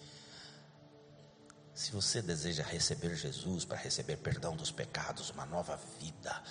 se 1.73 1.91
você 1.91 2.21
deseja 2.21 2.63
receber 2.63 3.17
Jesus 3.17 3.65
para 3.65 3.79
receber 3.79 4.19
perdão 4.19 4.55
dos 4.55 4.71
pecados, 4.71 5.31
uma 5.31 5.47
nova 5.47 5.81
vida, 5.99 6.43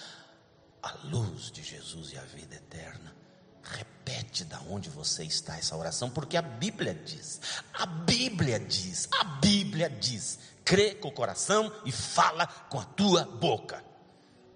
a 0.82 0.94
luz 1.04 1.52
de 1.52 1.62
Jesus 1.62 2.12
e 2.12 2.18
a 2.18 2.24
vida 2.24 2.56
eterna, 2.56 3.22
repete 3.64 4.44
da 4.46 4.60
onde 4.70 4.90
você 4.90 5.24
está 5.24 5.58
essa 5.58 5.76
oração, 5.76 6.10
porque 6.10 6.38
a 6.38 6.42
Bíblia 6.42 6.94
diz, 6.94 7.42
a 7.74 7.86
Bíblia 7.86 8.60
diz, 8.60 9.08
a 9.12 9.24
Bíblia 9.24 9.90
diz, 9.90 10.40
crê 10.64 10.96
com 10.96 11.08
o 11.08 11.14
coração 11.14 11.74
e 11.86 11.92
fala 11.92 12.46
com 12.48 12.80
a 12.80 12.86
tua 12.86 13.26
boca. 13.26 13.84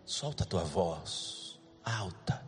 Solta 0.06 0.44
a 0.44 0.48
tua 0.48 0.64
voz 0.64 1.38
alta, 1.88 2.46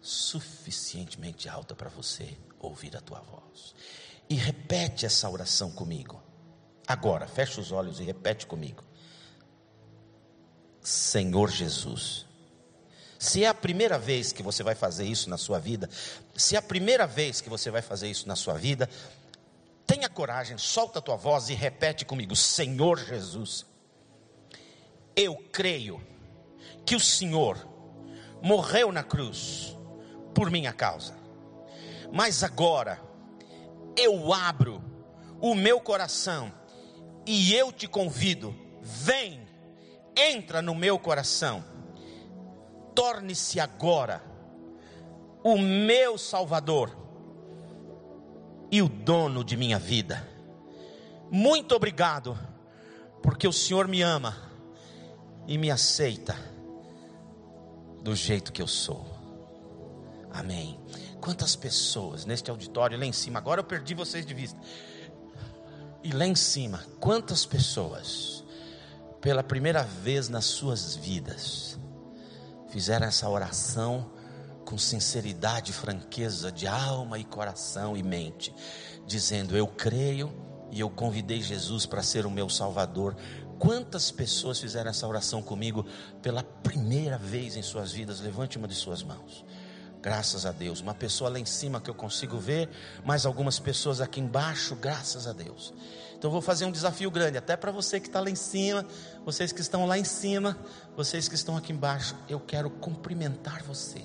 suficientemente 0.00 1.48
alta 1.48 1.74
para 1.74 1.90
você 1.90 2.36
ouvir 2.58 2.96
a 2.96 3.00
tua 3.00 3.20
voz. 3.20 3.74
E 4.28 4.34
repete 4.34 5.04
essa 5.04 5.28
oração 5.28 5.70
comigo. 5.70 6.22
Agora, 6.86 7.26
fecha 7.26 7.60
os 7.60 7.72
olhos 7.72 8.00
e 8.00 8.04
repete 8.04 8.46
comigo. 8.46 8.82
Senhor 10.80 11.50
Jesus. 11.50 12.26
Se 13.20 13.44
é 13.44 13.48
a 13.48 13.52
primeira 13.52 13.98
vez 13.98 14.32
que 14.32 14.42
você 14.42 14.62
vai 14.62 14.74
fazer 14.74 15.04
isso 15.04 15.28
na 15.28 15.36
sua 15.36 15.58
vida, 15.58 15.90
se 16.34 16.56
é 16.56 16.58
a 16.58 16.62
primeira 16.62 17.06
vez 17.06 17.42
que 17.42 17.50
você 17.50 17.70
vai 17.70 17.82
fazer 17.82 18.08
isso 18.10 18.26
na 18.26 18.34
sua 18.34 18.54
vida, 18.54 18.88
tenha 19.86 20.08
coragem, 20.08 20.56
solta 20.56 21.00
a 21.00 21.02
tua 21.02 21.16
voz 21.16 21.50
e 21.50 21.54
repete 21.54 22.06
comigo: 22.06 22.34
Senhor 22.34 22.98
Jesus, 22.98 23.66
eu 25.14 25.36
creio 25.52 26.02
que 26.86 26.96
o 26.96 27.00
Senhor 27.00 27.58
morreu 28.40 28.90
na 28.90 29.02
cruz 29.02 29.76
por 30.34 30.50
minha 30.50 30.72
causa, 30.72 31.14
mas 32.10 32.42
agora 32.42 32.98
eu 33.98 34.32
abro 34.32 34.82
o 35.42 35.54
meu 35.54 35.78
coração 35.78 36.50
e 37.26 37.54
eu 37.54 37.70
te 37.70 37.86
convido, 37.86 38.56
vem, 38.80 39.46
entra 40.16 40.62
no 40.62 40.74
meu 40.74 40.98
coração, 40.98 41.62
torne-se 42.94 43.58
agora 43.60 44.22
o 45.42 45.56
meu 45.58 46.18
Salvador 46.18 46.96
e 48.70 48.82
o 48.82 48.88
dono 48.88 49.42
de 49.42 49.56
minha 49.56 49.78
vida. 49.78 50.26
Muito 51.30 51.74
obrigado, 51.74 52.38
porque 53.22 53.46
o 53.46 53.52
Senhor 53.52 53.88
me 53.88 54.02
ama 54.02 54.36
e 55.46 55.56
me 55.56 55.70
aceita 55.70 56.36
do 58.02 58.14
jeito 58.14 58.52
que 58.52 58.62
eu 58.62 58.66
sou. 58.66 59.06
Amém. 60.32 60.78
Quantas 61.20 61.56
pessoas 61.56 62.24
neste 62.24 62.50
auditório 62.50 62.98
lá 62.98 63.04
em 63.04 63.12
cima, 63.12 63.38
agora 63.38 63.60
eu 63.60 63.64
perdi 63.64 63.94
vocês 63.94 64.24
de 64.24 64.32
vista 64.32 64.58
e 66.02 66.12
lá 66.12 66.26
em 66.26 66.34
cima, 66.34 66.82
quantas 66.98 67.44
pessoas, 67.44 68.42
pela 69.20 69.42
primeira 69.42 69.82
vez 69.82 70.28
nas 70.28 70.46
suas 70.46 70.96
vidas, 70.96 71.78
fizeram 72.70 73.06
essa 73.06 73.28
oração 73.28 74.10
com 74.64 74.78
sinceridade, 74.78 75.72
franqueza 75.72 76.50
de 76.50 76.66
alma 76.66 77.18
e 77.18 77.24
coração 77.24 77.96
e 77.96 78.02
mente, 78.02 78.54
dizendo: 79.06 79.56
Eu 79.56 79.66
creio 79.66 80.32
e 80.70 80.80
eu 80.80 80.88
convidei 80.88 81.42
Jesus 81.42 81.84
para 81.84 82.02
ser 82.02 82.24
o 82.24 82.30
meu 82.30 82.48
Salvador. 82.48 83.16
Quantas 83.58 84.10
pessoas 84.10 84.58
fizeram 84.58 84.90
essa 84.90 85.06
oração 85.06 85.42
comigo 85.42 85.84
pela 86.22 86.42
primeira 86.42 87.18
vez 87.18 87.56
em 87.56 87.62
suas 87.62 87.92
vidas? 87.92 88.20
Levante 88.20 88.56
uma 88.56 88.66
de 88.66 88.74
suas 88.74 89.02
mãos. 89.02 89.44
Graças 90.00 90.46
a 90.46 90.52
Deus. 90.52 90.80
Uma 90.80 90.94
pessoa 90.94 91.28
lá 91.28 91.38
em 91.38 91.44
cima 91.44 91.80
que 91.80 91.90
eu 91.90 91.94
consigo 91.94 92.38
ver, 92.38 92.70
mais 93.04 93.26
algumas 93.26 93.58
pessoas 93.58 94.00
aqui 94.00 94.18
embaixo, 94.18 94.74
graças 94.74 95.26
a 95.26 95.32
Deus. 95.32 95.74
Então 96.16 96.30
vou 96.30 96.40
fazer 96.40 96.64
um 96.64 96.70
desafio 96.70 97.10
grande, 97.10 97.38
até 97.38 97.56
para 97.56 97.70
você 97.70 97.98
que 97.98 98.06
está 98.06 98.20
lá 98.20 98.30
em 98.30 98.34
cima, 98.34 98.86
vocês 99.24 99.52
que 99.52 99.60
estão 99.62 99.86
lá 99.86 99.98
em 99.98 100.04
cima, 100.04 100.56
vocês 101.04 101.28
que 101.28 101.34
estão 101.34 101.56
aqui 101.56 101.72
embaixo. 101.72 102.14
Eu 102.28 102.38
quero 102.38 102.68
cumprimentar 102.70 103.62
você. 103.62 104.02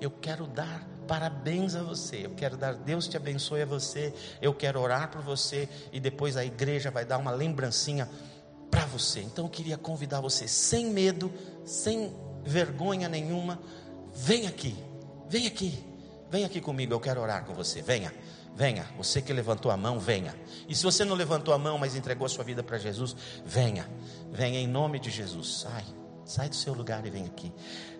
Eu 0.00 0.10
quero 0.10 0.46
dar 0.46 0.86
parabéns 1.06 1.74
a 1.74 1.82
você. 1.82 2.26
Eu 2.26 2.30
quero 2.30 2.56
dar 2.56 2.74
Deus 2.74 3.08
te 3.08 3.16
abençoe 3.16 3.62
a 3.62 3.66
você. 3.66 4.14
Eu 4.40 4.54
quero 4.54 4.80
orar 4.80 5.10
por 5.10 5.22
você 5.22 5.68
e 5.92 5.98
depois 5.98 6.36
a 6.36 6.44
igreja 6.44 6.90
vai 6.90 7.04
dar 7.04 7.18
uma 7.18 7.30
lembrancinha 7.30 8.08
para 8.70 8.84
você. 8.86 9.20
Então 9.20 9.46
eu 9.46 9.50
queria 9.50 9.78
convidar 9.78 10.20
você 10.20 10.46
sem 10.46 10.90
medo, 10.90 11.32
sem 11.64 12.14
vergonha 12.44 13.08
nenhuma, 13.08 13.58
vem 14.14 14.46
aqui 14.46 14.76
Vem 15.28 15.46
aqui, 15.46 15.78
vem 16.30 16.44
aqui 16.44 16.58
comigo, 16.58 16.94
eu 16.94 17.00
quero 17.00 17.20
orar 17.20 17.44
com 17.44 17.52
você. 17.52 17.82
Venha, 17.82 18.12
venha. 18.56 18.86
Você 18.96 19.20
que 19.20 19.30
levantou 19.30 19.70
a 19.70 19.76
mão, 19.76 20.00
venha. 20.00 20.34
E 20.66 20.74
se 20.74 20.82
você 20.82 21.04
não 21.04 21.14
levantou 21.14 21.52
a 21.52 21.58
mão, 21.58 21.76
mas 21.76 21.94
entregou 21.94 22.24
a 22.24 22.28
sua 22.30 22.42
vida 22.42 22.62
para 22.62 22.78
Jesus, 22.78 23.14
venha, 23.44 23.86
venha 24.32 24.58
em 24.58 24.66
nome 24.66 24.98
de 24.98 25.10
Jesus. 25.10 25.60
Sai, 25.60 25.84
sai 26.28 26.48
do 26.48 26.54
seu 26.54 26.74
lugar 26.74 27.04
e 27.06 27.10
vem 27.10 27.24
aqui. 27.24 27.52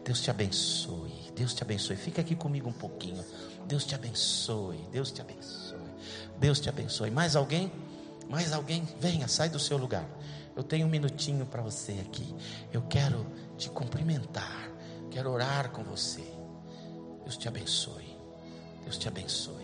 Deus 0.05 0.21
te 0.21 0.31
abençoe, 0.31 1.33
Deus 1.35 1.55
te 1.55 1.63
abençoe. 1.63 1.97
Fica 1.97 2.21
aqui 2.21 2.37
comigo 2.37 2.69
um 2.69 2.73
pouquinho. 2.73 3.25
Deus 3.67 3.85
te 3.85 3.95
abençoe, 3.95 4.79
Deus 4.93 5.11
te 5.11 5.21
abençoe, 5.21 5.79
Deus 6.39 6.61
te 6.61 6.69
abençoe. 6.69 7.11
Mais 7.11 7.35
alguém? 7.35 7.73
Mais 8.29 8.53
alguém? 8.53 8.87
Venha, 9.01 9.27
sai 9.27 9.49
do 9.49 9.59
seu 9.59 9.79
lugar. 9.79 10.07
Eu 10.55 10.63
tenho 10.63 10.87
um 10.87 10.91
minutinho 10.91 11.47
para 11.47 11.63
você 11.63 11.93
aqui. 12.01 12.35
Eu 12.73 12.83
quero 12.83 13.27
te 13.57 13.71
cumprimentar. 13.71 14.71
Quero 15.11 15.31
orar 15.31 15.71
com 15.71 15.83
você. 15.83 16.25
Deus 17.25 17.37
te 17.37 17.49
abençoe. 17.49 18.17
Deus 18.85 18.99
te 18.99 19.09
abençoe. 19.09 19.58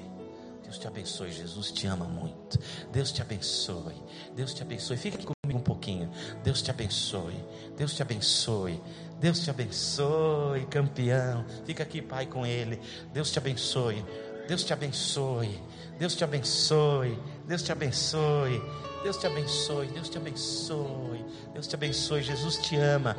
Deus 0.74 0.78
te 0.78 0.88
abençoe. 0.88 1.30
Jesus 1.30 1.70
te 1.70 1.86
ama 1.86 2.04
muito. 2.04 2.58
Deus 2.90 3.12
te 3.12 3.22
abençoe. 3.22 3.94
Deus 4.34 4.52
te 4.52 4.62
abençoe. 4.62 4.96
Fica 4.96 5.16
aqui 5.16 5.26
comigo 5.26 5.60
um 5.60 5.62
pouquinho. 5.62 6.10
Deus 6.42 6.62
te 6.62 6.70
abençoe. 6.70 7.36
Deus 7.76 7.94
te 7.94 8.02
abençoe. 8.02 8.82
Deus 9.20 9.38
te 9.38 9.50
abençoe, 9.50 10.66
campeão. 10.66 11.44
Fica 11.64 11.84
aqui, 11.84 12.02
Pai, 12.02 12.26
com 12.26 12.44
ele. 12.44 12.80
Deus 13.12 13.30
te 13.30 13.38
abençoe. 13.38 14.04
Deus 14.48 14.64
te 14.64 14.72
abençoe. 14.72 15.62
Deus 15.96 16.16
te 16.16 16.24
abençoe. 16.24 17.18
Deus 17.46 17.62
te 17.62 17.70
abençoe. 17.70 18.60
Deus 19.04 19.16
te 19.16 19.26
abençoe. 19.26 19.86
Deus 19.86 20.08
te 20.08 20.18
abençoe. 20.18 21.24
Deus 21.52 21.66
te 21.68 21.74
abençoe. 21.76 22.22
Jesus 22.22 22.56
te 22.56 22.76
ama. 22.76 23.16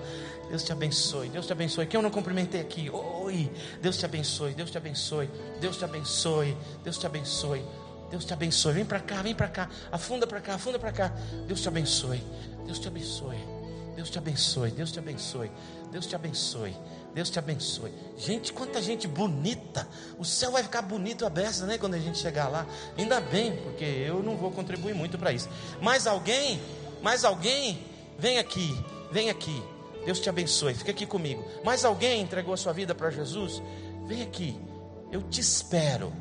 Deus 0.50 0.64
te 0.64 0.72
abençoe. 0.72 1.30
Deus 1.30 1.46
te 1.46 1.52
abençoe. 1.52 1.86
Quem 1.88 1.98
eu 1.98 2.02
não 2.02 2.12
cumprimentei 2.12 2.62
aqui? 2.62 2.90
Oi. 2.90 3.52
Deus 3.82 3.98
te 3.98 4.06
abençoe. 4.06 4.54
Deus 4.54 4.72
te 4.72 4.78
abençoe. 4.78 5.30
Deus 5.60 5.78
te 5.78 5.86
abençoe. 5.86 6.58
Deus 6.84 6.98
te 6.98 7.06
abençoe. 7.06 7.66
Deus 8.10 8.26
te 8.26 8.34
abençoe. 8.34 8.74
Vem 8.74 8.86
para 8.86 9.00
cá, 9.00 9.22
vem 9.22 9.36
para 9.36 9.48
cá. 9.48 9.70
Afunda 9.92 10.28
para 10.28 10.40
cá, 10.40 10.56
afunda 10.56 10.78
para 10.78 10.92
cá. 10.92 11.14
Deus 11.48 11.62
te 11.62 11.68
abençoe. 11.68 12.24
Deus 12.66 12.80
te 12.80 12.88
abençoe. 12.88 13.38
Deus 13.96 14.10
te 14.10 14.18
abençoe. 14.18 14.72
Deus 14.72 14.92
te 14.92 15.00
abençoe. 15.00 15.52
Deus 15.92 16.06
te 16.06 16.16
abençoe. 16.16 16.76
Deus 17.14 17.30
te 17.30 17.40
abençoe. 17.40 17.94
Gente, 18.18 18.54
quanta 18.54 18.82
gente 18.82 19.08
bonita. 19.08 19.88
O 20.20 20.26
céu 20.26 20.52
vai 20.52 20.64
ficar 20.64 20.82
bonito 20.82 21.26
a 21.26 21.30
beça, 21.30 21.66
né? 21.66 21.78
Quando 21.78 21.96
a 21.96 22.00
gente 22.00 22.18
chegar 22.18 22.50
lá. 22.50 22.66
Ainda 22.98 23.20
bem, 23.22 23.56
porque 23.58 23.86
eu 23.86 24.22
não 24.22 24.38
vou 24.38 24.52
contribuir 24.52 24.94
muito 24.94 25.18
para 25.18 25.32
isso. 25.32 25.50
Mais 25.82 26.06
alguém? 26.06 26.62
Mais 27.02 27.24
alguém? 27.24 27.84
Vem 28.20 28.38
aqui. 28.38 28.78
Vem 29.12 29.30
aqui. 29.30 29.75
Deus 30.06 30.20
te 30.20 30.30
abençoe. 30.30 30.74
Fica 30.74 30.92
aqui 30.92 31.06
comigo. 31.06 31.44
Mais 31.64 31.84
alguém 31.84 32.22
entregou 32.22 32.54
a 32.54 32.58
sua 32.58 32.72
vida 32.72 32.94
para 32.94 33.10
Jesus? 33.10 33.62
Vem 34.06 34.22
aqui. 34.22 34.60
Eu 35.12 35.24
te 35.24 35.42
espero. 35.42 36.14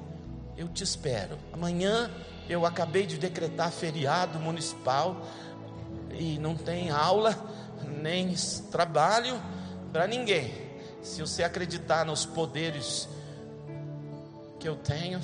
Eu 0.57 0.69
te 0.69 0.83
espero. 0.83 1.39
Amanhã 1.53 2.11
eu 2.49 2.65
acabei 2.65 3.07
de 3.07 3.19
decretar 3.19 3.71
feriado 3.71 4.39
municipal 4.39 5.27
e 6.13 6.39
não 6.39 6.55
tem 6.55 6.91
aula, 6.91 7.37
nem 8.01 8.35
trabalho 8.71 9.41
para 9.93 10.07
ninguém. 10.07 10.53
Se 11.03 11.21
você 11.21 11.43
acreditar 11.43 12.05
nos 12.07 12.25
poderes 12.25 13.09
que 14.59 14.67
eu 14.67 14.77
tenho, 14.77 15.21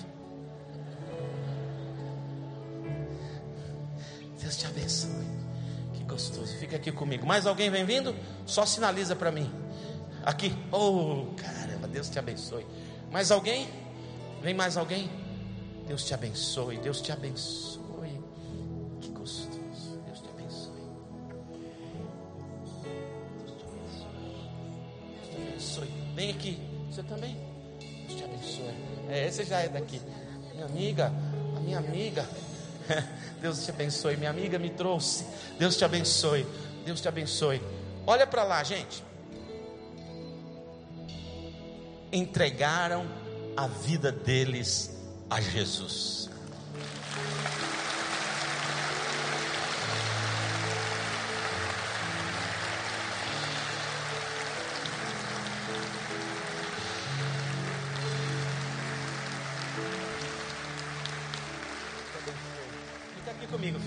Deus 4.38 4.56
te 4.56 4.66
abençoe. 4.66 5.39
Que 6.10 6.14
gostoso. 6.14 6.56
Fica 6.58 6.76
aqui 6.76 6.90
comigo. 6.90 7.24
Mais 7.24 7.46
alguém 7.46 7.70
vem 7.70 7.84
vindo? 7.84 8.14
Só 8.44 8.66
sinaliza 8.66 9.14
para 9.14 9.30
mim. 9.30 9.48
Aqui. 10.24 10.52
Oh, 10.72 11.26
caramba, 11.36 11.86
Deus 11.86 12.10
te 12.10 12.18
abençoe. 12.18 12.66
Mais 13.12 13.30
alguém? 13.30 13.68
Vem 14.42 14.54
mais 14.54 14.76
alguém? 14.76 15.08
Deus 15.86 16.04
te 16.04 16.12
abençoe. 16.12 16.78
Deus 16.78 17.00
te 17.00 17.12
abençoe. 17.12 17.80
Vem 26.16 26.30
aqui. 26.32 26.58
Você 26.90 27.02
também? 27.04 27.34
Deus 28.06 28.18
te 28.18 28.24
abençoe. 28.24 28.74
É, 29.08 29.26
esse 29.26 29.44
já 29.44 29.60
é 29.60 29.68
daqui. 29.68 30.02
Minha 30.52 30.66
amiga, 30.66 31.12
a 31.56 31.60
minha 31.60 31.78
amiga. 31.78 32.28
Deus 33.40 33.64
te 33.64 33.70
abençoe. 33.70 34.16
Minha 34.16 34.30
amiga 34.30 34.58
me 34.58 34.70
trouxe. 34.70 35.24
Deus 35.58 35.76
te 35.76 35.84
abençoe. 35.84 36.46
Deus 36.84 37.00
te 37.00 37.08
abençoe. 37.08 37.60
Olha 38.06 38.26
para 38.26 38.44
lá, 38.44 38.62
gente. 38.62 39.02
Entregaram 42.12 43.06
a 43.56 43.66
vida 43.66 44.10
deles 44.10 44.90
a 45.28 45.40
Jesus. 45.40 46.19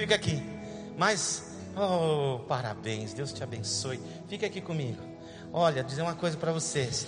Fica 0.04 0.16
aqui. 0.16 0.44
Mas, 0.98 1.44
oh, 1.78 2.40
parabéns, 2.40 3.14
Deus 3.14 3.32
te 3.32 3.42
abençoe. 3.42 4.00
Fica 4.28 4.46
aqui 4.46 4.60
comigo. 4.60 5.02
Olha, 5.52 5.84
dizer 5.84 6.02
uma 6.02 6.16
coisa 6.16 6.36
para 6.38 6.52
vocês 6.52 7.08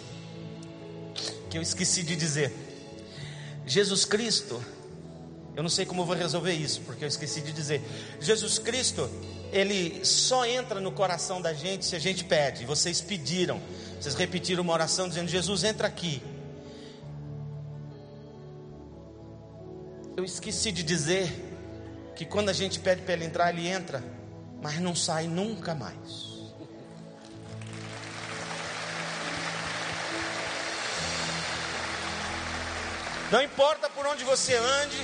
que 1.50 1.58
eu 1.58 1.62
esqueci 1.62 2.04
de 2.04 2.16
dizer. 2.16 2.54
Jesus 3.66 4.06
Cristo, 4.06 4.64
eu 5.56 5.62
não 5.62 5.70
sei 5.70 5.86
como 5.86 6.06
vou 6.06 6.16
resolver 6.16 6.54
isso, 6.54 6.82
porque 6.82 7.04
eu 7.04 7.08
esqueci 7.08 7.42
de 7.42 7.52
dizer. 7.52 7.82
Jesus 8.22 8.60
Cristo, 8.60 9.10
ele 9.52 10.06
só 10.06 10.46
entra 10.46 10.80
no 10.80 10.92
coração 10.92 11.42
da 11.42 11.54
gente 11.54 11.86
se 11.86 11.98
a 11.98 12.00
gente 12.00 12.24
pede. 12.24 12.66
Vocês 12.66 13.02
pediram, 13.02 13.60
vocês 14.00 14.16
repetiram 14.16 14.64
uma 14.64 14.72
oração 14.72 15.10
dizendo: 15.10 15.28
Jesus, 15.28 15.66
entra 15.66 15.88
aqui. 15.88 16.22
Eu 20.16 20.24
esqueci 20.24 20.72
de 20.72 20.82
dizer 20.82 21.55
que 22.16 22.26
quando 22.26 22.50
a 22.50 22.54
gente 22.54 22.80
pede 22.80 23.02
para 23.02 23.14
ele 23.14 23.26
entrar, 23.26 23.50
ele 23.50 23.68
entra, 23.68 24.04
mas 24.62 24.80
não 24.80 24.96
sai 24.96 25.28
nunca 25.28 25.76
mais. 25.76 26.34
Não 33.32 33.42
importa 33.42 33.90
por 33.90 34.06
onde 34.06 34.24
você 34.24 34.56
ande, 34.56 34.98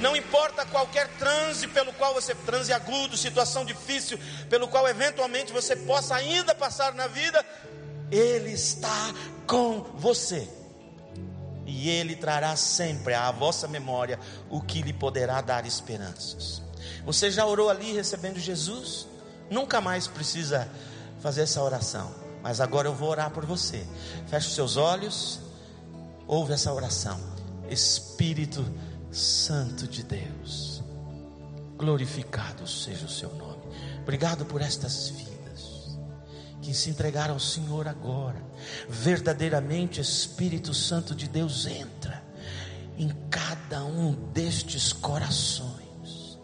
não 0.00 0.16
importa 0.16 0.64
qualquer 0.64 1.08
transe 1.18 1.66
pelo 1.68 1.92
qual 1.92 2.14
você 2.14 2.34
transe 2.34 2.72
agudo, 2.72 3.16
situação 3.16 3.64
difícil, 3.64 4.18
pelo 4.48 4.68
qual 4.68 4.88
eventualmente 4.88 5.52
você 5.52 5.76
possa 5.76 6.14
ainda 6.14 6.54
passar 6.54 6.94
na 6.94 7.06
vida, 7.06 7.44
ele 8.10 8.52
está 8.52 9.12
com 9.46 9.82
você 9.96 10.48
e 11.84 11.90
Ele 11.90 12.16
trará 12.16 12.56
sempre 12.56 13.12
à 13.12 13.30
vossa 13.30 13.68
memória 13.68 14.18
o 14.48 14.58
que 14.58 14.80
lhe 14.80 14.92
poderá 14.94 15.42
dar 15.42 15.66
esperanças. 15.66 16.62
Você 17.04 17.30
já 17.30 17.44
orou 17.44 17.68
ali 17.68 17.92
recebendo 17.92 18.38
Jesus? 18.38 19.06
Nunca 19.50 19.82
mais 19.82 20.06
precisa 20.06 20.66
fazer 21.20 21.42
essa 21.42 21.62
oração, 21.62 22.10
mas 22.42 22.58
agora 22.58 22.88
eu 22.88 22.94
vou 22.94 23.10
orar 23.10 23.30
por 23.30 23.44
você. 23.44 23.86
Feche 24.28 24.48
os 24.48 24.54
seus 24.54 24.78
olhos, 24.78 25.40
ouve 26.26 26.54
essa 26.54 26.72
oração. 26.72 27.20
Espírito 27.68 28.64
Santo 29.12 29.86
de 29.86 30.02
Deus, 30.02 30.82
glorificado 31.76 32.66
seja 32.66 33.04
o 33.04 33.10
seu 33.10 33.28
nome. 33.34 33.62
Obrigado 34.00 34.46
por 34.46 34.62
estas 34.62 35.10
vidas 35.10 35.33
que 36.64 36.72
se 36.72 36.88
entregaram 36.88 37.34
ao 37.34 37.40
Senhor 37.40 37.86
agora. 37.86 38.42
Verdadeiramente, 38.88 40.00
Espírito 40.00 40.72
Santo 40.72 41.14
de 41.14 41.28
Deus 41.28 41.66
entra 41.66 42.24
em 42.96 43.10
cada 43.30 43.84
um 43.84 44.12
destes 44.32 44.92
corações. 44.92 46.38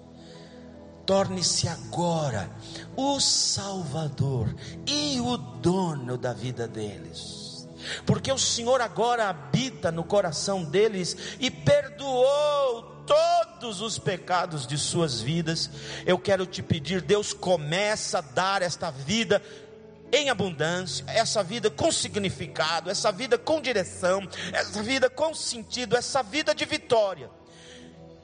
Torne-se 1.07 1.66
agora 1.66 2.51
o 2.95 3.18
Salvador 3.18 4.55
e 4.87 5.18
o 5.21 5.39
dono 5.39 6.18
da 6.18 6.35
vida 6.35 6.68
deles. 6.68 7.66
Porque 8.05 8.31
o 8.31 8.39
Senhor 8.39 8.81
agora 8.83 9.29
habita 9.29 9.91
no 9.91 10.05
coração 10.05 10.62
deles 10.62 11.16
e 11.41 11.51
perdoou 11.51 13.05
todos 13.07 13.81
os 13.81 13.99
pecados 13.99 14.66
de 14.66 14.77
suas 14.77 15.21
vidas. 15.21 15.71
Eu 16.05 16.18
quero 16.18 16.45
te 16.45 16.62
pedir, 16.62 17.01
Deus 17.01 17.33
começa 17.33 18.18
a 18.18 18.21
dar 18.21 18.61
esta 18.61 18.91
vida 18.91 19.43
em 20.13 20.31
abundância, 20.31 21.05
essa 21.09 21.43
vida 21.43 21.71
com 21.71 21.91
significado, 21.91 22.91
essa 22.91 23.13
vida 23.13 23.39
com 23.39 23.61
direção, 23.61 24.27
essa 24.53 24.83
vida 24.83 25.09
com 25.09 25.35
sentido, 25.35 25.97
essa 25.97 26.23
vida 26.23 26.55
de 26.55 26.65
vitória. 26.65 27.31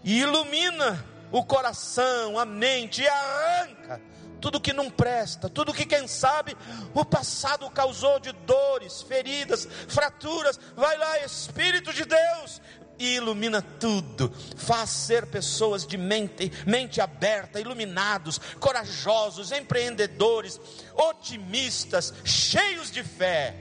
E 0.02 0.20
ilumina 0.20 1.04
o 1.32 1.44
coração, 1.44 2.38
a 2.38 2.44
mente 2.44 3.02
e 3.02 3.08
arranca 3.08 4.00
tudo 4.40 4.60
que 4.60 4.72
não 4.72 4.90
presta, 4.90 5.48
tudo 5.48 5.74
que 5.74 5.84
quem 5.84 6.06
sabe 6.06 6.56
o 6.94 7.04
passado 7.04 7.68
causou 7.70 8.20
de 8.20 8.32
dores, 8.32 9.02
feridas, 9.02 9.66
fraturas. 9.88 10.58
Vai 10.76 10.96
lá, 10.96 11.18
Espírito 11.24 11.92
de 11.92 12.04
Deus, 12.04 12.60
ilumina 12.98 13.60
tudo, 13.60 14.32
faz 14.56 14.90
ser 14.90 15.26
pessoas 15.26 15.86
de 15.86 15.96
mente, 15.96 16.50
mente 16.66 17.00
aberta, 17.00 17.60
iluminados, 17.60 18.38
corajosos, 18.58 19.52
empreendedores, 19.52 20.60
otimistas, 20.94 22.12
cheios 22.24 22.90
de 22.90 23.02
fé. 23.02 23.56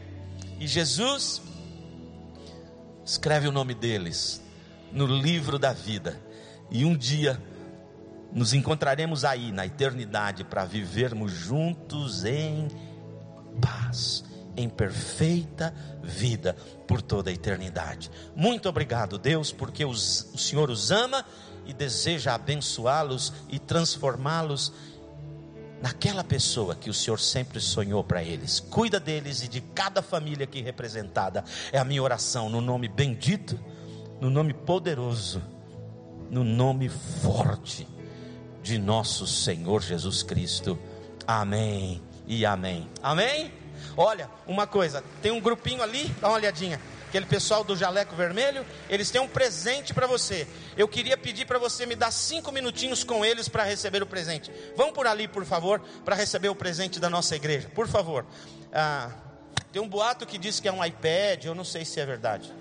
E 0.59 0.67
Jesus 0.67 1.41
escreve 3.05 3.47
o 3.47 3.51
nome 3.51 3.73
deles 3.73 4.41
no 4.91 5.05
livro 5.05 5.59
da 5.59 5.73
vida, 5.73 6.21
e 6.71 6.85
um 6.85 6.95
dia 6.95 7.41
nos 8.31 8.53
encontraremos 8.53 9.25
aí 9.25 9.51
na 9.51 9.65
eternidade 9.65 10.43
para 10.43 10.65
vivermos 10.65 11.31
juntos 11.31 12.23
em 12.23 12.67
paz 13.61 14.23
em 14.55 14.69
perfeita 14.69 15.73
vida 16.03 16.55
por 16.87 17.01
toda 17.01 17.29
a 17.29 17.33
eternidade. 17.33 18.09
Muito 18.35 18.69
obrigado, 18.69 19.17
Deus, 19.17 19.51
porque 19.51 19.85
os, 19.85 20.29
o 20.33 20.37
Senhor 20.37 20.69
os 20.69 20.91
ama 20.91 21.25
e 21.65 21.73
deseja 21.73 22.35
abençoá-los 22.35 23.33
e 23.49 23.59
transformá-los 23.59 24.71
naquela 25.81 26.23
pessoa 26.23 26.75
que 26.75 26.89
o 26.89 26.93
Senhor 26.93 27.19
sempre 27.19 27.59
sonhou 27.59 28.03
para 28.03 28.23
eles. 28.23 28.59
Cuida 28.59 28.99
deles 28.99 29.43
e 29.43 29.47
de 29.47 29.61
cada 29.61 30.01
família 30.01 30.45
aqui 30.45 30.61
representada. 30.61 31.43
É 31.71 31.77
a 31.77 31.83
minha 31.83 32.01
oração 32.01 32.49
no 32.49 32.61
nome 32.61 32.87
bendito, 32.87 33.59
no 34.21 34.29
nome 34.29 34.53
poderoso, 34.53 35.41
no 36.29 36.43
nome 36.43 36.89
forte 36.89 37.87
de 38.63 38.77
nosso 38.77 39.27
Senhor 39.27 39.81
Jesus 39.81 40.23
Cristo. 40.23 40.77
Amém 41.27 42.01
e 42.25 42.45
amém. 42.45 42.89
Amém. 43.01 43.64
Olha, 43.97 44.29
uma 44.45 44.67
coisa, 44.67 45.03
tem 45.21 45.31
um 45.31 45.39
grupinho 45.39 45.81
ali, 45.81 46.05
dá 46.19 46.27
uma 46.27 46.35
olhadinha. 46.35 46.79
Aquele 47.07 47.25
pessoal 47.25 47.63
do 47.63 47.77
jaleco 47.77 48.13
vermelho, 48.13 48.65
eles 48.89 49.09
têm 49.09 49.21
um 49.21 49.27
presente 49.27 49.93
para 49.93 50.05
você. 50.05 50.45
Eu 50.75 50.87
queria 50.87 51.15
pedir 51.15 51.45
para 51.45 51.57
você 51.57 51.85
me 51.85 51.95
dar 51.95 52.11
cinco 52.11 52.51
minutinhos 52.51 53.03
com 53.05 53.23
eles 53.23 53.47
para 53.47 53.63
receber 53.63 54.03
o 54.03 54.05
presente. 54.05 54.51
Vão 54.75 54.91
por 54.91 55.07
ali, 55.07 55.27
por 55.27 55.45
favor, 55.45 55.79
para 56.03 56.13
receber 56.13 56.49
o 56.49 56.55
presente 56.55 56.99
da 56.99 57.09
nossa 57.09 57.35
igreja, 57.35 57.71
por 57.73 57.87
favor. 57.87 58.25
Ah, 58.73 59.11
tem 59.71 59.81
um 59.81 59.87
boato 59.87 60.25
que 60.25 60.37
diz 60.37 60.59
que 60.59 60.67
é 60.67 60.71
um 60.71 60.83
iPad, 60.83 61.45
eu 61.45 61.55
não 61.55 61.63
sei 61.63 61.85
se 61.85 61.99
é 61.99 62.05
verdade. 62.05 62.53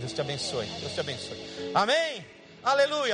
Deus 0.00 0.12
te 0.12 0.20
abençoe, 0.20 0.66
Deus 0.80 0.92
te 0.92 1.00
abençoe. 1.00 1.70
Amém? 1.74 2.26
Aleluia. 2.62 3.12